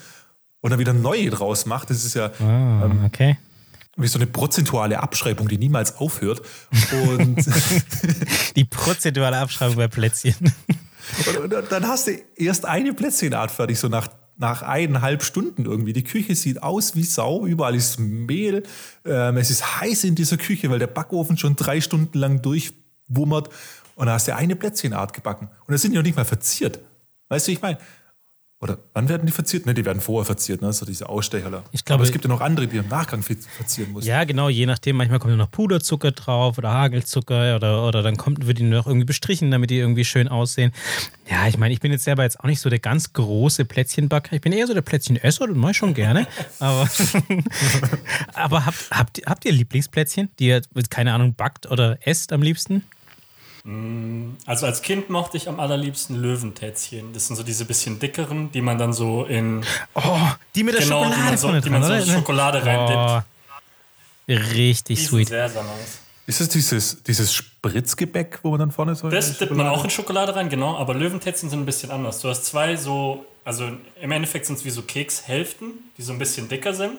und 0.61 0.70
dann 0.70 0.78
wieder 0.78 0.92
neue 0.92 1.30
draus 1.30 1.66
macht. 1.66 1.90
Das 1.90 2.05
ist 2.05 2.14
ja 2.14 2.30
oh, 2.40 2.44
ähm, 2.44 3.05
okay. 3.05 3.36
wie 3.96 4.07
so 4.07 4.18
eine 4.18 4.26
prozentuale 4.26 5.00
Abschreibung, 5.00 5.48
die 5.48 5.59
niemals 5.59 5.98
aufhört. 5.98 6.42
Und 7.11 7.44
die 8.57 8.64
prozentuale 8.64 9.36
Abschreibung 9.38 9.76
bei 9.76 9.88
Plätzchen. 9.88 10.36
und, 11.26 11.52
und, 11.52 11.72
dann 11.72 11.86
hast 11.86 12.07
du 12.07 12.12
erst 12.36 12.64
eine 12.64 12.94
Plätzchenart 12.94 13.50
fertig, 13.50 13.78
so 13.78 13.88
nach, 13.88 14.09
nach 14.37 14.62
eineinhalb 14.62 15.22
Stunden 15.22 15.64
irgendwie. 15.64 15.93
Die 15.93 16.05
Küche 16.05 16.35
sieht 16.35 16.62
aus 16.62 16.97
wie 16.97 17.05
Sau, 17.05 17.47
überall 17.47 17.74
ist 17.74 17.99
Mehl. 18.01 18.64
Ähm, 19.05 19.37
es 19.37 19.51
ist 19.51 19.80
heiß 19.80 20.05
in 20.05 20.14
dieser 20.14 20.37
Küche, 20.37 20.70
weil 20.70 20.78
der 20.78 20.87
Backofen 20.89 21.37
schon 21.37 21.57
drei 21.57 21.80
Stunden 21.80 22.18
lang 22.18 22.43
durchwummert. 22.43 23.49
Und 23.97 24.07
dann 24.07 24.14
hast 24.14 24.26
du 24.26 24.35
eine 24.35 24.57
Plätzchenart 24.57 25.12
gebacken. 25.12 25.49
Und 25.66 25.72
das 25.72 25.82
sind 25.82 25.95
noch 25.95 26.03
nicht 26.03 26.16
mal 26.16 26.24
verziert. 26.24 26.80
Weißt 27.28 27.47
du, 27.47 27.53
ich 27.53 27.62
meine? 27.62 27.78
Oder 28.64 28.78
wann 28.94 29.10
werden 29.10 29.26
die 29.26 29.32
verziert? 29.32 29.66
Ne, 29.66 29.74
die 29.74 29.84
werden 29.84 30.00
vorher 30.00 30.24
verziert, 30.24 30.62
ne? 30.62 30.72
So 30.72 30.86
diese 30.86 31.10
Ausstecherler. 31.10 31.64
Ich 31.70 31.84
glaube, 31.84 31.98
Aber 31.98 32.04
es 32.04 32.12
gibt 32.12 32.24
ja 32.24 32.30
noch 32.30 32.40
andere, 32.40 32.66
die 32.66 32.78
im 32.78 32.88
Nachgang 32.88 33.22
verzieren 33.22 33.92
müssen. 33.92 34.08
Ja, 34.08 34.24
genau, 34.24 34.48
je 34.48 34.64
nachdem. 34.64 34.96
Manchmal 34.96 35.18
kommt 35.18 35.36
noch 35.36 35.50
Puderzucker 35.50 36.12
drauf 36.12 36.56
oder 36.56 36.72
Hagelzucker 36.72 37.56
oder, 37.56 37.86
oder 37.86 38.02
dann 38.02 38.16
kommt, 38.16 38.46
wird 38.46 38.60
die 38.60 38.62
noch 38.62 38.86
irgendwie 38.86 39.04
bestrichen, 39.04 39.50
damit 39.50 39.68
die 39.68 39.76
irgendwie 39.76 40.06
schön 40.06 40.28
aussehen. 40.28 40.72
Ja, 41.30 41.46
ich 41.46 41.58
meine, 41.58 41.74
ich 41.74 41.80
bin 41.80 41.92
jetzt 41.92 42.04
selber 42.04 42.22
jetzt 42.22 42.40
auch 42.40 42.44
nicht 42.44 42.58
so 42.58 42.70
der 42.70 42.78
ganz 42.78 43.12
große 43.12 43.66
Plätzchenbacker. 43.66 44.34
Ich 44.34 44.40
bin 44.40 44.54
eher 44.54 44.66
so 44.66 44.72
der 44.72 44.80
Plätzchenesser, 44.80 45.46
das 45.46 45.56
mache 45.56 45.72
ich 45.72 45.76
schon 45.76 45.92
gerne. 45.92 46.26
Aber, 46.58 46.88
aber 48.32 48.64
habt, 48.64 48.90
habt, 48.90 49.20
habt 49.26 49.44
ihr 49.44 49.52
Lieblingsplätzchen, 49.52 50.30
die 50.38 50.46
ihr, 50.46 50.62
keine 50.88 51.12
Ahnung, 51.12 51.34
backt 51.34 51.70
oder 51.70 51.98
esst 52.06 52.32
am 52.32 52.40
liebsten? 52.40 52.84
Mm, 53.64 54.36
also 54.44 54.66
als 54.66 54.82
Kind 54.82 55.08
mochte 55.08 55.38
ich 55.38 55.48
am 55.48 55.58
allerliebsten 55.58 56.16
Löwentätzchen. 56.16 57.14
Das 57.14 57.26
sind 57.26 57.36
so 57.36 57.42
diese 57.42 57.64
bisschen 57.64 57.98
dickeren, 57.98 58.52
die 58.52 58.60
man 58.60 58.76
dann 58.76 58.92
so 58.92 59.24
in. 59.24 59.64
Oh, 59.94 60.18
die 60.54 60.62
mit 60.62 60.74
der 60.74 60.82
genau, 60.82 61.04
Schokolade. 61.04 61.22
Die 61.22 61.28
man 61.28 61.38
so, 61.38 61.60
die 61.60 61.70
man 61.70 61.82
so 61.82 61.92
in 61.94 62.06
Schokolade 62.06 62.64
reindippt. 62.64 63.26
Oh, 64.28 64.32
richtig 64.54 64.98
die 64.98 65.04
sweet. 65.04 65.28
Sehr, 65.28 65.48
sehr 65.48 65.62
nice. 65.62 66.00
Ist 66.26 66.40
es 66.40 66.48
dieses, 66.48 67.02
dieses 67.02 67.34
Spritzgebäck, 67.34 68.40
wo 68.42 68.50
man 68.50 68.60
dann 68.60 68.70
vorne 68.70 68.94
so. 68.94 69.08
Das 69.08 69.38
dippt 69.38 69.52
man 69.52 69.66
auch 69.66 69.84
in 69.84 69.90
Schokolade 69.90 70.34
rein, 70.34 70.48
genau. 70.48 70.76
Aber 70.76 70.94
Löwentätzchen 70.94 71.48
sind 71.48 71.60
ein 71.60 71.66
bisschen 71.66 71.90
anders. 71.90 72.20
Du 72.20 72.28
hast 72.28 72.44
zwei 72.44 72.76
so. 72.76 73.24
Also 73.46 73.70
im 74.00 74.10
Endeffekt 74.10 74.46
sind 74.46 74.58
es 74.58 74.64
wie 74.64 74.70
so 74.70 74.82
Kekshälften, 74.82 75.72
die 75.98 76.02
so 76.02 76.12
ein 76.12 76.18
bisschen 76.18 76.48
dicker 76.48 76.72
sind. 76.72 76.92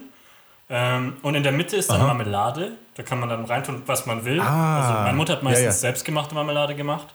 Ähm, 0.69 1.17
und 1.21 1.35
in 1.35 1.43
der 1.43 1.51
Mitte 1.51 1.75
ist 1.77 1.89
dann 1.89 1.97
Aha. 2.01 2.07
Marmelade. 2.07 2.71
Da 2.95 3.03
kann 3.03 3.19
man 3.19 3.29
dann 3.29 3.45
reintun, 3.45 3.83
was 3.85 4.05
man 4.05 4.25
will. 4.25 4.39
Ah, 4.39 4.81
also 4.81 4.93
meine 5.03 5.17
Mutter 5.17 5.33
hat 5.33 5.43
meistens 5.43 5.63
ja, 5.63 5.69
ja. 5.69 5.73
selbstgemachte 5.73 6.33
Marmelade 6.33 6.75
gemacht. 6.75 7.07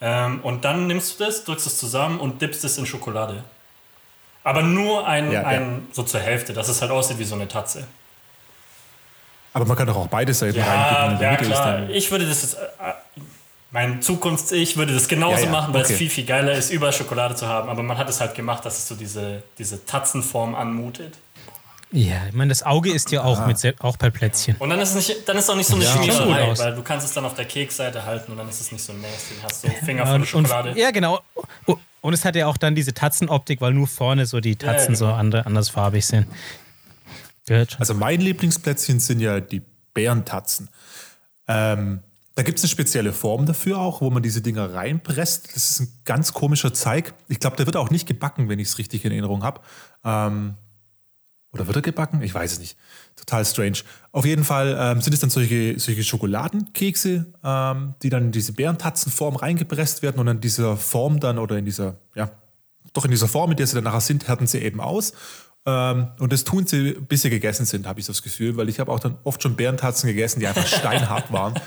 Ähm, 0.00 0.40
und 0.42 0.64
dann 0.64 0.86
nimmst 0.86 1.18
du 1.18 1.24
das, 1.24 1.44
drückst 1.44 1.66
es 1.66 1.78
zusammen 1.78 2.20
und 2.20 2.40
dippst 2.42 2.64
es 2.64 2.78
in 2.78 2.86
Schokolade. 2.86 3.42
Aber 4.44 4.62
nur 4.62 5.06
ein, 5.06 5.32
ja, 5.32 5.42
ein 5.42 5.88
so 5.92 6.02
zur 6.02 6.20
Hälfte, 6.20 6.52
dass 6.52 6.68
es 6.68 6.80
halt 6.80 6.92
aussieht 6.92 7.18
wie 7.18 7.24
so 7.24 7.34
eine 7.34 7.48
Tatze. 7.48 7.86
Aber 9.54 9.64
man 9.64 9.76
kann 9.76 9.86
doch 9.86 9.96
auch 9.96 10.06
beide 10.06 10.34
Seiten 10.34 10.58
ja, 10.58 10.64
reinkippen. 10.66 11.20
Ja, 11.20 11.36
klar. 11.36 11.90
Ich 11.90 12.10
würde 12.10 12.26
das 12.26 12.42
jetzt, 12.42 12.54
äh, 12.54 12.92
mein 13.70 14.02
Zukunfts-Ich 14.02 14.76
würde 14.76 14.92
das 14.92 15.08
genauso 15.08 15.46
machen, 15.46 15.74
weil 15.74 15.82
okay. 15.82 15.92
es 15.92 15.98
viel, 15.98 16.10
viel 16.10 16.26
geiler 16.26 16.52
ist, 16.52 16.70
überall 16.70 16.92
Schokolade 16.92 17.34
zu 17.34 17.48
haben. 17.48 17.68
Aber 17.68 17.82
man 17.82 17.98
hat 17.98 18.08
es 18.08 18.20
halt 18.20 18.34
gemacht, 18.34 18.64
dass 18.64 18.78
es 18.78 18.86
so 18.86 18.94
diese, 18.94 19.42
diese 19.58 19.84
Tatzenform 19.84 20.54
anmutet. 20.54 21.14
Ja, 21.92 22.26
ich 22.28 22.34
meine, 22.34 22.48
das 22.48 22.64
Auge 22.64 22.92
ist 22.92 23.12
ja 23.12 23.22
auch, 23.22 23.40
ah. 23.40 23.46
mit, 23.46 23.80
auch 23.80 23.96
bei 23.96 24.10
Plätzchen. 24.10 24.56
Und 24.58 24.70
dann 24.70 24.80
ist 24.80 24.94
es 24.94 25.08
nicht, 25.08 25.28
dann 25.28 25.36
ist 25.36 25.48
auch 25.48 25.54
nicht 25.56 25.68
so 25.68 25.76
eine 25.76 25.84
ja, 25.84 25.92
Schmiererei, 25.92 26.58
weil 26.58 26.74
du 26.74 26.82
kannst 26.82 27.06
es 27.06 27.12
dann 27.12 27.24
auf 27.24 27.34
der 27.34 27.44
Keksseite 27.44 28.04
halten 28.04 28.32
und 28.32 28.38
dann 28.38 28.48
ist 28.48 28.60
es 28.60 28.72
nicht 28.72 28.82
so 28.82 28.92
nasty. 28.92 29.34
Hast 29.42 29.62
so 29.62 29.68
Finger 29.84 30.04
ja, 30.04 30.10
voll 30.10 30.26
Schokolade. 30.26 30.70
Und, 30.70 30.76
ja, 30.76 30.90
genau. 30.90 31.20
Und 32.00 32.12
es 32.12 32.24
hat 32.24 32.34
ja 32.36 32.46
auch 32.46 32.56
dann 32.56 32.74
diese 32.74 32.92
Tatzenoptik, 32.92 33.60
weil 33.60 33.72
nur 33.72 33.86
vorne 33.86 34.26
so 34.26 34.40
die 34.40 34.56
Tatzen 34.56 34.94
ja, 34.94 34.98
genau. 34.98 34.98
so 34.98 35.06
andre, 35.06 35.46
andersfarbig 35.46 36.04
sind. 36.04 36.26
Also 37.78 37.94
mein 37.94 38.20
Lieblingsplätzchen 38.20 38.98
sind 38.98 39.20
ja 39.20 39.40
die 39.40 39.62
Bärentatzen. 39.94 40.68
Ähm, 41.46 42.00
da 42.34 42.42
gibt 42.42 42.58
es 42.58 42.64
eine 42.64 42.68
spezielle 42.68 43.12
Form 43.12 43.46
dafür 43.46 43.78
auch, 43.78 44.00
wo 44.00 44.10
man 44.10 44.22
diese 44.22 44.42
Dinger 44.42 44.74
reinpresst. 44.74 45.54
Das 45.54 45.70
ist 45.70 45.80
ein 45.80 45.88
ganz 46.04 46.32
komischer 46.32 46.74
Zeig. 46.74 47.14
Ich 47.28 47.40
glaube, 47.40 47.56
der 47.56 47.66
wird 47.66 47.76
auch 47.76 47.90
nicht 47.90 48.06
gebacken, 48.06 48.48
wenn 48.48 48.58
ich 48.58 48.68
es 48.68 48.78
richtig 48.78 49.04
in 49.04 49.12
Erinnerung 49.12 49.42
habe. 49.42 49.60
Ähm, 50.04 50.54
oder 51.56 51.66
wird 51.66 51.76
er 51.76 51.82
gebacken? 51.82 52.22
Ich 52.22 52.32
weiß 52.32 52.52
es 52.52 52.58
nicht. 52.58 52.76
Total 53.16 53.44
strange. 53.44 53.78
Auf 54.12 54.24
jeden 54.24 54.44
Fall 54.44 54.76
ähm, 54.78 55.00
sind 55.00 55.12
es 55.12 55.20
dann 55.20 55.30
solche, 55.30 55.78
solche 55.78 56.04
Schokoladenkekse, 56.04 57.26
ähm, 57.42 57.94
die 58.02 58.10
dann 58.10 58.26
in 58.26 58.32
diese 58.32 58.52
Bärentatzenform 58.52 59.36
reingepresst 59.36 60.02
werden 60.02 60.20
und 60.20 60.28
in 60.28 60.40
dieser 60.40 60.76
Form 60.76 61.20
dann 61.20 61.38
oder 61.38 61.58
in 61.58 61.64
dieser, 61.64 61.96
ja, 62.14 62.30
doch 62.92 63.04
in 63.04 63.10
dieser 63.10 63.28
Form, 63.28 63.50
in 63.50 63.56
der 63.56 63.66
sie 63.66 63.74
dann 63.74 63.84
nachher 63.84 64.00
sind, 64.00 64.28
härten 64.28 64.46
sie 64.46 64.58
eben 64.58 64.80
aus. 64.80 65.12
Ähm, 65.66 66.08
und 66.20 66.32
das 66.32 66.44
tun 66.44 66.66
sie, 66.66 66.92
bis 66.92 67.22
sie 67.22 67.30
gegessen 67.30 67.66
sind, 67.66 67.86
habe 67.86 67.98
ich 67.98 68.06
das 68.06 68.22
Gefühl, 68.22 68.56
weil 68.56 68.68
ich 68.68 68.78
habe 68.78 68.92
auch 68.92 69.00
dann 69.00 69.18
oft 69.24 69.42
schon 69.42 69.56
Bärentatzen 69.56 70.06
gegessen, 70.06 70.38
die 70.40 70.46
einfach 70.46 70.66
steinhart 70.66 71.32
waren. 71.32 71.54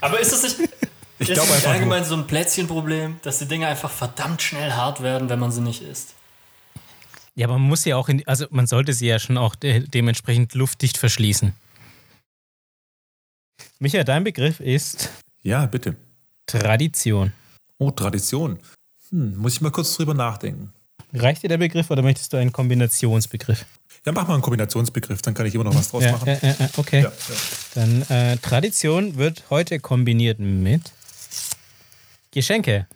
Aber 0.00 0.20
ist 0.20 0.32
das 0.32 0.42
nicht, 0.44 0.70
ich 1.18 1.30
ist 1.30 1.50
nicht 1.50 1.66
allgemein 1.66 2.04
so 2.04 2.14
ein 2.14 2.28
Plätzchenproblem, 2.28 3.16
dass 3.22 3.40
die 3.40 3.46
Dinge 3.46 3.66
einfach 3.66 3.90
verdammt 3.90 4.40
schnell 4.40 4.72
hart 4.72 5.02
werden, 5.02 5.28
wenn 5.28 5.40
man 5.40 5.50
sie 5.50 5.60
nicht 5.60 5.82
isst? 5.82 6.14
Ja, 7.38 7.46
aber 7.46 7.56
man 7.56 7.68
muss 7.68 7.84
ja 7.84 7.94
auch, 7.94 8.08
in, 8.08 8.26
also 8.26 8.46
man 8.50 8.66
sollte 8.66 8.92
sie 8.92 9.06
ja 9.06 9.20
schon 9.20 9.38
auch 9.38 9.54
de 9.54 9.86
dementsprechend 9.86 10.54
luftdicht 10.54 10.98
verschließen. 10.98 11.52
Micha, 13.78 14.02
dein 14.02 14.24
Begriff 14.24 14.58
ist. 14.58 15.08
Ja, 15.42 15.66
bitte. 15.66 15.94
Tradition. 16.46 17.32
Oh, 17.78 17.92
Tradition. 17.92 18.58
Hm, 19.10 19.36
muss 19.36 19.54
ich 19.54 19.60
mal 19.60 19.70
kurz 19.70 19.94
drüber 19.94 20.14
nachdenken. 20.14 20.72
Reicht 21.12 21.44
dir 21.44 21.48
der 21.48 21.58
Begriff 21.58 21.88
oder 21.92 22.02
möchtest 22.02 22.32
du 22.32 22.38
einen 22.38 22.50
Kombinationsbegriff? 22.50 23.64
Ja, 24.04 24.10
mach 24.10 24.26
mal 24.26 24.34
einen 24.34 24.42
Kombinationsbegriff, 24.42 25.22
dann 25.22 25.34
kann 25.34 25.46
ich 25.46 25.54
immer 25.54 25.62
noch 25.62 25.76
was 25.76 25.92
draus 25.92 26.02
ja, 26.02 26.12
machen. 26.12 26.36
Ja, 26.42 26.56
ja, 26.58 26.70
okay. 26.76 27.06
Dann 27.76 28.02
äh, 28.08 28.36
Tradition 28.38 29.16
wird 29.16 29.44
heute 29.48 29.78
kombiniert 29.78 30.40
mit 30.40 30.90
Geschenke. 32.32 32.88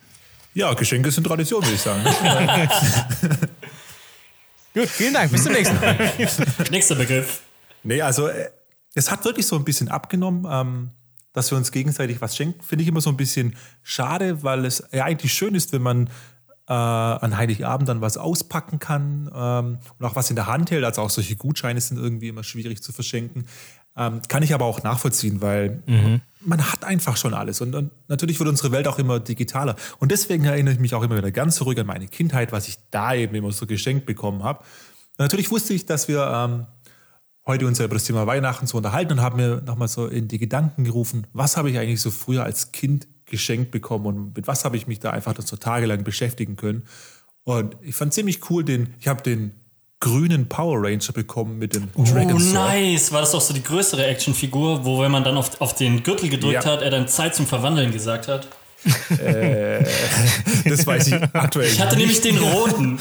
Ja, 0.54 0.74
Geschenke 0.74 1.12
sind 1.12 1.24
Tradition, 1.24 1.62
würde 1.62 1.74
ich 1.74 1.80
sagen. 1.80 2.02
Gut, 4.74 4.88
vielen 4.88 5.14
Dank. 5.14 5.30
Bis 5.30 5.44
zum 5.44 5.52
nächsten 5.52 5.78
Mal. 5.80 6.12
Nächster 6.70 6.94
Begriff. 6.94 7.42
Nee, 7.84 8.00
also 8.00 8.28
äh, 8.28 8.50
es 8.94 9.10
hat 9.10 9.24
wirklich 9.24 9.46
so 9.46 9.56
ein 9.56 9.64
bisschen 9.64 9.88
abgenommen, 9.88 10.46
ähm, 10.50 10.90
dass 11.32 11.50
wir 11.50 11.58
uns 11.58 11.72
gegenseitig 11.72 12.20
was 12.20 12.36
schenken. 12.36 12.62
Finde 12.62 12.82
ich 12.82 12.88
immer 12.88 13.00
so 13.00 13.10
ein 13.10 13.16
bisschen 13.16 13.56
schade, 13.82 14.42
weil 14.42 14.64
es 14.64 14.82
ja 14.92 15.04
eigentlich 15.04 15.32
schön 15.32 15.54
ist, 15.54 15.72
wenn 15.72 15.82
man 15.82 16.08
äh, 16.68 16.72
an 16.72 17.36
Heiligabend 17.36 17.88
dann 17.88 18.00
was 18.00 18.16
auspacken 18.16 18.78
kann 18.78 19.30
ähm, 19.34 19.78
und 19.98 20.06
auch 20.06 20.16
was 20.16 20.30
in 20.30 20.36
der 20.36 20.46
Hand 20.46 20.70
hält. 20.70 20.84
Also 20.84 21.02
auch 21.02 21.10
solche 21.10 21.36
Gutscheine 21.36 21.80
sind 21.80 21.98
irgendwie 21.98 22.28
immer 22.28 22.44
schwierig 22.44 22.82
zu 22.82 22.92
verschenken. 22.92 23.46
Ähm, 23.96 24.22
kann 24.28 24.42
ich 24.42 24.54
aber 24.54 24.64
auch 24.64 24.82
nachvollziehen, 24.82 25.42
weil 25.42 25.82
mhm. 25.86 26.22
man 26.40 26.72
hat 26.72 26.84
einfach 26.84 27.16
schon 27.16 27.34
alles. 27.34 27.60
Und, 27.60 27.74
und, 27.74 27.90
natürlich 28.08 28.38
wird 28.38 28.48
unsere 28.48 28.72
Welt 28.72 28.88
auch 28.88 28.98
immer 28.98 29.20
digitaler. 29.20 29.76
Und 29.98 30.12
deswegen 30.12 30.44
erinnere 30.44 30.74
ich 30.74 30.80
mich 30.80 30.94
auch 30.94 31.02
immer 31.02 31.16
wieder 31.16 31.30
ganz 31.30 31.56
zurück 31.56 31.78
an 31.78 31.86
meine 31.86 32.08
Kindheit, 32.08 32.52
was 32.52 32.68
ich 32.68 32.78
da 32.90 33.14
eben 33.14 33.34
immer 33.34 33.52
so 33.52 33.66
geschenkt 33.66 34.06
bekommen 34.06 34.42
habe. 34.42 34.64
natürlich 35.18 35.50
wusste 35.50 35.74
ich, 35.74 35.84
dass 35.84 36.08
wir 36.08 36.26
ähm, 36.26 36.66
heute 37.46 37.66
uns 37.66 37.80
über 37.80 37.94
das 37.94 38.04
Thema 38.04 38.26
Weihnachten 38.26 38.66
so 38.66 38.78
unterhalten 38.78 39.12
und 39.12 39.20
haben 39.20 39.36
mir 39.36 39.60
nochmal 39.66 39.88
so 39.88 40.06
in 40.06 40.28
die 40.28 40.38
Gedanken 40.38 40.84
gerufen, 40.84 41.26
was 41.32 41.56
habe 41.56 41.70
ich 41.70 41.78
eigentlich 41.78 42.00
so 42.00 42.10
früher 42.10 42.44
als 42.44 42.72
Kind 42.72 43.08
geschenkt 43.26 43.70
bekommen 43.70 44.06
und 44.06 44.36
mit 44.36 44.46
was 44.46 44.64
habe 44.64 44.76
ich 44.76 44.86
mich 44.86 45.00
da 45.00 45.10
einfach 45.10 45.34
so 45.38 45.56
tagelang 45.56 46.04
beschäftigen 46.04 46.56
können. 46.56 46.84
Und 47.44 47.76
ich 47.82 47.94
fand 47.94 48.14
ziemlich 48.14 48.48
cool, 48.50 48.64
den, 48.64 48.94
ich 49.00 49.08
habe 49.08 49.22
den 49.22 49.52
grünen 50.02 50.48
Power 50.48 50.78
Ranger 50.82 51.12
bekommen 51.14 51.58
mit 51.58 51.74
dem 51.76 51.88
Oh, 51.94 52.02
Dragon 52.04 52.38
Sword. 52.40 52.52
nice. 52.54 53.12
War 53.12 53.20
das 53.20 53.30
doch 53.30 53.40
so 53.40 53.54
die 53.54 53.62
größere 53.62 54.04
Actionfigur, 54.04 54.84
wo, 54.84 55.00
wenn 55.00 55.12
man 55.12 55.22
dann 55.24 55.36
auf, 55.36 55.60
auf 55.60 55.74
den 55.74 56.02
Gürtel 56.02 56.28
gedrückt 56.28 56.64
Ja. 56.64 56.72
hat, 56.72 56.82
er 56.82 56.90
dann 56.90 57.06
Zeit 57.08 57.34
zum 57.36 57.46
Verwandeln 57.46 57.92
gesagt 57.92 58.26
hat? 58.28 58.48
Das 60.64 60.86
weiß 60.86 61.06
ich 61.06 61.14
aktuell 61.14 61.68
Ich 61.68 61.80
hatte 61.80 61.96
nämlich 61.96 62.20
den 62.20 62.36
roten. 62.36 62.98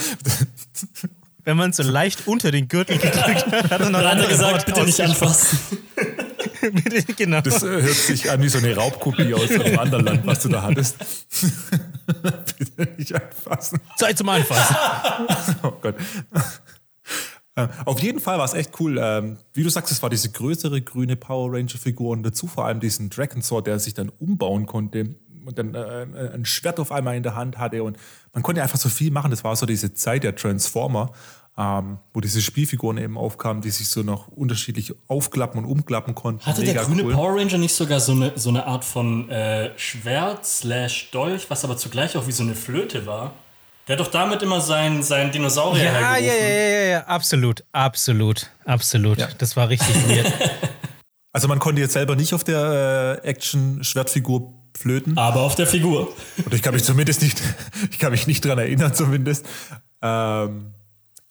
Wenn 1.43 1.57
man 1.57 1.73
so 1.73 1.81
leicht 1.81 2.27
unter 2.27 2.51
den 2.51 2.67
Gürtel 2.67 2.99
gedrückt 2.99 3.51
hat, 3.51 3.71
hat 3.71 3.81
er 3.81 3.89
noch 3.89 3.91
Da 3.91 3.97
hat 3.97 4.03
er 4.03 4.11
andere 4.11 4.27
gesagt, 4.27 4.51
Worte 4.53 4.65
bitte 4.67 4.83
nicht 4.85 5.01
anfassen. 5.01 5.57
genau. 7.17 7.41
Das 7.41 7.63
äh, 7.63 7.67
hört 7.81 7.95
sich 7.95 8.29
an 8.29 8.43
wie 8.43 8.49
so 8.49 8.59
eine 8.59 8.75
Raubkopie 8.75 9.33
aus 9.33 9.49
einem 9.49 9.79
anderen 9.79 10.05
Land, 10.05 10.21
was 10.27 10.41
du 10.41 10.49
da 10.49 10.61
hattest. 10.61 10.97
Bitte 12.59 12.91
nicht 12.95 13.15
anfassen. 13.15 13.79
Zeit 13.97 14.19
zum 14.19 14.29
Anfassen. 14.29 14.75
Oh 15.63 15.71
Gott. 15.81 15.95
Äh, 17.55 17.67
Auf 17.85 17.99
jeden 17.99 18.19
Fall 18.19 18.37
war 18.37 18.45
es 18.45 18.53
echt 18.53 18.79
cool. 18.79 18.99
Ähm, 19.01 19.37
wie 19.53 19.63
du 19.63 19.69
sagst, 19.69 19.91
es 19.91 20.01
war 20.01 20.09
diese 20.09 20.31
größere 20.31 20.81
grüne 20.81 21.15
Power 21.15 21.51
Ranger-Figur 21.51 22.11
und 22.11 22.23
dazu 22.23 22.47
vor 22.47 22.65
allem 22.65 22.79
diesen 22.79 23.09
Dragon 23.09 23.41
Sword, 23.41 23.67
der 23.67 23.79
sich 23.79 23.93
dann 23.93 24.09
umbauen 24.19 24.65
konnte 24.65 25.15
und 25.45 25.57
dann 25.57 25.75
äh, 25.75 26.31
ein 26.33 26.45
Schwert 26.45 26.79
auf 26.79 26.91
einmal 26.91 27.15
in 27.15 27.23
der 27.23 27.35
Hand 27.35 27.57
hatte 27.57 27.83
und 27.83 27.97
man 28.33 28.43
konnte 28.43 28.61
einfach 28.61 28.77
so 28.77 28.89
viel 28.89 29.11
machen. 29.11 29.31
Das 29.31 29.43
war 29.43 29.55
so 29.55 29.65
diese 29.65 29.93
Zeit 29.93 30.23
der 30.23 30.35
Transformer, 30.35 31.11
ähm, 31.57 31.97
wo 32.13 32.21
diese 32.21 32.41
Spielfiguren 32.41 32.97
eben 32.97 33.17
aufkamen, 33.17 33.61
die 33.61 33.71
sich 33.71 33.89
so 33.89 34.03
noch 34.03 34.29
unterschiedlich 34.29 34.93
aufklappen 35.07 35.63
und 35.63 35.69
umklappen 35.69 36.15
konnten. 36.15 36.45
Hatte 36.45 36.63
der 36.63 36.73
Mega 36.73 36.85
grüne 36.85 37.03
cool. 37.03 37.13
Power 37.13 37.35
Ranger 37.35 37.57
nicht 37.57 37.73
sogar 37.73 37.99
so 37.99 38.13
eine, 38.13 38.31
so 38.35 38.49
eine 38.49 38.65
Art 38.65 38.85
von 38.85 39.29
äh, 39.29 39.77
Schwert 39.77 40.45
slash 40.45 41.11
Dolch, 41.11 41.49
was 41.49 41.65
aber 41.65 41.75
zugleich 41.75 42.15
auch 42.15 42.27
wie 42.27 42.31
so 42.31 42.43
eine 42.43 42.55
Flöte 42.55 43.05
war? 43.05 43.33
Der 43.87 43.97
hat 43.97 44.05
doch 44.05 44.11
damit 44.11 44.41
immer 44.43 44.61
seinen, 44.61 45.01
seinen 45.03 45.31
Dinosaurier 45.31 45.83
Ja, 45.85 45.91
ja, 45.91 45.99
hergerufen. 46.15 46.27
ja, 46.27 46.69
ja, 46.69 46.81
ja, 46.91 46.99
absolut, 47.05 47.63
absolut, 47.71 48.49
absolut. 48.65 49.17
Ja. 49.17 49.27
Das 49.37 49.55
war 49.57 49.69
richtig 49.69 49.95
weird. 50.07 50.31
Also 51.33 51.47
man 51.47 51.59
konnte 51.59 51.81
jetzt 51.81 51.93
selber 51.93 52.15
nicht 52.15 52.33
auf 52.33 52.43
der 52.43 53.19
äh, 53.23 53.27
Action-Schwertfigur 53.27 54.53
flöten. 54.77 55.17
Aber 55.17 55.41
auf 55.41 55.55
der 55.55 55.65
Figur. 55.67 56.13
Oder 56.45 56.55
ich 56.55 56.61
kann 56.61 56.73
mich 56.73 56.83
zumindest 56.83 57.21
nicht, 57.21 57.41
ich 57.91 57.99
kann 57.99 58.11
mich 58.11 58.27
nicht 58.27 58.45
dran 58.45 58.57
erinnern 58.59 58.93
zumindest. 58.93 59.45
Ähm, 60.01 60.73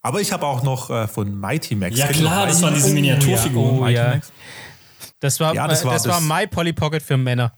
aber 0.03 0.21
ich 0.21 0.33
habe 0.33 0.47
auch 0.47 0.63
noch 0.63 0.91
äh, 0.91 1.07
von 1.07 1.39
Mighty 1.39 1.75
Max. 1.77 1.97
Ja 1.99 2.07
klar, 2.09 2.47
das 2.47 2.63
waren 2.63 2.75
diese 2.75 2.87
Max? 2.89 2.95
Miniaturfiguren. 2.95 3.79
Oh, 3.79 3.81
Mighty 3.83 3.95
ja. 3.97 4.09
Max? 4.15 4.33
Das 5.21 5.39
war, 5.39 5.55
Ja, 5.55 5.69
das 5.69 5.85
war 5.85 5.91
war, 5.93 5.95
das 5.99 6.09
war 6.09 6.15
das- 6.21 6.25
My 6.29 6.47
Polly 6.47 6.73
Pocket 6.73 7.03
für 7.03 7.17
Männer. 7.19 7.53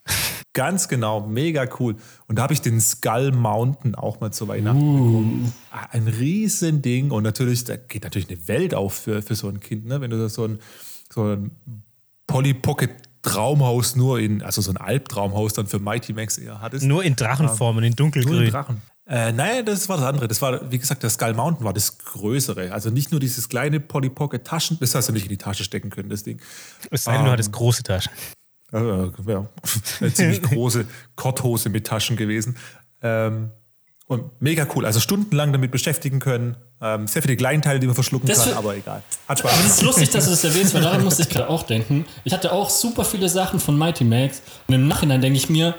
Ganz 0.55 0.89
genau, 0.89 1.21
mega 1.27 1.67
cool. 1.81 1.97
Und 2.27 2.37
da 2.37 2.43
habe 2.43 2.53
ich 2.53 2.61
den 2.61 2.81
Skull 2.81 3.33
Mountain 3.33 3.95
auch 3.95 4.21
mal 4.21 4.31
zu 4.33 4.49
Weihnachten 4.49 4.81
bekommen. 4.81 5.53
Ah, 5.71 5.87
Ein 5.93 6.09
riesen 6.09 6.83
Ding 6.83 7.11
und 7.11 7.23
natürlich, 7.23 7.65
da 7.65 7.77
geht 7.77 8.05
natürlich 8.05 8.29
eine 8.29 8.49
Welt 8.49 8.75
auf 8.75 8.93
für, 8.95 9.23
für 9.23 9.35
so 9.35 9.49
ein 9.49 9.61
Kind, 9.61 9.87
ne? 9.87 10.01
wenn 10.03 10.11
du 10.11 10.29
so 10.29 10.45
ein, 10.47 10.59
so 11.13 11.25
ein 11.33 11.53
Polly 12.27 12.53
Pocket 12.55 12.91
Traumhaus 13.23 13.95
nur 13.97 14.19
in, 14.19 14.43
also 14.43 14.61
so 14.61 14.73
ein 14.73 14.77
Albtraumhaus 14.77 15.53
dann 15.55 15.67
für 15.69 15.79
Mighty 15.79 16.13
Max 16.13 16.37
eher 16.39 16.61
hattest. 16.61 16.85
Nur 16.85 17.05
in 17.05 17.15
Drachenformen, 17.17 17.85
in 17.85 17.91
Nur 17.91 17.93
ein 17.93 17.97
dunkelgrün. 17.97 18.51
Drachen. 18.51 18.83
Äh, 19.07 19.33
nein, 19.33 19.65
das 19.65 19.89
war 19.89 19.97
das 19.97 20.07
andere. 20.07 20.29
Das 20.29 20.43
war, 20.43 20.71
wie 20.71 20.79
gesagt, 20.79 21.03
der 21.03 21.11
Skull 21.11 21.33
Mountain 21.35 21.65
war 21.65 21.73
das 21.73 21.99
Größere. 21.99 22.73
Also 22.73 22.91
nicht 22.91 23.11
nur 23.11 23.21
dieses 23.21 23.49
kleine 23.49 23.81
Polly 23.81 24.11
Pocket 24.11 24.45
Taschen, 24.45 24.77
das 24.81 24.95
hast 24.95 25.09
du 25.09 25.13
nicht 25.13 25.23
in 25.25 25.29
die 25.29 25.39
Tasche 25.39 25.65
stecken 25.65 25.91
können, 25.91 26.09
das 26.11 26.25
Ding. 26.25 26.41
Es 26.91 27.05
sei 27.05 27.13
denn, 27.13 27.23
du 27.23 27.27
Ähm. 27.29 27.33
hattest 27.33 27.53
große 27.53 27.83
Taschen. 27.85 28.13
Äh, 28.73 29.11
ja, 29.27 29.47
eine 30.01 30.13
ziemlich 30.13 30.43
große 30.51 30.87
Korthose 31.17 31.69
mit 31.69 31.87
Taschen 31.87 32.17
gewesen. 32.17 32.57
Ähm, 33.03 33.51
und 34.07 34.43
mega 34.43 34.67
cool. 34.75 34.85
Also 34.85 35.01
stundenlang 35.01 35.53
damit 35.53 35.71
beschäftigen 35.71 36.19
können. 36.19 36.57
Ähm, 36.81 37.07
sehr 37.07 37.23
viele 37.23 37.37
Kleinteile, 37.37 37.81
die 37.81 37.87
man 37.87 37.95
verschlucken 37.95 38.29
Das 38.29 38.45
kann, 38.45 38.55
aber 38.55 38.77
egal. 38.77 39.03
Hat 39.29 39.41
Aber 39.41 39.49
das 39.49 39.59
Spaß. 39.61 39.67
ist 39.67 39.83
lustig, 39.83 40.11
dass 40.11 40.25
du 40.25 40.31
das 40.33 40.45
erwähnst, 40.45 40.75
weil 40.75 40.83
daran 40.83 41.03
musste 41.05 41.23
ich 41.23 41.29
gerade 41.29 41.49
auch 41.49 41.63
denken. 41.63 42.05
Ich 42.25 42.33
hatte 42.33 42.53
auch 42.53 42.69
super 42.69 43.05
viele 43.05 43.29
Sachen 43.29 43.59
von 43.61 43.79
Mighty 43.79 44.05
Max 44.05 44.43
und 44.69 44.75
im 44.75 44.89
Nachhinein 44.89 45.21
denke 45.23 45.39
ich 45.39 45.49
mir, 45.49 45.75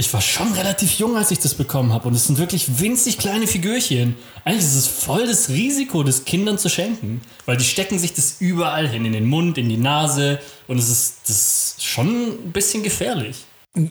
ich 0.00 0.12
war 0.12 0.20
schon 0.20 0.52
relativ 0.54 0.98
jung, 0.98 1.16
als 1.16 1.30
ich 1.30 1.38
das 1.38 1.54
bekommen 1.54 1.92
habe 1.92 2.08
und 2.08 2.14
es 2.14 2.26
sind 2.26 2.38
wirklich 2.38 2.80
winzig 2.80 3.18
kleine 3.18 3.46
Figürchen. 3.46 4.16
Eigentlich 4.44 4.64
ist 4.64 4.74
es 4.74 4.86
voll 4.86 5.26
das 5.26 5.48
Risiko, 5.50 6.02
das 6.02 6.24
Kindern 6.24 6.58
zu 6.58 6.68
schenken, 6.68 7.20
weil 7.46 7.56
die 7.56 7.64
stecken 7.64 7.98
sich 7.98 8.12
das 8.14 8.36
überall 8.40 8.88
hin, 8.88 9.04
in 9.04 9.12
den 9.12 9.26
Mund, 9.26 9.58
in 9.58 9.68
die 9.68 9.76
Nase 9.76 10.40
und 10.66 10.78
es 10.78 10.88
ist, 10.88 11.20
das 11.26 11.36
ist 11.76 11.84
schon 11.84 12.08
ein 12.08 12.52
bisschen 12.52 12.82
gefährlich. 12.82 13.44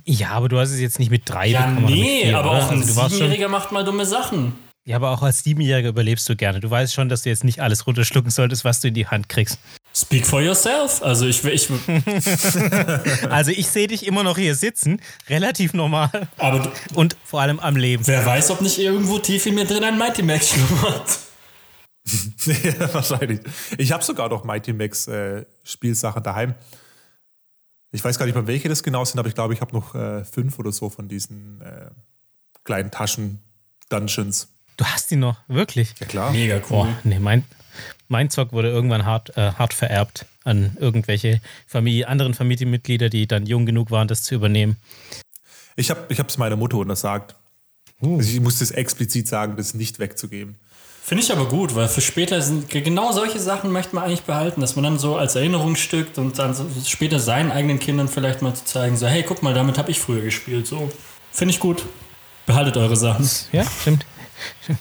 Ja, 0.06 0.32
aber 0.32 0.50
du 0.50 0.60
hast 0.60 0.72
es 0.72 0.80
jetzt 0.80 1.00
nicht 1.00 1.12
mit 1.12 1.22
drei 1.30 1.48
Ja, 1.48 1.68
bekommen. 1.68 1.86
nee, 1.94 2.24
vier, 2.24 2.38
aber 2.38 2.52
oder? 2.52 2.66
auch 2.66 2.72
ein 2.72 2.82
also 2.82 3.08
Siebenjähriger 3.08 3.48
macht 3.48 3.72
mal 3.72 3.86
dumme 3.86 4.06
Sachen. 4.06 4.54
Ja, 4.86 4.96
aber 4.96 5.12
auch 5.12 5.22
als 5.22 5.44
Siebenjähriger 5.44 5.90
überlebst 5.90 6.28
du 6.28 6.36
gerne. 6.36 6.60
Du 6.60 6.70
weißt 6.70 6.94
schon, 6.94 7.10
dass 7.10 7.22
du 7.22 7.30
jetzt 7.30 7.44
nicht 7.44 7.62
alles 7.62 7.86
runterschlucken 7.86 8.32
solltest, 8.32 8.66
was 8.66 8.82
du 8.82 8.88
in 8.88 8.96
die 8.96 9.06
Hand 9.08 9.30
kriegst. 9.30 9.60
Speak 9.94 10.26
for 10.26 10.42
yourself. 10.42 11.02
Also 11.02 11.26
ich, 11.26 11.44
ich 11.44 11.70
Also 13.30 13.52
ich 13.52 13.68
sehe 13.68 13.88
dich 13.88 14.06
immer 14.06 14.24
noch 14.24 14.38
hier 14.38 14.56
sitzen, 14.56 15.02
relativ 15.28 15.74
normal 15.74 16.28
aber 16.38 16.60
du, 16.60 16.72
und 16.94 17.18
vor 17.24 17.42
allem 17.42 17.60
am 17.60 17.76
Leben. 17.76 18.06
wer 18.08 18.26
weiß, 18.26 18.52
ob 18.52 18.62
nicht 18.62 18.78
irgendwo 18.80 19.20
tief 19.20 19.46
in 19.46 19.56
mir 19.56 19.66
drin 19.66 19.84
ein 19.84 19.98
Mighty 19.98 20.24
Max 20.24 20.50
schlummert. 20.50 21.20
ja, 22.64 22.94
wahrscheinlich. 22.94 23.42
Ich 23.78 23.92
habe 23.92 24.04
sogar 24.04 24.30
noch 24.30 24.44
Mighty 24.44 24.74
Max 24.74 25.08
äh, 25.08 25.46
Spielsachen 25.64 26.24
daheim. 26.24 26.56
Ich 27.92 28.04
weiß 28.04 28.20
gar 28.20 28.26
nicht 28.26 28.36
mal, 28.36 28.48
welche 28.48 28.70
das 28.70 28.84
genau 28.84 29.04
sind, 29.04 29.20
aber 29.20 29.30
ich 29.30 29.36
glaube, 29.36 29.54
ich 29.54 29.62
habe 29.62 29.74
noch 29.74 29.96
äh, 29.96 30.24
fünf 30.24 30.60
oder 30.60 30.72
so 30.72 30.90
von 30.90 31.08
diesen 31.08 31.62
äh, 31.62 31.90
kleinen 32.64 32.92
Taschen-Dungeons. 32.92 34.50
Du 34.78 34.86
hast 34.86 35.12
die 35.12 35.16
noch, 35.16 35.38
wirklich? 35.48 35.94
Ja, 36.00 36.06
klar. 36.06 36.32
Mega 36.32 36.58
cool. 36.58 36.86
Boah, 36.86 37.00
nee, 37.04 37.20
mein, 37.20 37.44
mein 38.10 38.30
Zock 38.30 38.52
wurde 38.52 38.70
irgendwann 38.70 39.06
hart, 39.06 39.38
äh, 39.38 39.54
hart 39.54 39.74
vererbt 39.74 40.26
an 40.44 40.76
irgendwelche 40.80 41.42
Familie, 41.68 42.08
anderen 42.08 42.34
Familienmitglieder, 42.34 43.10
die 43.10 43.28
dann 43.28 43.46
jung 43.46 43.66
genug 43.66 43.92
waren, 43.92 44.08
das 44.08 44.24
zu 44.24 44.36
übernehmen. 44.36 44.78
Ich 45.76 45.90
habe 45.90 46.08
es 46.10 46.38
meiner 46.38 46.58
Mutter 46.58 46.78
untersagt. 46.78 47.36
Also 48.02 48.32
ich 48.32 48.42
musste 48.42 48.64
es 48.64 48.72
explizit 48.72 49.28
sagen, 49.28 49.56
das 49.56 49.74
nicht 49.74 50.00
wegzugeben. 50.00 50.58
Finde 51.04 51.24
ich 51.24 51.32
aber 51.32 51.48
gut, 51.48 51.74
weil 51.76 51.88
für 51.88 52.02
später 52.02 52.42
sind 52.42 52.70
genau 52.70 53.12
solche 53.12 53.40
Sachen 53.40 53.72
möchte 53.72 53.96
man 53.96 54.04
eigentlich 54.04 54.24
behalten, 54.24 54.62
dass 54.62 54.76
man 54.76 54.84
dann 54.84 55.00
so 55.00 55.16
als 55.16 55.36
Erinnerungsstück 55.36 56.18
und 56.18 56.38
dann 56.38 56.54
so 56.54 56.66
später 56.86 57.20
seinen 57.20 57.52
eigenen 57.52 57.80
Kindern 57.80 58.08
vielleicht 58.08 58.42
mal 58.42 58.54
zu 58.54 58.64
zeigen, 58.66 58.96
so 58.96 59.08
hey, 59.08 59.24
guck 59.24 59.42
mal, 59.42 59.54
damit 59.54 59.78
habe 59.78 59.90
ich 59.90 60.00
früher 60.00 60.22
gespielt. 60.22 60.68
So 60.68 60.92
finde 61.32 61.54
ich 61.54 61.60
gut. 61.60 61.84
Behaltet 62.46 62.78
eure 62.78 62.96
Sachen. 62.96 63.30
Ja, 63.52 63.64
stimmt. 63.82 64.06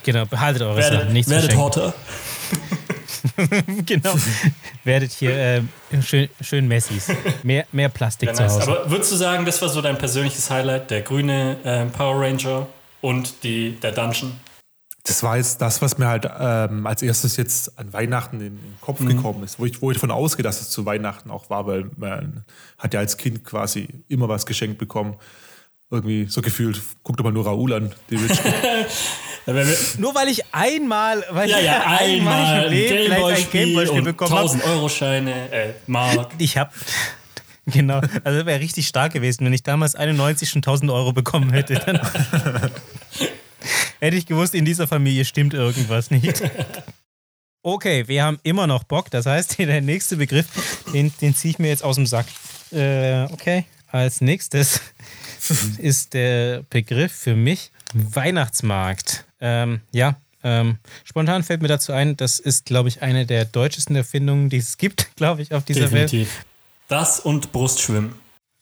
Genau, 0.05 0.25
behaltet 0.27 0.63
eure 0.63 0.77
Werdet, 0.77 1.01
Sachen, 1.01 1.13
nichts 1.13 1.31
werdet. 1.31 1.57
Horter. 1.57 1.95
Genau. 3.87 4.15
werdet 4.85 5.13
hier 5.13 5.37
äh, 5.37 5.63
schön, 6.03 6.29
schön 6.41 6.69
Messis. 6.69 7.09
Mehr, 7.43 7.67
mehr 7.73 7.89
Plastik 7.89 8.29
Ja, 8.29 8.35
zu 8.35 8.43
nice. 8.43 8.53
Hause. 8.55 8.63
Aber 8.63 8.91
würdest 8.91 9.13
du 9.13 9.17
sagen, 9.17 9.45
das 9.45 9.61
war 9.63 9.69
so 9.69 9.81
dein 9.81 9.99
persönliches 9.99 10.51
Highlight, 10.51 10.91
der 10.91 11.03
grüne 11.03 11.57
ähm, 11.65 11.91
Power 11.91 12.21
Ranger 12.21 12.67
und 13.01 13.43
die, 13.43 13.73
der 13.81 13.93
Dungeon? 13.93 14.33
Das 15.05 15.23
war 15.23 15.39
jetzt 15.39 15.63
das, 15.63 15.81
was 15.81 15.97
mir 15.97 16.07
halt 16.07 16.29
ähm, 16.39 16.87
als 16.87 17.01
erstes 17.01 17.39
jetzt 17.39 17.79
an 17.79 17.93
Weihnachten 17.95 18.41
in, 18.41 18.57
den 18.57 18.75
Kopf 18.83 19.03
gekommen 19.05 19.43
ist, 19.43 19.59
wo 19.59 19.65
ich, 19.65 19.81
wo 19.81 19.91
ich 19.91 19.97
davon 19.97 20.11
ausgehe, 20.11 20.43
dass 20.43 20.61
es 20.61 20.69
zu 20.69 20.85
Weihnachten 20.85 21.31
auch 21.31 21.49
war, 21.49 21.67
weil 21.67 21.91
man 21.97 22.45
hat 22.77 22.93
ja 22.93 23.01
als 23.01 23.17
Kind 23.17 23.43
quasi 23.43 23.89
immer 24.09 24.29
was 24.29 24.45
geschenkt 24.45 24.77
bekommen. 24.77 25.17
Irgendwie 25.91 26.27
so 26.27 26.43
gefühlt, 26.43 26.83
guck 27.03 27.17
doch 27.17 27.25
mal 27.25 27.33
nur 27.33 27.47
Raoul 27.47 27.73
an, 27.73 27.95
die 28.11 28.17
Rich 28.17 28.39
Nur 29.99 30.15
weil 30.15 30.29
ich 30.29 30.43
einmal, 30.53 31.25
weil 31.31 31.49
ja, 31.49 31.59
ich 31.59 31.65
ja, 31.65 31.87
einmal 31.99 32.65
im 32.65 32.71
Leben 32.71 33.05
vielleicht 33.05 33.47
ein 33.47 33.51
Gameboy-Spiel 33.51 34.03
bekommen 34.03 34.31
habe. 34.31 34.43
1000 34.43 34.65
Euro 34.67 34.89
Scheine, 34.89 35.53
äh, 35.53 35.73
Mark. 35.87 36.33
Ich 36.39 36.57
habe 36.57 36.73
Genau, 37.67 38.01
also 38.25 38.47
wäre 38.47 38.61
richtig 38.61 38.89
stark 38.89 39.13
gewesen, 39.13 39.45
wenn 39.45 39.53
ich 39.53 39.63
damals 39.63 39.95
91 39.95 40.49
schon 40.49 40.61
1000 40.61 40.91
Euro 40.91 41.13
bekommen 41.13 41.53
hätte. 41.53 41.75
Dann 41.75 41.97
hätte 44.01 44.17
ich 44.17 44.25
gewusst, 44.25 44.55
in 44.55 44.65
dieser 44.65 44.87
Familie 44.87 45.27
stimmt 45.27 45.53
irgendwas 45.53 46.11
nicht. 46.11 46.43
Okay, 47.63 48.09
wir 48.09 48.25
haben 48.25 48.39
immer 48.43 48.67
noch 48.67 48.85
Bock. 48.85 49.11
Das 49.11 49.27
heißt, 49.27 49.59
der 49.59 49.83
nächste 49.83 50.17
Begriff, 50.17 50.47
den, 50.95 51.13
den 51.21 51.35
ziehe 51.35 51.53
ich 51.53 51.59
mir 51.59 51.69
jetzt 51.69 51.85
aus 51.85 51.97
dem 51.97 52.07
Sack. 52.07 52.27
Äh, 52.73 53.25
okay, 53.25 53.65
als 53.89 54.21
nächstes 54.21 54.81
ist 55.79 56.15
der 56.15 56.63
Begriff 56.71 57.13
für 57.13 57.35
mich 57.35 57.71
Weihnachtsmarkt. 57.93 59.25
Ähm, 59.41 59.81
ja, 59.93 60.17
ähm, 60.45 60.79
spontan 61.05 61.43
fällt 61.43 61.63
mir 61.63 61.69
dazu 61.69 61.93
ein, 61.93 62.17
das 62.17 62.39
ist, 62.39 62.67
glaube 62.67 62.89
ich, 62.89 63.03
eine 63.03 63.27
der 63.27 63.45
deutschesten 63.45 63.97
Erfindungen, 63.97 64.51
die 64.51 64.59
es 64.59 64.77
gibt, 64.77 65.11
glaube 65.17 65.43
ich, 65.43 65.53
auf 65.53 65.65
dieser 65.65 65.91
Welt. 65.93 66.13
Definitiv. 66.13 66.45
Das 66.89 67.21
und 67.21 67.53
Brustschwimmen. 67.53 68.15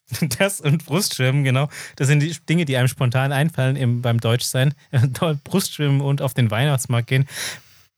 Das 0.38 0.60
und 0.60 0.86
Brustschwimmen, 0.86 1.42
genau. 1.42 1.68
Das 1.96 2.06
sind 2.06 2.20
die 2.20 2.32
Dinge, 2.48 2.64
die 2.64 2.76
einem 2.76 2.86
spontan 2.86 3.32
einfallen 3.32 3.74
im, 3.74 4.02
beim 4.02 4.20
Deutschsein. 4.20 4.72
Brustschwimmen 5.42 6.00
und 6.00 6.22
auf 6.22 6.32
den 6.32 6.48
Weihnachtsmarkt 6.50 7.08
gehen. 7.08 7.28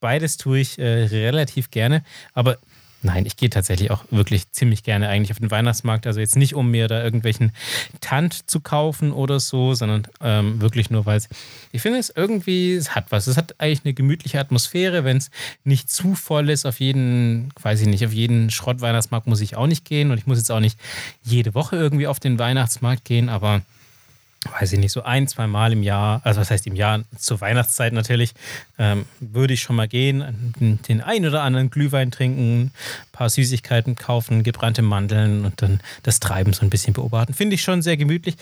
Beides 0.00 0.38
tue 0.38 0.60
ich 0.60 0.78
äh, 0.78 1.04
relativ 1.04 1.70
gerne. 1.70 2.02
Aber 2.32 2.56
Nein, 3.00 3.26
ich 3.26 3.36
gehe 3.36 3.48
tatsächlich 3.48 3.92
auch 3.92 4.04
wirklich 4.10 4.50
ziemlich 4.50 4.82
gerne 4.82 5.08
eigentlich 5.08 5.30
auf 5.30 5.38
den 5.38 5.52
Weihnachtsmarkt. 5.52 6.04
Also 6.08 6.18
jetzt 6.18 6.36
nicht, 6.36 6.56
um 6.56 6.68
mir 6.72 6.88
da 6.88 7.02
irgendwelchen 7.02 7.52
Tant 8.00 8.50
zu 8.50 8.58
kaufen 8.58 9.12
oder 9.12 9.38
so, 9.38 9.74
sondern 9.74 10.08
ähm, 10.20 10.60
wirklich 10.60 10.90
nur, 10.90 11.06
weil 11.06 11.22
ich 11.70 11.80
finde 11.80 12.00
es 12.00 12.10
irgendwie, 12.10 12.74
es 12.74 12.96
hat 12.96 13.12
was. 13.12 13.28
Es 13.28 13.36
hat 13.36 13.60
eigentlich 13.60 13.84
eine 13.84 13.94
gemütliche 13.94 14.40
Atmosphäre, 14.40 15.04
wenn 15.04 15.18
es 15.18 15.30
nicht 15.62 15.92
zu 15.92 16.16
voll 16.16 16.50
ist. 16.50 16.66
Auf 16.66 16.80
jeden, 16.80 17.50
weiß 17.62 17.80
ich 17.82 17.86
nicht, 17.86 18.04
auf 18.04 18.12
jeden 18.12 18.50
Schrott-Weihnachtsmarkt 18.50 19.28
muss 19.28 19.40
ich 19.40 19.56
auch 19.56 19.68
nicht 19.68 19.84
gehen 19.84 20.10
und 20.10 20.18
ich 20.18 20.26
muss 20.26 20.38
jetzt 20.38 20.50
auch 20.50 20.60
nicht 20.60 20.78
jede 21.22 21.54
Woche 21.54 21.76
irgendwie 21.76 22.08
auf 22.08 22.18
den 22.18 22.40
Weihnachtsmarkt 22.40 23.04
gehen, 23.04 23.28
aber 23.28 23.62
weiß 24.44 24.72
ich 24.72 24.78
nicht, 24.78 24.92
so 24.92 25.02
ein, 25.02 25.26
zwei 25.26 25.46
Mal 25.46 25.72
im 25.72 25.82
Jahr, 25.82 26.20
also 26.24 26.40
was 26.40 26.50
heißt 26.50 26.66
im 26.66 26.76
Jahr, 26.76 27.00
zur 27.18 27.40
Weihnachtszeit 27.40 27.92
natürlich, 27.92 28.34
ähm, 28.78 29.04
würde 29.20 29.54
ich 29.54 29.62
schon 29.62 29.76
mal 29.76 29.88
gehen, 29.88 30.54
den 30.60 31.00
ein 31.00 31.26
oder 31.26 31.42
anderen 31.42 31.70
Glühwein 31.70 32.10
trinken, 32.10 32.60
ein 32.62 32.72
paar 33.12 33.28
Süßigkeiten 33.28 33.96
kaufen, 33.96 34.42
gebrannte 34.42 34.82
Mandeln 34.82 35.44
und 35.44 35.60
dann 35.60 35.80
das 36.02 36.20
Treiben 36.20 36.52
so 36.52 36.64
ein 36.64 36.70
bisschen 36.70 36.94
beobachten. 36.94 37.34
Finde 37.34 37.54
ich 37.54 37.62
schon 37.62 37.82
sehr 37.82 37.96
gemütlich. 37.96 38.36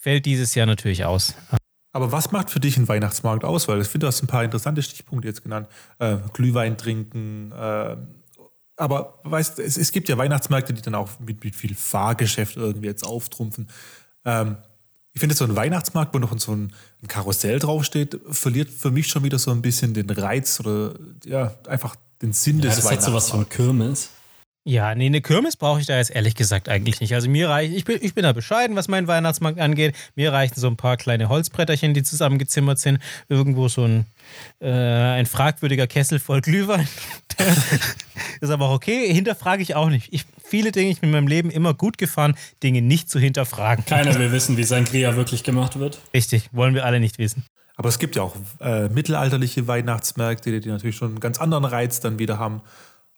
Fällt 0.00 0.26
dieses 0.26 0.54
Jahr 0.54 0.66
natürlich 0.66 1.04
aus. 1.04 1.34
Aber 1.92 2.10
was 2.10 2.32
macht 2.32 2.50
für 2.50 2.60
dich 2.60 2.76
ein 2.76 2.88
Weihnachtsmarkt 2.88 3.44
aus? 3.44 3.68
Weil 3.68 3.80
ich 3.80 3.88
finde, 3.88 4.06
du 4.06 4.08
hast 4.08 4.22
ein 4.22 4.26
paar 4.26 4.44
interessante 4.44 4.82
Stichpunkte 4.82 5.28
jetzt 5.28 5.42
genannt. 5.42 5.68
Äh, 5.98 6.16
Glühwein 6.32 6.76
trinken, 6.76 7.52
äh, 7.52 7.96
aber 8.76 9.20
weißt 9.22 9.60
es, 9.60 9.76
es 9.76 9.92
gibt 9.92 10.08
ja 10.08 10.18
Weihnachtsmärkte, 10.18 10.74
die 10.74 10.82
dann 10.82 10.96
auch 10.96 11.20
mit, 11.20 11.44
mit 11.44 11.54
viel 11.54 11.74
Fahrgeschäft 11.74 12.56
irgendwie 12.56 12.86
jetzt 12.86 13.06
auftrumpfen. 13.06 13.68
Ähm, 14.24 14.56
ich 15.14 15.20
finde, 15.20 15.34
so 15.36 15.44
ein 15.44 15.54
Weihnachtsmarkt, 15.54 16.12
wo 16.12 16.18
noch 16.18 16.36
so 16.38 16.52
ein, 16.52 16.72
ein, 17.02 17.08
Karussell 17.08 17.60
draufsteht, 17.60 18.20
verliert 18.30 18.68
für 18.70 18.90
mich 18.90 19.06
schon 19.06 19.22
wieder 19.22 19.38
so 19.38 19.52
ein 19.52 19.62
bisschen 19.62 19.94
den 19.94 20.10
Reiz 20.10 20.58
oder 20.58 20.94
ja, 21.24 21.54
einfach 21.68 21.94
den 22.20 22.32
Sinn 22.32 22.58
ja, 22.58 22.64
des 22.64 22.76
das 22.76 22.84
Weihnachtsmarkts. 22.84 23.04
Das 23.04 23.06
hat 23.06 23.30
sowas 23.30 23.30
von 23.30 23.48
Kirmes. 23.48 24.08
Ja, 24.66 24.94
nee, 24.94 25.06
eine 25.06 25.20
Kirmes 25.20 25.56
brauche 25.56 25.80
ich 25.80 25.86
da 25.86 25.98
jetzt 25.98 26.10
ehrlich 26.10 26.34
gesagt 26.34 26.70
eigentlich 26.70 26.98
nicht. 27.00 27.12
Also 27.12 27.28
mir 27.28 27.50
reicht, 27.50 27.74
ich 27.74 27.84
bin, 27.84 27.98
ich 28.00 28.14
bin 28.14 28.22
da 28.22 28.32
bescheiden, 28.32 28.76
was 28.76 28.88
meinen 28.88 29.06
Weihnachtsmarkt 29.06 29.60
angeht. 29.60 29.94
Mir 30.16 30.32
reichen 30.32 30.58
so 30.58 30.66
ein 30.68 30.78
paar 30.78 30.96
kleine 30.96 31.28
Holzbretterchen, 31.28 31.92
die 31.92 32.02
zusammengezimmert 32.02 32.78
sind. 32.78 32.98
Irgendwo 33.28 33.68
so 33.68 33.84
ein, 33.84 34.06
äh, 34.60 34.70
ein 34.70 35.26
fragwürdiger 35.26 35.86
Kessel 35.86 36.18
voll 36.18 36.40
Glühwein. 36.40 36.88
ist 38.40 38.50
aber 38.50 38.70
auch 38.70 38.76
okay. 38.76 39.12
Hinterfrage 39.12 39.62
ich 39.62 39.74
auch 39.74 39.90
nicht. 39.90 40.10
Ich, 40.14 40.24
viele 40.42 40.72
Dinge, 40.72 40.90
ich 40.90 41.00
bin 41.00 41.10
in 41.10 41.14
meinem 41.14 41.28
Leben 41.28 41.50
immer 41.50 41.74
gut 41.74 41.98
gefahren, 41.98 42.34
Dinge 42.62 42.80
nicht 42.80 43.10
zu 43.10 43.18
hinterfragen. 43.18 43.84
Keiner 43.84 44.18
will 44.18 44.32
wissen, 44.32 44.56
wie 44.56 44.64
Sangria 44.64 45.14
wirklich 45.14 45.44
gemacht 45.44 45.78
wird. 45.78 45.98
Richtig, 46.14 46.48
wollen 46.52 46.74
wir 46.74 46.86
alle 46.86 47.00
nicht 47.00 47.18
wissen. 47.18 47.44
Aber 47.76 47.90
es 47.90 47.98
gibt 47.98 48.16
ja 48.16 48.22
auch 48.22 48.34
äh, 48.60 48.88
mittelalterliche 48.88 49.66
Weihnachtsmärkte, 49.66 50.58
die 50.58 50.68
natürlich 50.70 50.96
schon 50.96 51.08
einen 51.08 51.20
ganz 51.20 51.38
anderen 51.38 51.66
Reiz 51.66 52.00
dann 52.00 52.18
wieder 52.18 52.38
haben. 52.38 52.62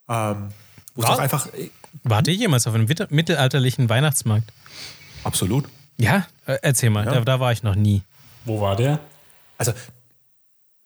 Ähm, 0.09 0.49
wo 0.97 1.03
War, 1.03 1.19
einfach. 1.19 1.47
Äh, 1.55 1.71
warte 2.03 2.31
ich 2.31 2.39
jemals 2.39 2.67
auf 2.67 2.75
einem 2.75 2.89
mittelalterlichen 3.11 3.89
Weihnachtsmarkt? 3.89 4.53
Absolut. 5.25 5.69
Ja, 5.99 6.27
äh, 6.47 6.59
erzähl 6.63 6.91
mal, 6.91 7.05
ja. 7.05 7.13
Da, 7.13 7.21
da 7.21 7.41
war 7.41 7.53
ich 7.53 7.63
noch 7.63 7.75
nie. 7.75 8.03
Wo 8.45 8.61
war 8.61 8.77
der? 8.77 9.01
Also 9.59 9.73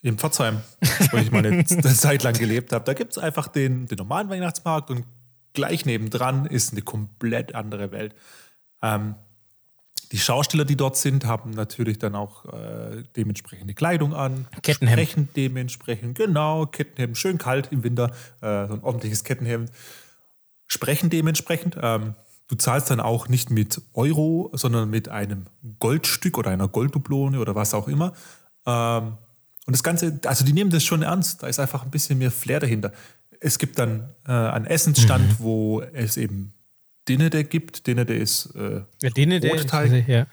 in 0.02 0.18
Pforzheim, 0.18 0.62
wo 1.10 1.18
ich 1.18 1.30
meine 1.30 1.64
Zeit 1.66 2.22
lang 2.22 2.34
gelebt 2.34 2.72
habe. 2.72 2.84
Da 2.84 2.94
gibt 2.94 3.12
es 3.12 3.18
einfach 3.18 3.48
den, 3.48 3.86
den 3.86 3.98
normalen 3.98 4.30
Weihnachtsmarkt 4.30 4.90
und 4.90 5.04
gleich 5.52 5.84
nebendran 5.84 6.46
ist 6.46 6.72
eine 6.72 6.82
komplett 6.82 7.54
andere 7.54 7.92
Welt. 7.92 8.14
Ähm, 8.82 9.14
die 10.12 10.18
Schausteller, 10.18 10.64
die 10.64 10.76
dort 10.76 10.96
sind, 10.96 11.24
haben 11.24 11.50
natürlich 11.50 11.98
dann 11.98 12.16
auch 12.16 12.44
äh, 12.46 13.04
dementsprechende 13.16 13.74
Kleidung 13.74 14.12
an. 14.12 14.46
Kettenhemd. 14.62 15.00
Sprechen 15.00 15.28
dementsprechend, 15.36 16.18
genau, 16.18 16.66
Kettenhemd, 16.66 17.16
schön 17.16 17.38
kalt 17.38 17.70
im 17.70 17.84
Winter, 17.84 18.10
äh, 18.40 18.66
so 18.66 18.74
ein 18.74 18.82
ordentliches 18.82 19.22
Kettenhemd. 19.22 19.70
Sprechen 20.66 21.10
dementsprechend. 21.10 21.76
Ähm, 21.80 22.14
du 22.48 22.56
zahlst 22.56 22.90
dann 22.90 23.00
auch 23.00 23.28
nicht 23.28 23.50
mit 23.50 23.80
Euro, 23.94 24.50
sondern 24.52 24.90
mit 24.90 25.08
einem 25.08 25.46
Goldstück 25.78 26.38
oder 26.38 26.50
einer 26.50 26.68
Golddublone 26.68 27.38
oder 27.38 27.54
was 27.54 27.72
auch 27.72 27.86
immer. 27.86 28.12
Ähm, 28.66 29.16
und 29.66 29.76
das 29.76 29.84
Ganze, 29.84 30.18
also 30.26 30.44
die 30.44 30.52
nehmen 30.52 30.70
das 30.70 30.82
schon 30.82 31.02
ernst. 31.02 31.44
Da 31.44 31.46
ist 31.46 31.60
einfach 31.60 31.84
ein 31.84 31.90
bisschen 31.90 32.18
mehr 32.18 32.32
Flair 32.32 32.58
dahinter. 32.58 32.92
Es 33.38 33.58
gibt 33.58 33.78
dann 33.78 34.10
äh, 34.26 34.32
einen 34.32 34.66
Essensstand, 34.66 35.24
mhm. 35.24 35.36
wo 35.38 35.80
es 35.80 36.16
eben 36.16 36.52
Dinede 37.10 37.44
gibt. 37.44 37.86
Dinede 37.86 38.14
ist 38.14 38.54
äh, 38.54 38.82
ja, 39.02 39.10
Dinede, 39.10 39.48
Brotteig. 39.48 40.08
Ja. 40.08 40.26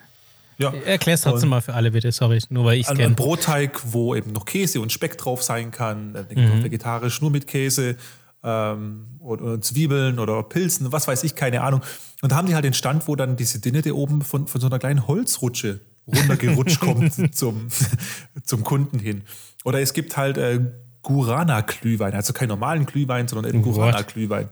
Ja. 0.59 0.73
Erklär 0.73 1.15
es 1.15 1.21
trotzdem 1.21 1.49
mal 1.49 1.61
für 1.61 1.75
alle 1.75 1.91
bitte, 1.91 2.11
sorry, 2.11 2.39
nur 2.49 2.65
weil 2.65 2.79
ich 2.79 2.87
es 2.87 2.95
kenne. 2.95 3.05
Ein 3.05 3.15
Brotteig, 3.15 3.79
wo 3.91 4.15
eben 4.15 4.33
noch 4.33 4.45
Käse 4.45 4.81
und 4.81 4.91
Speck 4.91 5.17
drauf 5.17 5.43
sein 5.43 5.69
kann. 5.71 6.13
Gibt 6.29 6.41
mhm. 6.41 6.63
vegetarisch 6.63 7.21
nur 7.21 7.29
mit 7.29 7.45
Käse 7.45 7.95
ähm, 8.43 9.05
oder, 9.19 9.43
oder, 9.43 9.61
Zwiebeln 9.61 10.17
oder 10.17 10.41
Pilzen, 10.43 10.91
was 10.91 11.07
weiß 11.07 11.23
ich, 11.23 11.35
keine 11.35 11.61
Ahnung. 11.61 11.81
Und 12.21 12.31
da 12.31 12.37
haben 12.37 12.47
die 12.47 12.55
halt 12.55 12.65
den 12.65 12.73
Stand, 12.73 13.07
wo 13.07 13.15
dann 13.15 13.37
diese 13.37 13.59
Dinede 13.59 13.95
oben 13.95 14.23
von, 14.23 14.47
von 14.47 14.59
so 14.59 14.67
einer 14.67 14.79
kleinen 14.79 15.07
Holzrutsche 15.07 15.79
runtergerutscht 16.07 16.79
kommt 16.79 17.13
zum, 17.35 17.67
zum 18.43 18.63
Kunden 18.63 18.97
hin. 18.97 19.23
Oder 19.63 19.81
es 19.81 19.93
gibt 19.93 20.17
halt 20.17 20.37
äh, 20.37 20.59
Gurana-Glühwein, 21.03 22.13
also 22.13 22.33
keinen 22.33 22.49
normalen 22.49 22.85
Glühwein, 22.85 23.27
sondern 23.27 23.53
eben 23.53 23.61
Gurana-Glühwein. 23.61 24.49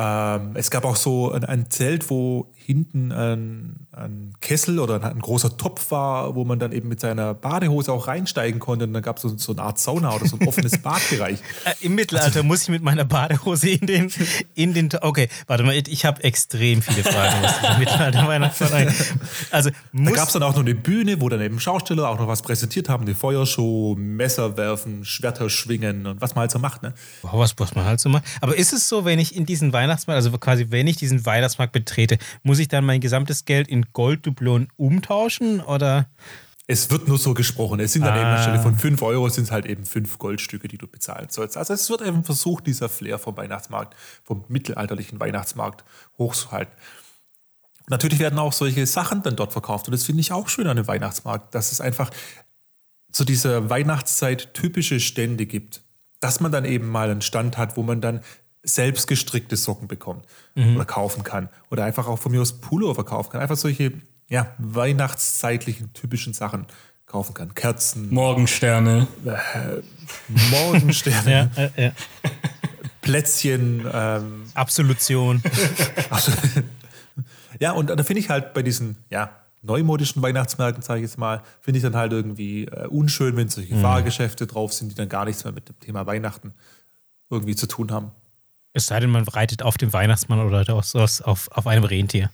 Ähm, 0.00 0.52
es 0.54 0.70
gab 0.70 0.84
auch 0.84 0.94
so 0.94 1.32
ein, 1.32 1.44
ein 1.44 1.70
Zelt, 1.70 2.08
wo 2.08 2.52
hinten 2.54 3.10
ein, 3.10 3.88
ein, 3.90 4.34
Kessel 4.40 4.78
oder 4.78 4.94
ein, 4.94 5.02
ein, 5.02 5.18
großer 5.18 5.56
Topf 5.56 5.90
war, 5.90 6.36
wo 6.36 6.44
man 6.44 6.60
dann 6.60 6.70
eben 6.70 6.88
mit 6.88 7.00
seiner 7.00 7.34
Badehose 7.34 7.92
auch 7.92 8.06
reinsteigen 8.06 8.60
konnte. 8.60 8.84
Und 8.84 8.92
dann 8.92 9.02
gab 9.02 9.16
es 9.16 9.22
so, 9.22 9.36
so 9.36 9.50
eine 9.50 9.62
Art 9.62 9.80
Sauna 9.80 10.14
oder 10.14 10.28
so 10.28 10.36
ein 10.38 10.46
offenes 10.46 10.78
Badbereich. 10.82 11.40
Äh, 11.64 11.72
Im 11.80 11.96
Mittelalter 11.96 12.26
also, 12.26 12.42
muss 12.44 12.62
ich 12.62 12.68
mit 12.68 12.80
meiner 12.80 13.04
Badehose 13.04 13.70
in 13.70 13.86
den, 13.88 14.12
in 14.54 14.72
den. 14.72 14.88
Okay, 15.00 15.28
warte 15.48 15.64
mal, 15.64 15.74
ich 15.74 16.04
habe 16.04 16.22
extrem 16.22 16.80
viele 16.80 17.02
Fragen. 17.02 17.42
Was 17.42 17.72
im 17.72 17.78
Mittelalter 17.80 18.28
Weihnachtsmann 18.28 18.94
Also 19.50 19.70
da 19.92 20.10
gab 20.12 20.28
es 20.28 20.32
dann 20.32 20.44
auch 20.44 20.54
noch 20.54 20.60
eine 20.60 20.76
Bühne, 20.76 21.20
wo 21.20 21.28
dann 21.28 21.40
eben 21.40 21.58
Schausteller 21.58 22.08
auch 22.08 22.20
noch 22.20 22.28
was 22.28 22.42
präsentiert 22.42 22.88
haben: 22.88 23.02
eine 23.02 23.16
Feuershow, 23.16 23.96
Messer 23.98 24.56
werfen, 24.56 25.04
Schwerter 25.04 25.50
schwingen 25.50 26.06
und 26.06 26.20
was 26.20 26.36
man 26.36 26.42
halt 26.42 26.52
so 26.52 26.60
macht. 26.60 26.84
Ne? 26.84 26.94
Wow, 27.22 27.32
was, 27.34 27.54
was 27.56 27.74
man 27.74 27.84
halt 27.84 27.98
so 27.98 28.08
macht. 28.10 28.22
Aber 28.40 28.56
ist 28.56 28.72
es 28.72 28.88
so, 28.88 29.04
wenn 29.04 29.18
ich 29.18 29.34
in 29.34 29.44
diesen 29.44 29.72
Weihnachtsmarkt, 29.88 30.16
also 30.16 30.38
quasi 30.38 30.66
wenn 30.70 30.86
ich 30.86 30.96
diesen 30.96 31.24
Weihnachtsmarkt 31.26 31.72
betrete, 31.72 32.18
muss 32.42 32.58
ich 32.58 32.68
dann 32.68 32.84
mein 32.84 33.00
gesamtes 33.00 33.44
Geld 33.44 33.68
in 33.68 33.86
Golddublonen 33.92 34.68
umtauschen 34.76 35.60
oder? 35.60 36.08
Es 36.70 36.90
wird 36.90 37.08
nur 37.08 37.16
so 37.16 37.32
gesprochen. 37.32 37.80
Es 37.80 37.94
sind 37.94 38.04
dann 38.04 38.12
ah. 38.12 38.20
eben 38.20 38.26
anstelle 38.26 38.60
von 38.60 38.76
5 38.76 39.00
Euro 39.00 39.28
sind 39.30 39.44
es 39.44 39.50
halt 39.50 39.64
eben 39.64 39.86
5 39.86 40.18
Goldstücke, 40.18 40.68
die 40.68 40.76
du 40.76 40.86
bezahlen 40.86 41.28
sollst. 41.30 41.56
Also 41.56 41.72
es 41.72 41.88
wird 41.88 42.02
eben 42.02 42.24
versucht, 42.24 42.66
dieser 42.66 42.90
Flair 42.90 43.18
vom 43.18 43.36
Weihnachtsmarkt, 43.38 43.96
vom 44.22 44.44
mittelalterlichen 44.48 45.18
Weihnachtsmarkt 45.18 45.82
hochzuhalten. 46.18 46.74
Natürlich 47.88 48.18
werden 48.18 48.38
auch 48.38 48.52
solche 48.52 48.86
Sachen 48.86 49.22
dann 49.22 49.34
dort 49.34 49.52
verkauft. 49.52 49.88
Und 49.88 49.92
das 49.92 50.04
finde 50.04 50.20
ich 50.20 50.30
auch 50.30 50.50
schön 50.50 50.66
an 50.66 50.76
dem 50.76 50.86
Weihnachtsmarkt, 50.86 51.54
dass 51.54 51.72
es 51.72 51.80
einfach 51.80 52.10
zu 53.10 53.24
dieser 53.24 53.70
Weihnachtszeit 53.70 54.52
typische 54.52 55.00
Stände 55.00 55.46
gibt. 55.46 55.82
Dass 56.20 56.40
man 56.40 56.52
dann 56.52 56.66
eben 56.66 56.88
mal 56.88 57.10
einen 57.10 57.22
Stand 57.22 57.56
hat, 57.56 57.78
wo 57.78 57.82
man 57.82 58.02
dann 58.02 58.20
selbst 58.68 59.06
gestrickte 59.06 59.56
Socken 59.56 59.88
bekommt 59.88 60.24
mhm. 60.54 60.76
oder 60.76 60.84
kaufen 60.84 61.22
kann. 61.22 61.48
Oder 61.70 61.84
einfach 61.84 62.06
auch 62.06 62.18
von 62.18 62.32
mir 62.32 62.40
aus 62.40 62.60
Pullover 62.60 63.04
kaufen 63.04 63.30
kann. 63.30 63.40
Einfach 63.40 63.56
solche 63.56 63.92
ja, 64.28 64.54
weihnachtszeitlichen, 64.58 65.92
typischen 65.92 66.32
Sachen 66.34 66.66
kaufen 67.06 67.34
kann. 67.34 67.54
Kerzen. 67.54 68.12
Morgensterne. 68.12 69.06
Äh, 69.24 69.82
Morgensterne. 70.50 71.50
ja, 71.56 71.64
äh, 71.64 71.84
ja. 71.86 71.92
Plätzchen. 73.00 73.86
Ähm, 73.90 74.44
Absolution. 74.54 75.42
ja, 77.60 77.72
und 77.72 77.88
da 77.88 78.02
finde 78.02 78.20
ich 78.20 78.28
halt 78.28 78.52
bei 78.52 78.62
diesen, 78.62 78.96
ja, 79.08 79.30
neumodischen 79.62 80.22
Weihnachtsmärkten, 80.22 80.82
sage 80.82 81.00
ich 81.00 81.04
jetzt 81.04 81.18
mal, 81.18 81.42
finde 81.60 81.78
ich 81.78 81.82
dann 81.82 81.96
halt 81.96 82.12
irgendwie 82.12 82.66
äh, 82.66 82.86
unschön, 82.86 83.36
wenn 83.36 83.48
solche 83.48 83.74
mhm. 83.74 83.80
Fahrgeschäfte 83.80 84.46
drauf 84.46 84.72
sind, 84.72 84.90
die 84.90 84.94
dann 84.94 85.08
gar 85.08 85.24
nichts 85.24 85.44
mehr 85.44 85.52
mit 85.52 85.68
dem 85.68 85.78
Thema 85.80 86.06
Weihnachten 86.06 86.52
irgendwie 87.30 87.56
zu 87.56 87.66
tun 87.66 87.90
haben. 87.90 88.12
Es 88.72 88.86
sei 88.86 89.00
denn, 89.00 89.10
man 89.10 89.26
reitet 89.26 89.62
auf 89.62 89.76
dem 89.76 89.92
Weihnachtsmann 89.92 90.40
oder 90.40 90.72
auf, 90.74 90.94
auf, 90.94 91.48
auf 91.50 91.66
einem 91.66 91.84
Rentier. 91.84 92.30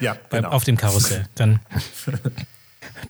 Ja, 0.00 0.16
genau. 0.30 0.50
Auf 0.50 0.64
dem 0.64 0.76
Karussell. 0.76 1.26
Dann. 1.34 1.60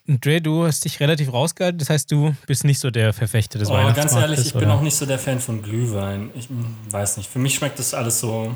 Dre, 0.06 0.40
du 0.40 0.64
hast 0.64 0.84
dich 0.84 1.00
relativ 1.00 1.32
rausgehalten, 1.32 1.78
das 1.78 1.90
heißt, 1.90 2.10
du 2.10 2.34
bist 2.46 2.64
nicht 2.64 2.78
so 2.78 2.90
der 2.90 3.12
Verfechter 3.12 3.58
des 3.58 3.68
oh, 3.68 3.74
Weihnachtsmarktes. 3.74 4.14
Ganz 4.14 4.22
ehrlich, 4.22 4.46
ich 4.46 4.54
oder? 4.54 4.60
bin 4.60 4.70
auch 4.70 4.80
nicht 4.80 4.96
so 4.96 5.06
der 5.06 5.18
Fan 5.18 5.40
von 5.40 5.62
Glühwein. 5.62 6.30
Ich 6.34 6.48
weiß 6.90 7.18
nicht. 7.18 7.30
Für 7.30 7.38
mich 7.38 7.54
schmeckt 7.54 7.78
das 7.78 7.94
alles 7.94 8.20
so, 8.20 8.54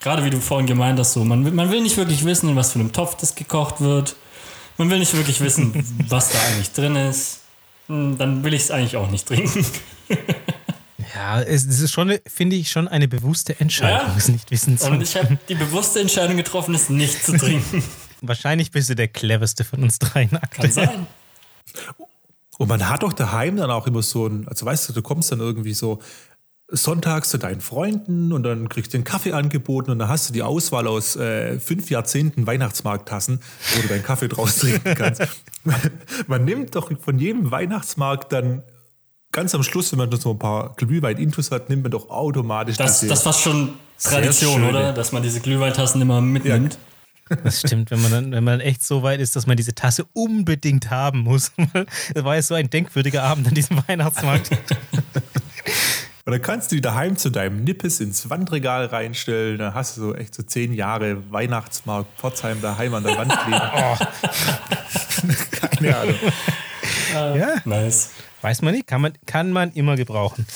gerade 0.00 0.24
wie 0.24 0.30
du 0.30 0.40
vorhin 0.40 0.66
gemeint 0.66 0.98
hast, 0.98 1.12
so, 1.12 1.24
man, 1.24 1.54
man 1.54 1.70
will 1.70 1.82
nicht 1.82 1.96
wirklich 1.96 2.24
wissen, 2.24 2.50
in 2.50 2.56
was 2.56 2.72
für 2.72 2.78
einem 2.78 2.92
Topf 2.92 3.16
das 3.16 3.34
gekocht 3.34 3.80
wird. 3.80 4.16
Man 4.78 4.90
will 4.90 4.98
nicht 4.98 5.14
wirklich 5.14 5.40
wissen, 5.40 5.72
was 6.08 6.30
da 6.30 6.38
eigentlich 6.48 6.72
drin 6.72 6.96
ist. 6.96 7.40
Hm, 7.88 8.18
dann 8.18 8.44
will 8.44 8.54
ich 8.54 8.62
es 8.62 8.70
eigentlich 8.70 8.96
auch 8.96 9.10
nicht 9.10 9.26
trinken. 9.26 9.64
Ja, 11.16 11.40
es, 11.40 11.64
ist 11.64 11.90
schon, 11.90 12.18
finde 12.26 12.56
ich, 12.56 12.70
schon 12.70 12.88
eine 12.88 13.08
bewusste 13.08 13.58
Entscheidung, 13.58 14.08
ja. 14.08 14.14
es 14.18 14.28
nicht 14.28 14.50
wissen 14.50 14.76
zu. 14.76 14.90
Und 14.90 15.00
ich 15.00 15.16
habe 15.16 15.38
die 15.48 15.54
bewusste 15.54 16.00
Entscheidung 16.00 16.36
getroffen, 16.36 16.74
es 16.74 16.90
nicht 16.90 17.24
zu 17.24 17.38
trinken. 17.38 17.82
Wahrscheinlich 18.20 18.70
bist 18.70 18.90
du 18.90 18.94
der 18.94 19.08
cleverste 19.08 19.64
von 19.64 19.82
uns 19.82 19.98
dreien 19.98 20.36
aktuell. 20.36 20.70
Kann 20.70 20.88
sein. 20.88 21.06
Und 22.58 22.68
man 22.68 22.86
hat 22.86 23.02
doch 23.02 23.14
daheim 23.14 23.56
dann 23.56 23.70
auch 23.70 23.86
immer 23.86 24.02
so 24.02 24.26
ein, 24.26 24.46
also 24.46 24.66
weißt 24.66 24.90
du, 24.90 24.92
du 24.92 25.00
kommst 25.00 25.32
dann 25.32 25.40
irgendwie 25.40 25.72
so 25.72 26.00
sonntags 26.68 27.30
zu 27.30 27.38
deinen 27.38 27.62
Freunden 27.62 28.32
und 28.34 28.42
dann 28.42 28.68
kriegst 28.68 28.92
du 28.92 28.98
den 28.98 29.04
Kaffee 29.04 29.32
angeboten 29.32 29.90
und 29.92 29.98
dann 29.98 30.08
hast 30.08 30.28
du 30.28 30.34
die 30.34 30.42
Auswahl 30.42 30.86
aus 30.86 31.16
äh, 31.16 31.58
fünf 31.60 31.88
Jahrzehnten 31.88 32.46
Weihnachtsmarkttassen, 32.46 33.40
wo 33.74 33.82
du 33.82 33.88
deinen 33.88 34.02
Kaffee 34.02 34.28
draus 34.28 34.58
trinken 34.58 34.94
kannst. 34.94 35.22
man 36.26 36.44
nimmt 36.44 36.74
doch 36.74 36.90
von 37.00 37.18
jedem 37.18 37.50
Weihnachtsmarkt 37.50 38.32
dann 38.32 38.62
ganz 39.36 39.54
am 39.54 39.62
Schluss, 39.62 39.92
wenn 39.92 39.98
man 39.98 40.10
so 40.18 40.30
ein 40.32 40.38
paar 40.38 40.74
Glühwein-Intus 40.76 41.50
hat, 41.52 41.68
nimmt 41.68 41.82
man 41.84 41.92
doch 41.92 42.08
automatisch 42.10 42.76
Das, 42.76 43.00
diese 43.00 43.10
das 43.10 43.24
war 43.26 43.32
schon 43.32 43.74
Tradition, 44.02 44.54
schöne- 44.54 44.68
oder? 44.70 44.92
Dass 44.92 45.12
man 45.12 45.22
diese 45.22 45.40
Glühweintassen 45.40 46.00
immer 46.02 46.20
mitnimmt. 46.20 46.78
Das 47.44 47.60
stimmt, 47.60 47.90
wenn 47.90 48.00
man 48.02 48.10
dann, 48.12 48.32
wenn 48.32 48.44
man 48.44 48.60
echt 48.60 48.84
so 48.84 49.02
weit 49.02 49.20
ist, 49.20 49.34
dass 49.36 49.46
man 49.46 49.56
diese 49.56 49.74
Tasse 49.74 50.06
unbedingt 50.12 50.90
haben 50.90 51.20
muss. 51.20 51.52
Das 52.14 52.24
war 52.24 52.34
ja 52.36 52.42
so 52.42 52.54
ein 52.54 52.70
denkwürdiger 52.70 53.22
Abend 53.24 53.46
an 53.48 53.54
diesem 53.54 53.78
Weihnachtsmarkt. 53.86 54.50
Und 56.24 56.32
dann 56.32 56.42
kannst 56.42 56.72
du 56.72 56.76
die 56.76 56.80
daheim 56.80 57.16
zu 57.16 57.30
deinem 57.30 57.62
Nippes 57.62 58.00
ins 58.00 58.28
Wandregal 58.30 58.86
reinstellen. 58.86 59.58
Dann 59.58 59.74
hast 59.74 59.96
du 59.96 60.00
so 60.00 60.14
echt 60.16 60.34
so 60.34 60.42
zehn 60.42 60.72
Jahre 60.72 61.18
Weihnachtsmarkt 61.30 62.18
Pforzheim 62.18 62.60
daheim 62.60 62.94
an 62.94 63.04
der 63.04 63.16
Wand 63.16 63.32
kleben. 63.44 63.60
Keine 65.60 65.96
Ahnung. 65.96 66.14
Ja, 67.14 67.54
Nice. 67.64 68.10
Weiß 68.46 68.62
man 68.62 68.74
nicht, 68.74 68.86
kann 68.86 69.00
man, 69.00 69.12
kann 69.26 69.50
man 69.50 69.72
immer 69.72 69.96
gebrauchen. 69.96 70.46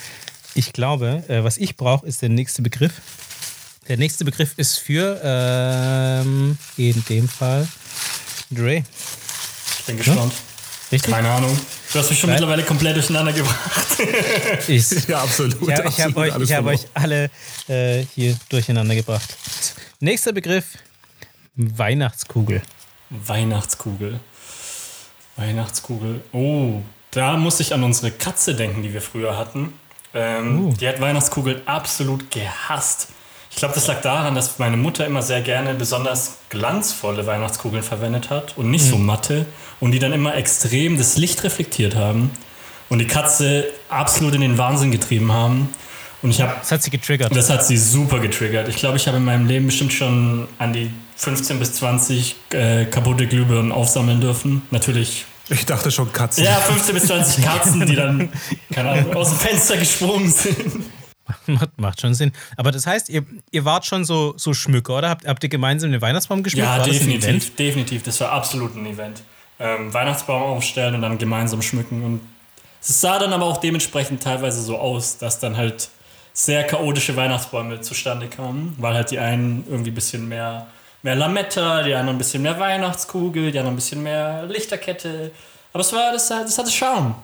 Ich 0.55 0.73
glaube, 0.73 1.25
äh, 1.27 1.43
was 1.43 1.57
ich 1.59 1.77
brauche, 1.77 2.07
ist 2.07 2.23
der 2.23 2.29
nächste 2.29 2.63
Begriff. 2.63 2.93
Der 3.89 3.97
nächste 3.97 4.25
Begriff 4.25 4.53
ist 4.57 4.79
für, 4.79 5.21
ähm, 5.25 6.57
in 6.77 7.05
dem 7.09 7.29
Fall, 7.29 7.67
Dre. 8.53 8.85
Ich 9.81 9.85
bin 9.87 9.97
gespannt. 9.97 10.33
Richtig? 10.93 11.13
Keine 11.13 11.31
Ahnung. 11.31 11.59
Du 11.93 11.99
hast 11.99 12.11
mich 12.11 12.21
schon 12.21 12.31
Nein. 12.31 12.37
mittlerweile 12.39 12.63
komplett 12.63 12.95
durcheinander 12.95 13.33
gebracht. 13.33 13.59
Ich, 14.69 15.09
Ja, 15.09 15.23
absolut. 15.23 15.61
ich 15.61 15.75
habe 15.75 15.91
hab 15.91 16.17
euch, 16.17 16.37
ich 16.45 16.53
hab 16.53 16.67
euch 16.67 16.87
alle 16.95 17.29
äh, 17.67 18.05
hier 18.15 18.37
durcheinander 18.51 18.95
gebracht. 18.95 19.35
Nächster 19.99 20.33
Begriff: 20.33 20.79
Weihnachtskugel. 21.57 22.63
Weihnachtskugel. 23.11 24.21
Weihnachtskugel. 25.37 26.23
Oh, 26.33 26.83
da 27.13 27.37
muss 27.37 27.61
ich 27.61 27.75
an 27.75 27.83
unsere 27.83 28.11
Katze 28.11 28.55
denken, 28.55 28.83
die 28.83 28.93
wir 28.93 29.03
früher 29.03 29.37
hatten. 29.37 29.73
Ähm, 30.15 30.67
Uh. 30.67 30.73
Die 30.75 30.89
hat 30.89 31.01
Weihnachtskugeln 31.01 31.63
absolut 31.67 32.31
gehasst. 32.31 33.09
Ich 33.51 33.57
glaube, 33.57 33.75
das 33.75 33.87
lag 33.89 34.01
daran, 34.01 34.35
dass 34.35 34.59
meine 34.59 34.77
Mutter 34.77 35.07
immer 35.07 35.23
sehr 35.23 35.41
gerne 35.41 35.75
besonders 35.75 36.39
glanzvolle 36.51 37.27
Weihnachtskugeln 37.27 37.83
verwendet 37.83 38.31
hat 38.31 38.57
und 38.57 38.71
nicht 38.71 38.85
so 38.85 38.97
matte 38.97 39.47
und 39.81 39.91
die 39.93 39.99
dann 39.99 40.13
immer 40.13 40.37
extrem 40.37 40.97
das 40.97 41.17
Licht 41.17 41.43
reflektiert 41.43 41.97
haben 41.97 42.31
und 42.89 42.99
die 43.01 43.07
Katze 43.07 43.67
absolut 43.89 44.35
in 44.35 44.41
den 44.41 44.57
Wahnsinn 44.59 44.93
getrieben 44.93 45.33
haben. 45.33 45.69
Und 46.23 46.31
ich 46.31 46.41
habe 46.41 46.55
Das 46.61 46.71
hat 46.71 46.83
sie 46.83 46.91
getriggert. 46.91 47.35
das 47.35 47.51
hat 47.51 47.65
sie 47.67 47.77
super 47.77 48.19
getriggert. 48.21 48.69
Ich 48.69 48.77
glaube, 48.77 48.97
ich 48.99 49.07
habe 49.09 49.17
in 49.17 49.25
meinem 49.25 49.47
Leben 49.47 49.67
bestimmt 49.67 49.93
schon 49.93 50.47
an 50.59 50.73
die 50.73 50.91
15 51.17 51.59
bis 51.59 51.73
20 51.75 52.37
äh, 52.53 52.85
kaputte 52.87 53.27
Glühbirnen 53.27 53.73
aufsammeln 53.73 54.21
dürfen. 54.21 54.63
Natürlich. 54.71 55.25
Ich 55.51 55.67
dachte 55.67 55.91
schon 55.91 56.13
Katzen. 56.13 56.45
Ja, 56.45 56.55
15 56.55 56.95
bis 56.95 57.07
20 57.07 57.45
Katzen, 57.45 57.87
die 57.87 57.97
dann, 57.97 58.33
keine 58.73 58.91
Ahnung, 58.91 59.15
aus 59.17 59.31
dem 59.31 59.39
Fenster 59.39 59.77
gesprungen 59.77 60.31
sind. 60.31 60.85
macht, 61.47 61.71
macht 61.77 62.01
schon 62.01 62.15
Sinn. 62.15 62.33
Aber 62.57 62.71
das 62.73 62.87
heißt, 62.87 63.09
ihr, 63.09 63.25
ihr 63.51 63.65
wart 63.65 63.85
schon 63.87 64.05
so, 64.05 64.35
so 64.37 64.55
Schmücker, 64.55 64.99
oder? 64.99 65.11
Habt, 65.11 65.27
habt 65.27 65.43
ihr 65.43 65.49
gemeinsam 65.49 65.91
den 65.91 66.01
Weihnachtsbaum 66.01 66.43
geschmückt? 66.43 66.67
Ja, 66.67 66.79
War 66.79 66.87
das 66.87 66.99
definitiv, 66.99 67.57
definitiv. 67.57 68.03
Das 68.03 68.21
war 68.21 68.33
absolut 68.33 68.77
ein 68.77 68.87
Event. 68.87 69.23
Ähm, 69.59 69.93
Weihnachtsbaum 69.93 70.43
aufstellen 70.43 70.95
und 70.95 71.03
dann 71.03 71.19
gemeinsam 71.19 71.61
schmücken. 71.63 72.03
Und 72.05 72.21
es 72.81 73.01
sah 73.01 73.19
dann 73.19 73.33
aber 73.33 73.45
auch 73.45 73.59
dementsprechend 73.59 74.23
teilweise 74.23 74.63
so 74.63 74.79
aus, 74.79 75.19
dass 75.19 75.39
dann 75.39 75.57
halt 75.57 75.91
sehr 76.33 76.65
chaotische 76.65 77.17
Weihnachtsbäume 77.17 77.81
zustande 77.81 78.29
kamen, 78.29 78.75
weil 78.79 78.95
halt 78.95 79.11
die 79.11 79.19
einen 79.19 79.65
irgendwie 79.69 79.91
ein 79.91 79.95
bisschen 79.95 80.29
mehr, 80.29 80.69
mehr 81.03 81.15
Lametta, 81.15 81.83
die 81.83 81.95
anderen 81.95 82.17
ein 82.17 82.19
bisschen 82.19 82.43
mehr 82.43 82.59
Weihnachtskugel, 82.59 83.53
die 83.53 83.59
anderen 83.59 83.75
ein 83.75 83.77
bisschen 83.77 84.03
mehr 84.03 84.45
Lichterkette. 84.47 85.31
Aber 85.73 85.81
es 85.81 85.93
war, 85.93 86.13
das, 86.13 86.29
das 86.29 86.59
hatte 86.59 86.71
Charme. 86.71 87.15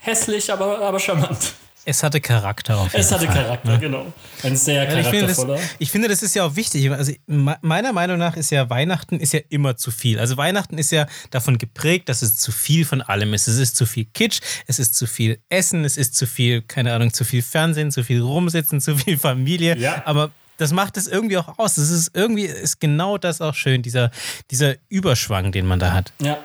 Hässlich, 0.00 0.50
aber, 0.52 0.80
aber 0.80 0.98
charmant. 0.98 1.52
Es 1.84 2.02
hatte 2.02 2.20
Charakter 2.20 2.76
auf 2.78 2.92
jeden 2.92 3.00
Es 3.00 3.10
hatte 3.10 3.24
Fall. 3.26 3.34
Charakter, 3.42 3.78
genau. 3.78 4.06
Ein 4.42 4.54
sehr 4.54 4.84
Ja, 4.84 4.98
ich, 4.98 5.06
finde, 5.06 5.26
das, 5.28 5.36
charaktervoller. 5.38 5.58
ich 5.78 5.90
finde, 5.90 6.08
das 6.08 6.22
ist 6.22 6.34
ja 6.34 6.44
auch 6.44 6.54
wichtig. 6.54 6.90
Also 6.90 7.12
me- 7.26 7.56
meiner 7.62 7.92
Meinung 7.94 8.18
nach 8.18 8.36
ist 8.36 8.50
ja 8.50 8.68
Weihnachten 8.68 9.18
ist 9.18 9.32
ja 9.32 9.40
immer 9.48 9.76
zu 9.78 9.90
viel. 9.90 10.18
Also 10.20 10.36
Weihnachten 10.36 10.76
ist 10.76 10.90
ja 10.92 11.06
davon 11.30 11.56
geprägt, 11.56 12.10
dass 12.10 12.20
es 12.20 12.36
zu 12.36 12.52
viel 12.52 12.84
von 12.84 13.00
allem 13.00 13.32
ist. 13.32 13.48
Es 13.48 13.56
ist 13.58 13.76
zu 13.76 13.86
viel 13.86 14.04
Kitsch, 14.12 14.40
es 14.66 14.78
ist 14.78 14.94
zu 14.94 15.06
viel 15.06 15.40
Essen, 15.48 15.84
es 15.86 15.96
ist 15.96 16.14
zu 16.16 16.26
viel, 16.26 16.60
keine 16.62 16.92
Ahnung, 16.92 17.14
zu 17.14 17.24
viel 17.24 17.42
Fernsehen, 17.42 17.90
zu 17.90 18.04
viel 18.04 18.20
Rumsitzen, 18.20 18.80
zu 18.82 18.96
viel 18.96 19.18
Familie. 19.18 19.76
Ja. 19.78 20.02
Aber 20.04 20.30
das 20.60 20.72
macht 20.72 20.98
es 20.98 21.06
irgendwie 21.06 21.38
auch 21.38 21.58
aus. 21.58 21.76
Das 21.76 21.90
ist 21.90 22.10
irgendwie 22.14 22.44
ist 22.44 22.80
genau 22.80 23.16
das 23.16 23.40
auch 23.40 23.54
schön, 23.54 23.82
dieser, 23.82 24.10
dieser 24.50 24.74
Überschwang, 24.90 25.52
den 25.52 25.66
man 25.66 25.78
da 25.78 25.92
hat. 25.92 26.12
Ja, 26.20 26.38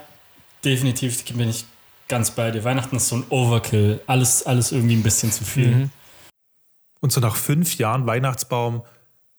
definitiv 0.64 1.26
bin 1.34 1.50
ich 1.50 1.66
ganz 2.08 2.32
bei 2.32 2.52
dir. 2.52 2.64
Weihnachten 2.64 2.96
ist 2.96 3.10
so 3.10 3.18
ein 3.18 3.24
Overkill. 3.30 4.00
Alles, 4.08 4.46
alles 4.46 4.72
irgendwie 4.72 4.96
ein 4.96 5.04
bisschen 5.04 5.32
zu 5.32 5.44
viel. 5.44 5.68
Mhm. 5.68 5.90
Und 7.02 7.12
so 7.12 7.20
nach 7.20 7.36
fünf 7.36 7.78
Jahren 7.78 8.06
Weihnachtsbaum 8.06 8.84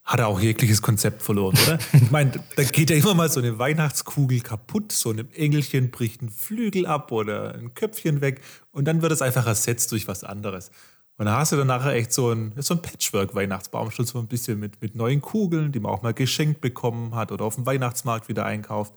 hat 0.03 0.19
er 0.19 0.27
auch 0.27 0.39
jegliches 0.39 0.81
Konzept 0.81 1.23
verloren, 1.23 1.57
oder? 1.65 1.79
Ich 1.93 2.11
meine, 2.11 2.31
da 2.55 2.63
geht 2.63 2.91
ja 2.91 2.95
immer 2.95 3.15
mal 3.15 3.29
so 3.29 3.39
eine 3.39 3.57
Weihnachtskugel 3.57 4.41
kaputt, 4.41 4.91
so 4.91 5.09
einem 5.09 5.27
Engelchen 5.33 5.89
bricht 5.91 6.21
ein 6.21 6.29
Flügel 6.29 6.85
ab 6.85 7.11
oder 7.11 7.55
ein 7.55 7.73
Köpfchen 7.73 8.21
weg 8.21 8.41
und 8.71 8.85
dann 8.85 9.01
wird 9.01 9.11
es 9.11 9.21
einfach 9.21 9.45
ersetzt 9.47 9.91
durch 9.91 10.07
was 10.07 10.23
anderes. 10.23 10.71
Und 11.17 11.25
da 11.25 11.39
hast 11.39 11.51
du 11.51 11.55
dann 11.55 11.67
nachher 11.67 11.93
echt 11.93 12.13
so 12.13 12.31
ein, 12.31 12.53
so 12.57 12.75
ein 12.75 12.81
Patchwork-Weihnachtsbaum, 12.81 13.89
schon 13.89 14.05
so 14.05 14.19
ein 14.19 14.27
bisschen 14.27 14.59
mit, 14.59 14.81
mit 14.81 14.95
neuen 14.95 15.19
Kugeln, 15.19 15.71
die 15.71 15.79
man 15.79 15.91
auch 15.91 16.03
mal 16.03 16.13
geschenkt 16.13 16.61
bekommen 16.61 17.15
hat 17.15 17.31
oder 17.31 17.45
auf 17.45 17.55
dem 17.55 17.65
Weihnachtsmarkt 17.65 18.29
wieder 18.29 18.45
einkauft. 18.45 18.93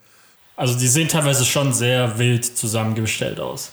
Also 0.57 0.79
die 0.79 0.89
sehen 0.89 1.09
teilweise 1.09 1.47
schon 1.47 1.73
sehr 1.73 2.19
wild 2.19 2.45
zusammengestellt 2.45 3.41
aus. 3.41 3.73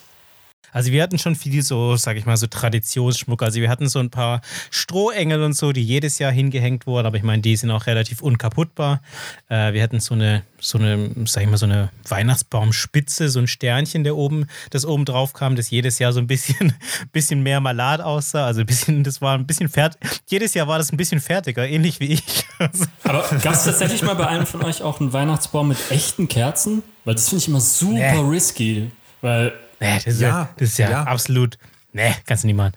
Also 0.74 0.91
wir 0.91 1.01
hatten 1.01 1.18
schon 1.18 1.36
viel 1.36 1.61
so, 1.63 1.95
sag 1.95 2.18
ich 2.18 2.26
mal, 2.26 2.38
so 2.38 2.47
Traditionsschmuck. 2.47 3.41
Also 3.41 3.59
wir 3.61 3.70
hatten 3.70 3.88
so 3.89 3.99
ein 3.99 4.09
paar 4.09 4.41
Strohengel 4.70 5.41
und 5.43 5.53
so, 5.53 5.72
die 5.72 5.84
jedes 5.84 6.20
Jahr 6.20 6.32
hingehängt 6.32 6.86
wurden, 6.88 7.07
aber 7.07 7.18
ich 7.18 7.24
meine, 7.24 7.41
die 7.41 7.55
sind 7.55 7.72
auch 7.72 7.88
relativ 7.88 8.22
unkaputtbar. 8.22 9.01
Äh, 9.49 9.74
wir 9.74 9.82
hatten 9.82 9.99
so 9.99 10.13
eine, 10.13 10.43
so 10.59 10.78
eine, 10.78 11.09
sag 11.26 11.43
ich 11.43 11.49
mal, 11.49 11.57
so 11.57 11.65
eine 11.65 11.89
Weihnachtsbaumspitze, 12.07 13.30
so 13.30 13.39
ein 13.39 13.47
Sternchen, 13.47 14.03
der 14.03 14.15
oben, 14.15 14.47
das 14.70 14.86
oben 14.86 15.05
drauf 15.05 15.34
kam, 15.34 15.55
das 15.55 15.70
jedes 15.70 15.99
Jahr 15.99 16.13
so 16.13 16.20
ein 16.20 16.28
bisschen, 16.28 16.74
bisschen 17.11 17.43
mehr 17.43 17.59
malat 17.59 18.01
aussah. 18.01 18.45
Also 18.45 18.61
ein 18.61 18.65
bisschen, 18.65 19.03
das 19.03 19.22
war 19.22 19.38
ein 19.38 19.47
bisschen 19.47 19.70
fertig. 19.70 19.99
Jedes 20.28 20.53
Jahr 20.53 20.68
war 20.68 20.78
das 20.78 20.91
ein 20.91 20.97
bisschen 20.97 21.20
fertiger, 21.20 21.68
ähnlich 21.68 21.99
wie 21.99 22.07
ich. 22.07 22.24
Aber 23.03 23.24
gab 23.41 23.53
es 23.53 23.63
tatsächlich 23.65 24.01
mal 24.03 24.15
bei 24.15 24.28
einem 24.28 24.45
von 24.45 24.63
euch 24.63 24.82
auch 24.82 24.99
einen 24.99 25.13
Weihnachtsbaum 25.13 25.70
mit 25.70 25.78
echten 25.89 26.28
Kerzen? 26.28 26.84
Weil 27.05 27.15
das 27.15 27.30
finde 27.30 27.41
ich 27.41 27.47
immer 27.47 27.61
super 27.61 27.93
Nee. 27.93 28.30
risky. 28.30 28.91
Weil 29.22 29.53
nee, 29.80 29.96
das 29.96 30.08
ist 30.08 30.22
ja, 30.22 30.28
Ja, 30.28 30.50
das 30.58 30.70
ist 30.70 30.78
ja, 30.78 30.90
ja. 30.90 31.04
absolut, 31.04 31.58
nee, 31.94 32.14
kannst 32.26 32.44
du 32.44 32.48
nicht 32.48 32.56
machen. 32.58 32.74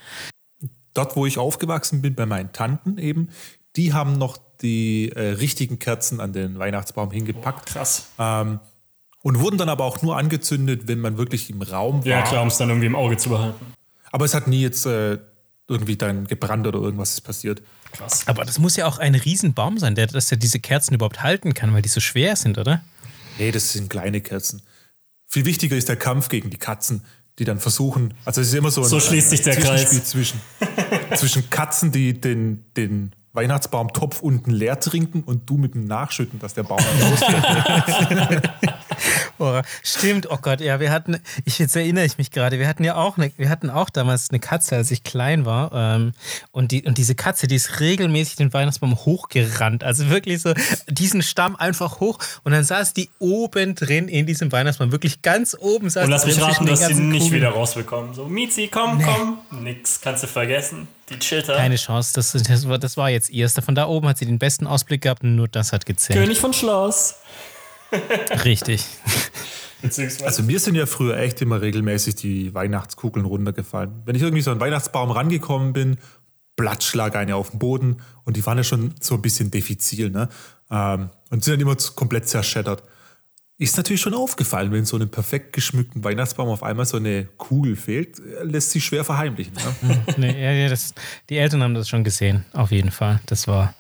dort, 0.95 1.17
wo 1.17 1.27
ich 1.27 1.39
aufgewachsen 1.39 2.03
bin, 2.03 2.15
bei 2.15 2.27
meinen 2.27 2.53
Tanten 2.53 2.99
eben, 2.99 3.29
die 3.77 3.93
haben 3.93 4.19
noch 4.19 4.39
die 4.63 5.11
äh, 5.15 5.33
richtigen 5.33 5.79
Kerzen 5.79 6.21
an 6.21 6.33
den 6.33 6.59
Weihnachtsbaum 6.59 7.11
hingepackt. 7.11 7.67
krass. 7.67 8.07
Ähm, 8.19 8.61
und 9.23 9.39
wurden 9.39 9.59
dann 9.59 9.69
aber 9.69 9.85
auch 9.85 10.01
nur 10.03 10.17
angezündet, 10.17 10.89
wenn 10.89 10.99
man 10.99 11.19
wirklich 11.19 11.51
im 11.51 11.61
Raum 11.63 12.01
war. 12.01 12.07
Ja, 12.07 12.23
klar, 12.23 12.43
um 12.43 12.49
es 12.49 12.57
dann 12.57 12.71
irgendwie 12.71 12.87
im 12.87 12.97
Auge 12.97 13.17
zu 13.19 13.29
behalten. 13.29 13.67
Aber 14.13 14.25
es 14.25 14.35
hat 14.35 14.49
nie 14.49 14.63
jetzt 14.63 14.87
äh, 14.87 15.19
irgendwie 15.69 15.97
dann 15.97 16.27
gebrannt 16.27 16.67
oder 16.67 16.81
irgendwas 16.81 17.13
ist 17.13 17.21
passiert. 17.21 17.63
Krass. 17.93 18.27
Aber 18.27 18.45
das 18.45 18.59
muss 18.59 18.77
ja 18.77 18.87
auch 18.87 18.99
ein 18.99 19.15
Riesenbaum 19.15 19.79
sein, 19.79 19.95
der, 19.95 20.07
dass 20.07 20.31
er 20.31 20.39
diese 20.39 20.59
Kerzen 20.59 20.95
überhaupt 20.95 21.23
halten 21.23 21.55
kann, 21.55 21.73
weil 21.75 21.83
die 21.83 21.89
so 21.89 22.01
schwer 22.01 22.35
sind, 22.35 22.57
oder? 22.59 22.83
Nee, 23.39 23.53
das 23.53 23.73
sind 23.73 23.89
kleine 23.91 24.21
Kerzen. 24.21 24.63
Viel 25.33 25.45
wichtiger 25.45 25.77
ist 25.77 25.89
der 25.89 25.95
Kampf 25.95 26.29
gegen 26.29 26.51
die 26.51 26.57
Katzen, 26.57 27.05
die 27.39 27.45
dann 27.45 27.61
versuchen, 27.61 28.15
also 28.25 28.41
es 28.41 28.49
ist 28.49 28.55
immer 28.55 28.73
so 28.73 28.83
ein 28.83 28.89
So 28.89 28.99
schließt 28.99 29.31
sich 29.31 29.43
der 29.43 29.55
Zwischenspiel 29.55 30.01
Kreis. 30.01 30.11
zwischen, 30.11 30.41
zwischen 31.15 31.49
Katzen, 31.51 31.93
die 31.93 32.21
den, 32.21 32.65
den 32.77 33.15
Weihnachtsbaumtopf 33.33 34.23
unten 34.23 34.51
leer 34.51 34.81
trinken 34.81 35.23
und 35.23 35.49
du 35.49 35.57
mit 35.57 35.75
dem 35.75 35.85
Nachschütten, 35.85 36.41
dass 36.41 36.55
der 36.55 36.65
Baum 36.65 36.81
nicht 37.11 37.23
Oh, 39.39 39.61
stimmt, 39.83 40.31
oh 40.31 40.37
Gott, 40.41 40.61
ja, 40.61 40.81
wir 40.81 40.91
hatten, 40.91 41.19
ich 41.47 41.59
jetzt 41.59 41.75
erinnere 41.75 42.05
ich 42.05 42.19
mich 42.19 42.31
gerade, 42.31 42.59
wir 42.59 42.69
hatten 42.69 42.85
ja 42.85 42.97
auch, 42.97 43.17
eine, 43.17 43.33
wir 43.39 43.49
hatten 43.49 43.71
auch 43.71 43.89
damals 43.89 44.29
eine 44.31 44.39
Katze, 44.39 44.77
als 44.77 44.91
ich 44.91 45.03
klein 45.03 45.47
war. 45.47 45.73
Ähm, 45.73 46.13
und, 46.53 46.73
die, 46.73 46.83
und 46.85 46.99
diese 46.99 47.15
Katze, 47.15 47.47
die 47.47 47.55
ist 47.55 47.81
regelmäßig 47.81 48.37
den 48.37 48.53
Weihnachtsbaum 48.53 48.97
hochgerannt. 48.97 49.83
Also 49.83 50.11
wirklich 50.11 50.43
so 50.43 50.53
diesen 50.89 51.23
Stamm 51.23 51.57
einfach 51.57 52.01
hoch. 52.01 52.19
Und 52.45 52.53
dann 52.53 52.65
saß 52.65 52.93
die 52.93 53.09
oben 53.19 53.75
drin 53.75 54.09
in 54.09 54.27
diesem 54.27 54.53
Weihnachtsbaum, 54.53 54.93
wirklich 54.93 55.23
ganz 55.23 55.57
oben 55.59 55.89
saß 55.89 56.05
Und 56.05 56.11
lass 56.11 56.27
mich 56.27 56.41
raten, 56.41 56.67
dass 56.67 56.87
sie 56.87 56.95
nicht 56.95 57.23
Kugeln. 57.23 57.41
wieder 57.41 57.51
rausbekommen. 57.51 58.15
So, 58.15 58.27
Mizi, 58.27 58.69
komm, 58.71 59.03
komm. 59.03 59.39
Nix, 59.63 60.01
kannst 60.01 60.23
du 60.23 60.27
vergessen. 60.27 60.89
Die 61.09 61.19
chillt 61.19 61.49
da. 61.49 61.57
Keine 61.57 61.77
Chance, 61.77 62.13
das, 62.15 62.33
das, 62.33 62.69
war, 62.69 62.79
das 62.79 62.97
war 62.97 63.11
jetzt 63.11 63.31
erste. 63.31 63.63
Von 63.63 63.75
da 63.75 63.87
oben 63.87 64.07
hat 64.09 64.19
sie 64.19 64.27
den 64.27 64.39
besten 64.39 64.67
Ausblick 64.67 65.03
gehabt 65.03 65.25
und 65.25 65.35
nur 65.35 65.49
das 65.49 65.73
hat 65.73 65.85
gezählt. 65.85 66.19
König 66.19 66.39
von 66.39 66.53
Schloss. 66.53 67.17
Richtig. 68.45 68.85
Also 69.83 70.43
mir 70.43 70.61
sind 70.61 70.75
ja 70.75 70.87
früher 70.87 71.17
echt 71.17 71.41
immer 71.41 71.63
regelmäßig 71.63 72.15
die 72.17 72.53
Weihnachtskugeln 72.55 73.25
runtergefallen. 73.25 74.03
Wenn 74.05 74.15
ich 74.15 74.23
irgendwie 74.23 74.43
so 74.43 74.51
an 74.51 74.59
den 74.59 74.63
Weihnachtsbaum 74.63 75.11
rangekommen 75.11 75.73
bin, 75.73 75.97
Blattschlag 76.57 77.17
eine 77.17 77.37
auf 77.37 77.51
den 77.51 77.59
Boden 77.59 78.03
und 78.25 78.37
die 78.37 78.45
waren 78.45 78.59
ja 78.59 78.65
schon 78.65 78.95
so 79.01 79.15
ein 79.15 79.23
bisschen 79.23 79.51
diffizil, 79.51 80.11
ne? 80.11 80.29
Ähm, 80.71 81.09
und 81.31 81.43
sind 81.43 81.55
dann 81.55 81.61
immer 81.61 81.77
komplett 81.97 82.29
zerschättert. 82.29 82.83
Ist 83.57 83.77
natürlich 83.77 84.01
schon 84.01 84.15
aufgefallen, 84.15 84.73
wenn 84.73 84.85
so 84.85 84.97
einem 84.97 85.11
perfekt 85.11 85.53
geschmückten 85.53 86.05
Weihnachtsbaum 86.05 86.49
auf 86.49 86.63
einmal 86.63 86.87
so 86.87 86.97
eine 86.97 87.29
Kugel 87.37 87.77
fehlt, 87.77 88.21
lässt 88.43 88.71
sich 88.71 88.85
schwer 88.85 89.05
verheimlichen. 89.05 89.55
Ne? 89.83 90.05
nee, 90.17 90.43
ja, 90.43 90.53
ja, 90.53 90.69
das, 90.69 90.95
die 91.29 91.37
Eltern 91.39 91.63
haben 91.63 91.75
das 91.75 91.89
schon 91.89 92.05
gesehen, 92.05 92.45
auf 92.53 92.71
jeden 92.71 92.91
Fall. 92.91 93.21
Das 93.27 93.49
war, 93.49 93.75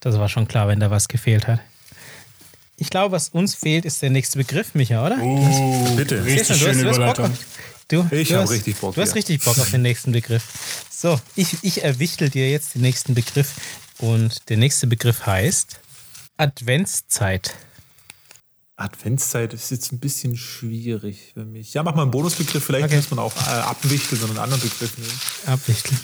das 0.00 0.18
war 0.18 0.28
schon 0.28 0.48
klar, 0.48 0.68
wenn 0.68 0.80
da 0.80 0.90
was 0.90 1.08
gefehlt 1.08 1.48
hat. 1.48 1.60
Ich 2.80 2.88
glaube, 2.88 3.12
was 3.12 3.28
uns 3.28 3.54
fehlt, 3.54 3.84
ist 3.84 4.00
der 4.00 4.08
nächste 4.08 4.38
Begriff, 4.38 4.74
Micha, 4.74 5.04
oder? 5.04 5.18
Uh, 5.18 5.96
bitte. 5.96 6.24
Richtig 6.24 6.56
schöne 6.56 6.80
Überleitung. 6.80 7.30
Du, 7.88 8.08
ich 8.10 8.32
habe 8.32 8.48
richtig 8.48 8.76
Bock. 8.76 8.94
Du 8.94 9.02
hast 9.02 9.10
ja. 9.10 9.14
richtig 9.16 9.44
Bock 9.44 9.58
auf 9.58 9.70
den 9.70 9.82
nächsten 9.82 10.12
Begriff. 10.12 10.42
So, 10.90 11.20
ich, 11.36 11.58
ich 11.60 11.84
erwichtel 11.84 12.30
dir 12.30 12.50
jetzt 12.50 12.74
den 12.74 12.80
nächsten 12.80 13.14
Begriff. 13.14 13.52
Und 13.98 14.48
der 14.48 14.56
nächste 14.56 14.86
Begriff 14.86 15.26
heißt 15.26 15.78
Adventszeit. 16.38 17.54
Adventszeit 18.76 19.52
ist 19.52 19.70
jetzt 19.70 19.92
ein 19.92 19.98
bisschen 19.98 20.38
schwierig 20.38 21.32
für 21.34 21.44
mich. 21.44 21.74
Ja, 21.74 21.82
mach 21.82 21.94
mal 21.94 22.02
einen 22.02 22.10
Bonusbegriff. 22.10 22.64
Vielleicht 22.64 22.86
okay. 22.86 22.96
muss 22.96 23.10
man 23.10 23.18
auch 23.18 23.36
äh, 23.46 23.50
abwichteln 23.60 24.22
und 24.22 24.30
einen 24.30 24.38
anderen 24.38 24.62
Begriff 24.62 24.96
nehmen. 24.96 25.20
Abwichteln. 25.44 26.00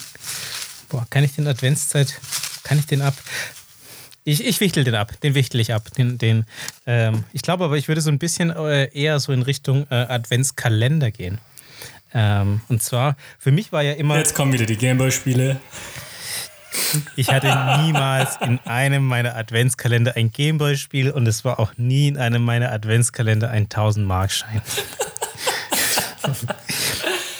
Boah, 0.90 1.06
kann 1.08 1.24
ich 1.24 1.32
den 1.32 1.46
Adventszeit, 1.46 2.20
kann 2.64 2.78
ich 2.78 2.84
den 2.84 3.00
ab? 3.00 3.14
Ich, 4.28 4.44
ich 4.44 4.58
wichtel 4.58 4.82
den 4.82 4.96
ab, 4.96 5.12
den 5.20 5.36
wichtel 5.36 5.60
ich 5.60 5.72
ab. 5.72 5.84
Den, 5.96 6.18
den, 6.18 6.46
ähm, 6.84 7.22
ich 7.32 7.42
glaube 7.42 7.64
aber, 7.64 7.76
ich 7.76 7.86
würde 7.86 8.00
so 8.00 8.10
ein 8.10 8.18
bisschen 8.18 8.50
äh, 8.50 8.86
eher 8.92 9.20
so 9.20 9.30
in 9.30 9.42
Richtung 9.42 9.86
äh, 9.88 9.94
Adventskalender 9.94 11.12
gehen. 11.12 11.38
Ähm, 12.12 12.60
und 12.68 12.82
zwar, 12.82 13.16
für 13.38 13.52
mich 13.52 13.70
war 13.70 13.84
ja 13.84 13.92
immer. 13.92 14.18
Jetzt 14.18 14.34
kommen 14.34 14.52
wieder 14.52 14.66
die 14.66 14.76
Gameboy-Spiele. 14.76 15.60
Ich 17.14 17.28
hatte 17.28 17.46
niemals 17.84 18.36
in 18.40 18.58
einem 18.64 19.06
meiner 19.06 19.36
Adventskalender 19.36 20.16
ein 20.16 20.32
Gameboy-Spiel 20.32 21.12
und 21.12 21.28
es 21.28 21.44
war 21.44 21.60
auch 21.60 21.72
nie 21.76 22.08
in 22.08 22.18
einem 22.18 22.42
meiner 22.42 22.72
Adventskalender 22.72 23.50
ein 23.50 23.68
1000-Mark-Schein. 23.68 24.60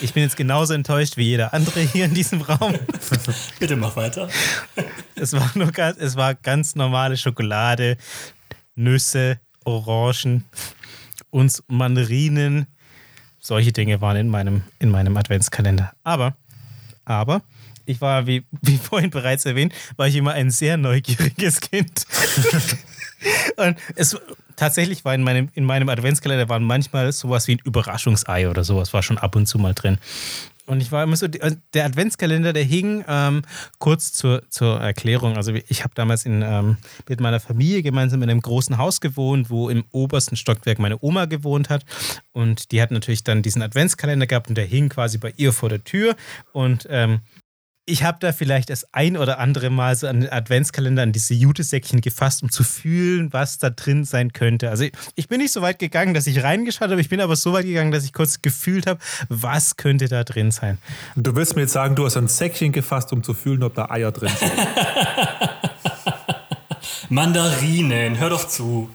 Ich 0.00 0.12
bin 0.12 0.22
jetzt 0.22 0.36
genauso 0.36 0.74
enttäuscht 0.74 1.16
wie 1.16 1.24
jeder 1.24 1.54
andere 1.54 1.80
hier 1.80 2.04
in 2.04 2.14
diesem 2.14 2.42
Raum. 2.42 2.74
Bitte 3.58 3.76
mach 3.76 3.96
weiter. 3.96 4.28
Es 5.14 5.32
war 5.32 5.50
nur 5.54 5.72
ganz, 5.72 5.98
es 5.98 6.16
war 6.16 6.34
ganz 6.34 6.74
normale 6.74 7.16
Schokolade, 7.16 7.96
Nüsse, 8.74 9.40
Orangen 9.64 10.44
und 11.30 11.62
Mandarinen. 11.68 12.66
Solche 13.38 13.72
Dinge 13.72 14.00
waren 14.00 14.16
in 14.16 14.28
meinem, 14.28 14.62
in 14.78 14.90
meinem 14.90 15.16
Adventskalender. 15.16 15.92
Aber, 16.02 16.36
aber, 17.04 17.42
ich 17.86 18.00
war, 18.00 18.26
wie, 18.26 18.44
wie 18.62 18.76
vorhin 18.76 19.10
bereits 19.10 19.46
erwähnt, 19.46 19.72
war 19.96 20.08
ich 20.08 20.16
immer 20.16 20.32
ein 20.32 20.50
sehr 20.50 20.76
neugieriges 20.76 21.60
Kind. 21.60 22.06
Und 23.56 23.78
es 23.94 24.16
tatsächlich 24.56 25.04
war 25.04 25.14
in 25.14 25.22
meinem, 25.22 25.48
in 25.54 25.64
meinem 25.64 25.88
Adventskalender 25.88 26.48
waren 26.48 26.64
manchmal 26.64 27.12
sowas 27.12 27.46
wie 27.48 27.56
ein 27.56 27.60
Überraschungsei 27.64 28.48
oder 28.48 28.64
sowas, 28.64 28.92
war 28.92 29.02
schon 29.02 29.18
ab 29.18 29.36
und 29.36 29.46
zu 29.46 29.58
mal 29.58 29.74
drin. 29.74 29.98
Und 30.66 30.80
ich 30.80 30.90
war 30.90 31.04
immer 31.04 31.16
so, 31.16 31.28
der 31.28 31.84
Adventskalender, 31.84 32.52
der 32.52 32.64
hing, 32.64 33.04
ähm, 33.06 33.42
kurz 33.78 34.12
zur, 34.12 34.42
zur 34.50 34.80
Erklärung. 34.80 35.36
Also 35.36 35.52
ich 35.54 35.84
habe 35.84 35.94
damals 35.94 36.26
in, 36.26 36.42
ähm, 36.42 36.76
mit 37.08 37.20
meiner 37.20 37.38
Familie 37.38 37.82
gemeinsam 37.82 38.22
in 38.22 38.30
einem 38.30 38.42
großen 38.42 38.76
Haus 38.76 39.00
gewohnt, 39.00 39.48
wo 39.48 39.68
im 39.68 39.84
obersten 39.92 40.36
Stockwerk 40.36 40.80
meine 40.80 40.98
Oma 41.00 41.26
gewohnt 41.26 41.70
hat. 41.70 41.84
Und 42.32 42.72
die 42.72 42.82
hat 42.82 42.90
natürlich 42.90 43.22
dann 43.22 43.42
diesen 43.42 43.62
Adventskalender 43.62 44.26
gehabt 44.26 44.48
und 44.48 44.56
der 44.56 44.66
hing 44.66 44.88
quasi 44.88 45.18
bei 45.18 45.32
ihr 45.36 45.52
vor 45.52 45.68
der 45.68 45.84
Tür. 45.84 46.16
Und 46.52 46.86
ähm, 46.90 47.20
ich 47.88 48.02
habe 48.02 48.18
da 48.20 48.32
vielleicht 48.32 48.68
das 48.68 48.92
ein 48.92 49.16
oder 49.16 49.38
andere 49.38 49.70
Mal 49.70 49.94
so 49.94 50.08
an 50.08 50.20
den 50.20 50.30
Adventskalender, 50.30 51.02
an 51.02 51.12
diese 51.12 51.34
Jutesäckchen 51.34 52.00
gefasst, 52.00 52.42
um 52.42 52.50
zu 52.50 52.64
fühlen, 52.64 53.32
was 53.32 53.58
da 53.58 53.70
drin 53.70 54.04
sein 54.04 54.32
könnte. 54.32 54.70
Also 54.70 54.86
ich 55.14 55.28
bin 55.28 55.40
nicht 55.40 55.52
so 55.52 55.62
weit 55.62 55.78
gegangen, 55.78 56.12
dass 56.12 56.26
ich 56.26 56.42
reingeschaut 56.42 56.90
habe, 56.90 57.00
ich 57.00 57.08
bin 57.08 57.20
aber 57.20 57.36
so 57.36 57.52
weit 57.52 57.64
gegangen, 57.64 57.92
dass 57.92 58.04
ich 58.04 58.12
kurz 58.12 58.42
gefühlt 58.42 58.88
habe, 58.88 58.98
was 59.28 59.76
könnte 59.76 60.08
da 60.08 60.24
drin 60.24 60.50
sein. 60.50 60.78
Du 61.14 61.36
willst 61.36 61.54
mir 61.54 61.62
jetzt 61.62 61.72
sagen, 61.72 61.94
du 61.94 62.04
hast 62.04 62.16
ein 62.16 62.26
Säckchen 62.26 62.72
gefasst, 62.72 63.12
um 63.12 63.22
zu 63.22 63.34
fühlen, 63.34 63.62
ob 63.62 63.76
da 63.76 63.88
Eier 63.88 64.10
drin 64.10 64.32
sind. 64.36 64.52
Mandarinen, 67.08 68.18
hör 68.18 68.30
doch 68.30 68.48
zu. 68.48 68.90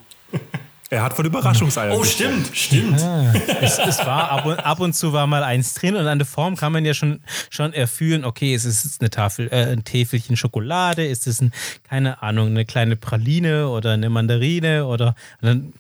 Er 0.91 1.03
hat 1.03 1.13
von 1.13 1.25
Überraschungseiern. 1.25 1.97
Oh, 1.97 2.03
stimmt, 2.03 2.49
stimmt. 2.53 3.01
Ah, 3.01 3.33
es, 3.61 3.79
es, 3.79 3.99
war 3.99 4.29
ab 4.29 4.45
und, 4.45 4.59
ab 4.59 4.81
und, 4.81 4.93
zu 4.93 5.13
war 5.13 5.25
mal 5.25 5.41
eins 5.41 5.73
drin 5.73 5.95
und 5.95 6.05
an 6.05 6.19
der 6.19 6.25
Form 6.25 6.57
kann 6.57 6.73
man 6.73 6.83
ja 6.83 6.93
schon, 6.93 7.21
schon 7.49 7.71
erfühlen, 7.71 8.25
okay, 8.25 8.53
ist 8.53 8.65
es 8.65 8.99
eine 8.99 9.09
Tafel, 9.09 9.47
äh, 9.53 9.71
ein 9.71 9.85
Täfelchen 9.85 10.35
Schokolade, 10.35 11.07
ist 11.07 11.27
es 11.27 11.39
ein, 11.39 11.53
keine 11.87 12.21
Ahnung, 12.21 12.49
eine 12.49 12.65
kleine 12.65 12.97
Praline 12.97 13.69
oder 13.69 13.93
eine 13.93 14.09
Mandarine 14.09 14.85
oder 14.85 15.15
dann, 15.41 15.71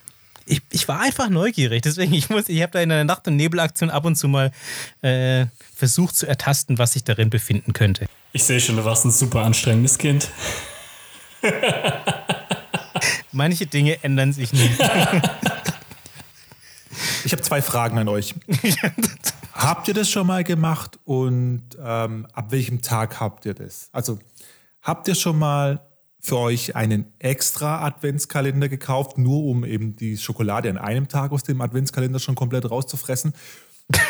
ich, 0.45 0.61
ich 0.71 0.87
war 0.87 1.01
einfach 1.01 1.27
neugierig, 1.27 1.81
deswegen 1.81 2.13
ich 2.13 2.29
muss, 2.29 2.47
ich 2.47 2.61
habe 2.61 2.71
da 2.71 2.79
in 2.79 2.89
einer 2.89 3.03
Nacht- 3.03 3.27
und 3.27 3.35
Nebelaktion 3.35 3.89
ab 3.89 4.05
und 4.05 4.15
zu 4.15 4.29
mal 4.29 4.53
äh, 5.01 5.45
versucht 5.75 6.15
zu 6.15 6.25
ertasten, 6.25 6.77
was 6.77 6.93
sich 6.93 7.03
darin 7.03 7.29
befinden 7.29 7.73
könnte. 7.73 8.05
Ich 8.31 8.45
sehe 8.45 8.61
schon, 8.61 8.77
du 8.77 8.85
warst 8.85 9.03
ein 9.03 9.11
super 9.11 9.41
anstrengendes 9.41 9.97
Kind. 9.97 10.29
Manche 13.31 13.65
Dinge 13.65 14.03
ändern 14.03 14.33
sich 14.33 14.53
nicht. 14.53 14.79
Ich 17.23 17.31
habe 17.31 17.41
zwei 17.43 17.61
Fragen 17.61 17.97
an 17.97 18.07
euch. 18.07 18.33
habt 19.53 19.87
ihr 19.87 19.93
das 19.93 20.09
schon 20.09 20.27
mal 20.27 20.43
gemacht 20.43 20.99
und 21.05 21.63
ähm, 21.81 22.27
ab 22.33 22.51
welchem 22.51 22.81
Tag 22.81 23.19
habt 23.19 23.45
ihr 23.45 23.53
das? 23.53 23.89
Also 23.91 24.19
habt 24.81 25.07
ihr 25.07 25.15
schon 25.15 25.37
mal 25.37 25.81
für 26.19 26.37
euch 26.37 26.75
einen 26.75 27.05
extra 27.19 27.85
Adventskalender 27.85 28.69
gekauft, 28.69 29.17
nur 29.17 29.43
um 29.43 29.65
eben 29.65 29.95
die 29.95 30.17
Schokolade 30.17 30.69
an 30.69 30.77
einem 30.77 31.07
Tag 31.07 31.31
aus 31.31 31.43
dem 31.43 31.61
Adventskalender 31.61 32.19
schon 32.19 32.35
komplett 32.35 32.69
rauszufressen? 32.69 33.33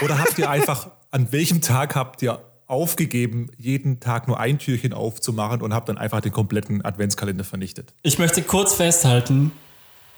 Oder 0.02 0.20
habt 0.20 0.38
ihr 0.38 0.50
einfach, 0.50 0.92
an 1.12 1.32
welchem 1.32 1.62
Tag 1.62 1.96
habt 1.96 2.22
ihr 2.22 2.40
aufgegeben, 2.72 3.52
jeden 3.58 4.00
Tag 4.00 4.28
nur 4.28 4.40
ein 4.40 4.58
Türchen 4.58 4.94
aufzumachen 4.94 5.62
und 5.62 5.74
habe 5.74 5.86
dann 5.86 5.98
einfach 5.98 6.22
den 6.22 6.32
kompletten 6.32 6.84
Adventskalender 6.84 7.44
vernichtet. 7.44 7.94
Ich 8.02 8.18
möchte 8.18 8.42
kurz 8.42 8.74
festhalten, 8.74 9.52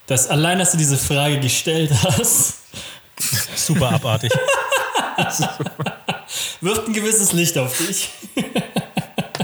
dass 0.08 0.28
allein, 0.28 0.60
dass 0.60 0.72
du 0.72 0.78
diese 0.78 0.98
Frage 0.98 1.40
gestellt 1.40 1.92
hast, 2.04 2.60
super 3.56 3.92
abartig, 3.92 4.32
wirft 6.62 6.88
ein 6.88 6.94
gewisses 6.94 7.34
Licht 7.34 7.58
auf 7.58 7.78
dich. 7.78 8.10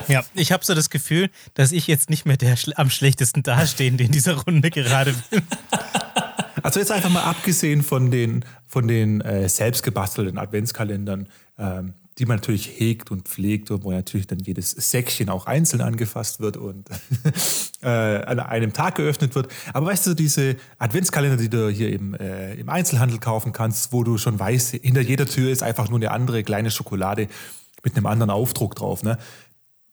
Ja, 0.08 0.24
ich 0.34 0.52
habe 0.52 0.66
so 0.66 0.74
das 0.74 0.90
Gefühl, 0.90 1.30
dass 1.54 1.72
ich 1.72 1.88
jetzt 1.88 2.10
nicht 2.10 2.26
mehr 2.26 2.38
der 2.38 2.56
am 2.76 2.90
schlechtesten 2.90 3.44
dastehende 3.44 4.04
in 4.04 4.12
dieser 4.12 4.38
Runde 4.38 4.70
gerade 4.72 5.14
bin. 5.30 5.44
Also 6.64 6.80
jetzt 6.80 6.92
einfach 6.92 7.10
mal 7.10 7.24
abgesehen 7.24 7.84
von 7.84 8.12
den, 8.12 8.44
von 8.68 8.88
den 8.88 9.22
äh, 9.22 9.48
selbstgebastelten 9.48 10.38
Adventskalendern, 10.38 11.28
ähm, 11.58 11.94
die 12.20 12.26
man 12.26 12.38
natürlich 12.38 12.68
hegt 12.78 13.12
und 13.12 13.28
pflegt 13.28 13.72
und 13.72 13.84
wo 13.86 13.92
natürlich 13.92 14.28
dann 14.28 14.40
jedes 14.40 14.72
Säckchen 14.72 15.30
auch 15.30 15.46
einzeln 15.46 15.82
angefasst 15.82 16.42
wird 16.42 16.58
und 16.58 16.90
äh, 17.82 17.88
an 17.88 18.40
einem 18.40 18.74
Tag 18.74 18.96
geöffnet 18.96 19.36
wird. 19.36 19.48
Aber 19.74 19.88
weißt 19.88 20.08
du, 20.08 20.14
diese 20.14 20.58
Adventskalender, 20.78 21.38
die 21.38 21.50
du 21.50 21.70
hier 21.70 21.92
im, 21.92 22.14
äh, 22.14 22.56
im 22.56 22.68
Einzelhandel 22.68 23.20
kaufen 23.20 23.54
kannst, 23.54 23.94
wo 23.94 24.04
du 24.04 24.18
schon 24.18 24.38
weißt, 24.38 24.72
hinter 24.72 25.02
jeder 25.02 25.26
Tür 25.26 25.50
ist 25.50 25.64
einfach 25.64 25.90
nur 25.90 25.98
eine 25.98 26.12
andere 26.12 26.44
kleine 26.44 26.72
Schokolade 26.72 27.28
mit 27.84 27.96
einem 27.96 28.06
anderen 28.06 28.30
Aufdruck 28.30 28.76
drauf. 28.76 29.02
Ne? 29.04 29.18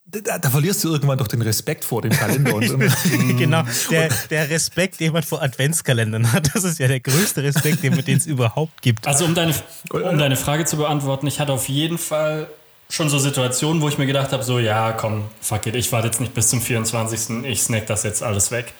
Da, 0.06 0.38
da, 0.38 0.50
verlierst 0.50 0.84
du 0.84 0.92
irgendwann 0.92 1.18
doch 1.18 1.26
den 1.26 1.42
Respekt 1.42 1.84
vor 1.84 2.02
dem 2.02 2.12
Kalender. 2.12 2.54
Und, 2.54 2.68
genau, 3.38 3.62
der, 3.90 4.08
der, 4.30 4.48
Respekt, 4.50 5.00
den 5.00 5.12
man 5.12 5.22
vor 5.22 5.42
Adventskalendern 5.42 6.32
hat, 6.32 6.54
das 6.54 6.64
ist 6.64 6.78
ja 6.78 6.86
der 6.86 7.00
größte 7.00 7.42
Respekt, 7.42 7.82
den 7.82 8.16
es 8.16 8.26
überhaupt 8.26 8.82
gibt. 8.82 9.06
Also 9.06 9.24
um 9.24 9.34
deine, 9.34 9.54
um 9.90 10.18
deine 10.18 10.36
Frage 10.36 10.64
zu 10.64 10.76
beantworten, 10.76 11.26
ich 11.26 11.40
hatte 11.40 11.52
auf 11.52 11.68
jeden 11.68 11.98
Fall 11.98 12.48
schon 12.88 13.08
so 13.08 13.18
Situationen, 13.18 13.82
wo 13.82 13.88
ich 13.88 13.98
mir 13.98 14.06
gedacht 14.06 14.32
habe, 14.32 14.44
so 14.44 14.60
ja, 14.60 14.92
komm, 14.92 15.24
fuck 15.40 15.66
it, 15.66 15.74
ich 15.74 15.90
warte 15.90 16.06
jetzt 16.06 16.20
nicht 16.20 16.34
bis 16.34 16.50
zum 16.50 16.60
24., 16.60 17.44
ich 17.44 17.62
snack 17.62 17.86
das 17.86 18.04
jetzt 18.04 18.22
alles 18.22 18.50
weg. 18.50 18.72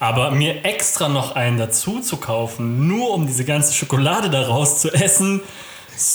Aber 0.00 0.30
mir 0.30 0.64
extra 0.64 1.08
noch 1.08 1.34
einen 1.34 1.58
dazu 1.58 2.00
zu 2.00 2.18
kaufen, 2.18 2.86
nur 2.86 3.12
um 3.14 3.26
diese 3.26 3.44
ganze 3.44 3.74
Schokolade 3.74 4.30
daraus 4.30 4.80
zu 4.80 4.92
essen, 4.92 5.40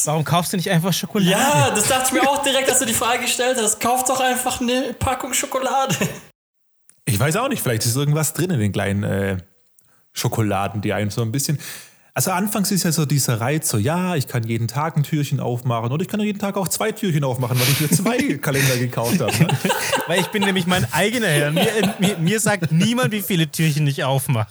Warum 0.05 0.23
kaufst 0.23 0.53
du 0.53 0.57
nicht 0.57 0.69
einfach 0.69 0.93
Schokolade? 0.93 1.31
Ja, 1.31 1.69
das 1.71 1.87
dachte 1.87 2.07
ich 2.07 2.21
mir 2.21 2.29
auch 2.29 2.41
direkt, 2.43 2.69
dass 2.69 2.79
du 2.79 2.85
die 2.85 2.93
Frage 2.93 3.23
gestellt 3.23 3.57
hast. 3.61 3.79
Kauf 3.79 4.03
doch 4.03 4.19
einfach 4.19 4.61
eine 4.61 4.93
Packung 4.93 5.33
Schokolade. 5.33 5.95
Ich 7.05 7.19
weiß 7.19 7.35
auch 7.35 7.49
nicht, 7.49 7.61
vielleicht 7.61 7.85
ist 7.85 7.95
irgendwas 7.95 8.33
drin 8.33 8.49
in 8.49 8.59
den 8.59 8.71
kleinen 8.71 9.03
äh, 9.03 9.37
Schokoladen, 10.13 10.81
die 10.81 10.93
einem 10.93 11.09
so 11.11 11.21
ein 11.21 11.31
bisschen. 11.31 11.59
Also 12.15 12.29
anfangs 12.29 12.69
ist 12.71 12.83
ja 12.83 12.91
so 12.91 13.07
dieser 13.07 13.41
Reiz, 13.41 13.69
so 13.69 13.79
ja, 13.79 14.15
ich 14.15 14.27
kann 14.27 14.43
jeden 14.43 14.67
Tag 14.67 14.97
ein 14.97 15.01
Türchen 15.03 15.39
aufmachen 15.39 15.91
oder 15.91 16.03
ich 16.03 16.07
kann 16.07 16.19
jeden 16.19 16.37
Tag 16.37 16.57
auch 16.57 16.67
zwei 16.67 16.91
Türchen 16.91 17.23
aufmachen, 17.23 17.59
weil 17.59 17.67
ich 17.67 17.81
mir 17.81 17.89
zwei 17.89 18.37
Kalender 18.41 18.77
gekauft 18.77 19.19
habe. 19.19 19.35
Ne? 19.35 19.47
weil 20.07 20.19
ich 20.19 20.27
bin 20.27 20.43
nämlich 20.43 20.67
mein 20.67 20.85
eigener 20.93 21.27
Herr. 21.27 21.51
Mir, 21.51 21.95
mir, 21.97 22.17
mir 22.19 22.39
sagt 22.39 22.71
niemand, 22.71 23.13
wie 23.13 23.23
viele 23.23 23.51
Türchen 23.51 23.87
ich 23.87 24.03
aufmache. 24.03 24.47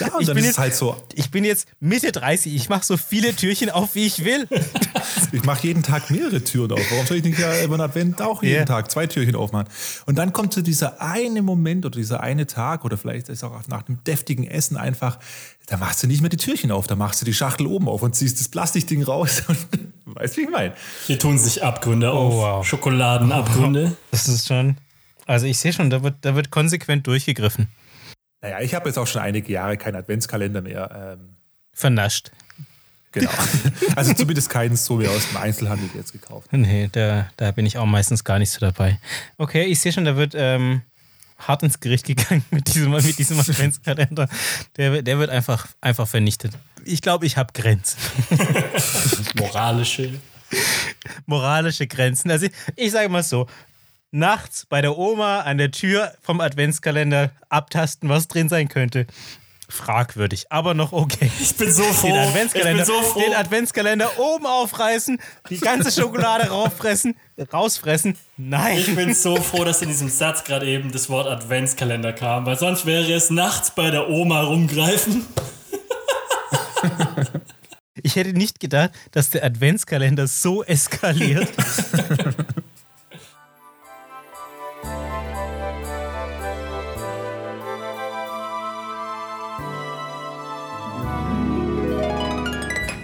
Ja, 0.00 0.14
und 0.14 0.20
ich 0.20 0.26
dann 0.26 0.36
bin 0.36 0.44
ist 0.44 0.48
jetzt 0.48 0.52
es 0.52 0.58
halt 0.58 0.74
so, 0.74 0.96
Ich 1.14 1.30
bin 1.30 1.44
jetzt 1.44 1.66
Mitte 1.80 2.12
30, 2.12 2.54
ich 2.54 2.68
mache 2.68 2.84
so 2.84 2.96
viele 2.96 3.34
Türchen 3.34 3.70
auf, 3.70 3.94
wie 3.94 4.04
ich 4.04 4.24
will. 4.24 4.46
ich 5.32 5.44
mache 5.44 5.66
jeden 5.66 5.82
Tag 5.82 6.10
mehrere 6.10 6.44
Türen 6.44 6.72
auf. 6.72 6.90
Warum 6.90 7.06
soll 7.06 7.16
ich 7.16 7.24
nicht 7.24 7.38
ja 7.38 7.64
über 7.64 7.78
den 7.78 7.80
Advent 7.82 8.20
auch 8.20 8.42
jeden 8.42 8.58
Ja. 8.58 8.64
Tag 8.64 8.90
zwei 8.90 9.06
Türchen 9.06 9.34
aufmachen? 9.34 9.68
Und 10.04 10.16
dann 10.18 10.32
kommt 10.32 10.52
so 10.52 10.60
dieser 10.60 11.00
eine 11.00 11.40
Moment 11.40 11.86
oder 11.86 11.96
dieser 11.96 12.20
eine 12.20 12.46
Tag 12.46 12.84
oder 12.84 12.98
vielleicht 12.98 13.30
ist 13.30 13.42
auch 13.44 13.66
nach 13.66 13.88
einem 13.88 14.04
deftigen 14.04 14.46
Essen 14.46 14.76
einfach, 14.76 15.18
da 15.66 15.76
machst 15.76 16.02
du 16.02 16.06
nicht 16.06 16.20
mehr 16.20 16.30
die 16.30 16.36
Türchen 16.36 16.70
auf, 16.70 16.86
da 16.86 16.96
machst 16.96 17.20
du 17.20 17.24
die 17.24 17.34
Schachtel 17.34 17.66
oben 17.66 17.88
auf 17.88 18.02
und 18.02 18.14
ziehst 18.14 18.40
das 18.40 18.48
Plastikding 18.48 19.02
raus 19.02 19.42
und 19.48 19.58
weißt, 20.06 20.36
wie 20.36 20.42
ich 20.42 20.50
meine. 20.50 20.74
Hier 21.06 21.18
tun 21.18 21.38
sich 21.38 21.62
Abgründe 21.62 22.10
auf. 22.10 22.34
wow. 22.34 22.66
Schokoladenabgründe. 22.66 23.96
Das 24.10 24.28
ist 24.28 24.46
schon. 24.48 24.76
Also 25.26 25.46
ich 25.46 25.58
sehe 25.58 25.72
schon, 25.72 25.88
da 25.90 26.02
wird, 26.02 26.16
da 26.22 26.34
wird 26.34 26.50
konsequent 26.50 27.06
durchgegriffen. 27.06 27.68
Naja, 28.40 28.60
ich 28.60 28.74
habe 28.74 28.88
jetzt 28.88 28.98
auch 28.98 29.06
schon 29.06 29.22
einige 29.22 29.52
Jahre 29.52 29.76
keinen 29.76 29.96
Adventskalender 29.96 30.62
mehr. 30.62 31.16
Ähm, 31.18 31.36
Vernascht. 31.72 32.32
genau. 33.12 33.30
also 33.96 34.12
zumindest 34.14 34.50
keinen 34.50 34.76
so 34.76 35.00
wie 35.00 35.06
aus 35.06 35.28
dem 35.28 35.36
Einzelhandel 35.36 35.88
jetzt 35.94 36.12
gekauft. 36.12 36.48
Nee, 36.52 36.88
da, 36.90 37.30
da 37.36 37.52
bin 37.52 37.66
ich 37.66 37.78
auch 37.78 37.86
meistens 37.86 38.24
gar 38.24 38.40
nicht 38.40 38.50
so 38.50 38.58
dabei. 38.58 38.98
Okay, 39.38 39.64
ich 39.64 39.78
sehe 39.78 39.92
schon, 39.92 40.04
da 40.04 40.16
wird 40.16 40.34
ähm, 40.36 40.82
hart 41.48 41.62
ins 41.62 41.80
Gericht 41.80 42.06
gegangen 42.06 42.44
mit 42.50 42.68
diesem, 42.68 42.90
mit 42.90 43.18
diesem 43.18 43.38
Adventskalender. 43.40 44.28
Der, 44.76 45.02
der 45.02 45.18
wird 45.18 45.30
einfach, 45.30 45.66
einfach 45.80 46.08
vernichtet. 46.08 46.52
Ich 46.84 47.02
glaube, 47.02 47.26
ich 47.26 47.36
habe 47.36 47.52
Grenzen. 47.52 47.98
Moralische. 49.36 50.20
Moralische 51.26 51.86
Grenzen. 51.86 52.30
Also 52.30 52.46
ich, 52.46 52.52
ich 52.76 52.90
sage 52.90 53.08
mal 53.08 53.22
so, 53.22 53.46
nachts 54.10 54.66
bei 54.66 54.80
der 54.80 54.96
Oma 54.96 55.40
an 55.40 55.58
der 55.58 55.70
Tür 55.70 56.12
vom 56.22 56.40
Adventskalender 56.40 57.30
abtasten, 57.48 58.08
was 58.08 58.28
drin 58.28 58.48
sein 58.48 58.68
könnte. 58.68 59.06
Fragwürdig, 59.72 60.46
aber 60.50 60.74
noch 60.74 60.92
okay. 60.92 61.30
Ich 61.40 61.56
bin 61.56 61.72
so 61.72 61.82
froh. 61.84 62.08
Den 62.08 62.16
ich 62.16 62.28
Adventskalender, 62.28 62.84
bin 62.84 62.94
so 62.94 63.02
froh. 63.02 63.20
den 63.20 63.34
Adventskalender 63.34 64.18
oben 64.18 64.46
aufreißen, 64.46 65.18
die 65.48 65.58
ganze 65.58 65.90
Schokolade 65.90 66.48
rauffressen, 66.48 67.16
rausfressen. 67.52 68.16
Nein. 68.36 68.78
Ich 68.78 68.94
bin 68.94 69.14
so 69.14 69.36
froh, 69.36 69.64
dass 69.64 69.80
in 69.82 69.88
diesem 69.88 70.08
Satz 70.08 70.44
gerade 70.44 70.66
eben 70.66 70.92
das 70.92 71.08
Wort 71.08 71.26
Adventskalender 71.26 72.12
kam, 72.12 72.44
weil 72.44 72.58
sonst 72.58 72.86
wäre 72.86 73.10
es 73.12 73.30
nachts 73.30 73.70
bei 73.70 73.90
der 73.90 74.08
Oma 74.10 74.42
rumgreifen. 74.42 75.26
Ich 78.02 78.16
hätte 78.16 78.32
nicht 78.32 78.60
gedacht, 78.60 78.90
dass 79.12 79.30
der 79.30 79.44
Adventskalender 79.44 80.26
so 80.26 80.62
eskaliert. 80.64 81.48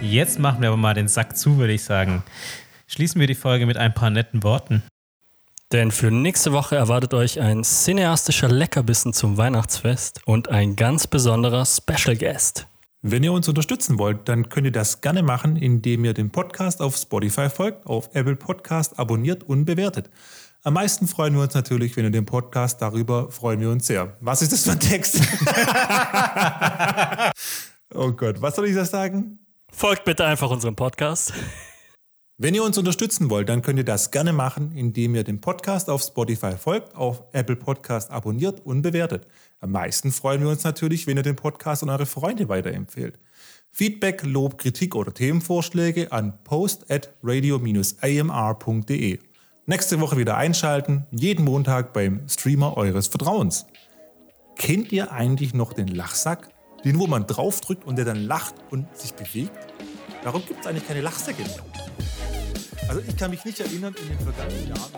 Jetzt 0.09 0.39
machen 0.39 0.61
wir 0.61 0.69
aber 0.69 0.77
mal 0.77 0.95
den 0.95 1.07
Sack 1.07 1.37
zu, 1.37 1.59
würde 1.59 1.73
ich 1.73 1.83
sagen. 1.83 2.23
Schließen 2.87 3.21
wir 3.21 3.27
die 3.27 3.35
Folge 3.35 3.67
mit 3.67 3.77
ein 3.77 3.93
paar 3.93 4.09
netten 4.09 4.41
Worten. 4.41 4.81
Denn 5.71 5.91
für 5.91 6.09
nächste 6.09 6.51
Woche 6.51 6.75
erwartet 6.75 7.13
euch 7.13 7.39
ein 7.39 7.63
cineastischer 7.63 8.47
Leckerbissen 8.47 9.13
zum 9.13 9.37
Weihnachtsfest 9.37 10.21
und 10.25 10.49
ein 10.49 10.75
ganz 10.75 11.05
besonderer 11.05 11.63
Special 11.63 12.17
Guest. 12.17 12.65
Wenn 13.03 13.23
ihr 13.23 13.31
uns 13.31 13.47
unterstützen 13.47 13.99
wollt, 13.99 14.27
dann 14.27 14.49
könnt 14.49 14.65
ihr 14.65 14.71
das 14.71 15.01
gerne 15.01 15.21
machen, 15.21 15.57
indem 15.57 16.03
ihr 16.05 16.15
dem 16.15 16.31
Podcast 16.31 16.81
auf 16.81 16.97
Spotify 16.97 17.47
folgt, 17.47 17.85
auf 17.85 18.09
Apple 18.13 18.35
Podcast 18.35 18.97
abonniert 18.97 19.43
und 19.43 19.65
bewertet. 19.65 20.09
Am 20.63 20.73
meisten 20.73 21.07
freuen 21.07 21.35
wir 21.35 21.43
uns 21.43 21.53
natürlich, 21.53 21.95
wenn 21.97 22.05
ihr 22.05 22.11
den 22.11 22.25
Podcast 22.25 22.81
darüber 22.81 23.29
freuen 23.29 23.59
wir 23.59 23.69
uns 23.69 23.85
sehr. 23.85 24.17
Was 24.21 24.41
ist 24.41 24.53
das 24.53 24.63
für 24.63 24.71
ein 24.71 24.79
Text? 24.79 25.21
oh 27.93 28.11
Gott, 28.11 28.41
was 28.41 28.55
soll 28.55 28.65
ich 28.65 28.75
das 28.75 28.89
sagen? 28.89 29.38
Folgt 29.71 30.05
bitte 30.05 30.25
einfach 30.25 30.49
unserem 30.49 30.75
Podcast. 30.75 31.33
Wenn 32.41 32.55
ihr 32.55 32.63
uns 32.63 32.77
unterstützen 32.77 33.29
wollt, 33.29 33.49
dann 33.49 33.61
könnt 33.61 33.79
ihr 33.79 33.85
das 33.85 34.11
gerne 34.11 34.31
machen, 34.31 34.71
indem 34.71 35.13
ihr 35.13 35.25
dem 35.25 35.41
Podcast 35.41 35.89
auf 35.89 36.01
Spotify 36.01 36.53
folgt, 36.53 36.95
auf 36.95 37.23
Apple 37.33 37.57
Podcast 37.57 38.11
abonniert 38.11 38.65
und 38.65 38.81
bewertet. 38.81 39.27
Am 39.59 39.71
meisten 39.71 40.13
freuen 40.13 40.39
wir 40.41 40.47
uns 40.49 40.63
natürlich, 40.63 41.05
wenn 41.05 41.17
ihr 41.17 41.23
den 41.23 41.35
Podcast 41.35 41.83
an 41.83 41.89
eure 41.89 42.05
Freunde 42.05 42.47
weiterempfehlt. 42.47 43.19
Feedback, 43.73 44.23
Lob, 44.23 44.57
Kritik 44.57 44.95
oder 44.95 45.13
Themenvorschläge 45.13 46.13
an 46.13 46.41
post 46.45 46.89
at 46.89 47.13
radio-amr.de. 47.21 47.99
Nächste 49.65 49.99
Woche 49.99 50.15
wieder 50.17 50.37
einschalten, 50.37 51.05
jeden 51.11 51.43
Montag 51.43 51.91
beim 51.91 52.27
Streamer 52.27 52.77
eures 52.77 53.07
Vertrauens. 53.07 53.65
Kennt 54.55 54.93
ihr 54.93 55.11
eigentlich 55.11 55.53
noch 55.53 55.73
den 55.73 55.89
Lachsack? 55.89 56.49
Den, 56.83 56.97
wo 56.99 57.07
man 57.07 57.27
draufdrückt 57.27 57.85
und 57.85 57.97
der 57.97 58.05
dann 58.05 58.23
lacht 58.25 58.55
und 58.71 58.95
sich 58.97 59.13
bewegt? 59.13 59.57
Warum 60.23 60.45
gibt 60.45 60.61
es 60.61 60.67
eigentlich 60.67 60.87
keine 60.87 61.01
Lachsäcke 61.01 61.43
mehr? 61.43 61.65
Also 62.87 63.01
ich 63.07 63.15
kann 63.17 63.31
mich 63.31 63.43
nicht 63.45 63.59
erinnern, 63.59 63.93
in 64.01 64.07
den 64.09 64.19
vergangenen 64.19 64.67
Jahren. 64.69 64.91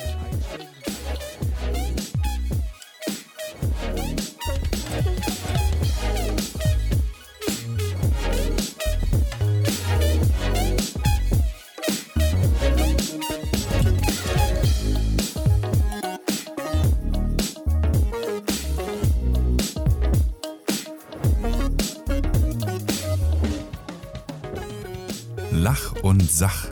Lach 25.62 25.92
und 26.02 26.24
Sach. 26.24 26.70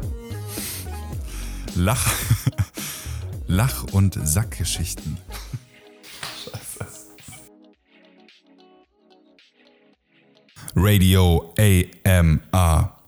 Lach. 1.75 2.11
Lach- 3.47 3.83
und 3.93 4.17
Sackgeschichten. 4.19 5.19
Radio 10.75 11.53
AMR. 11.59 12.98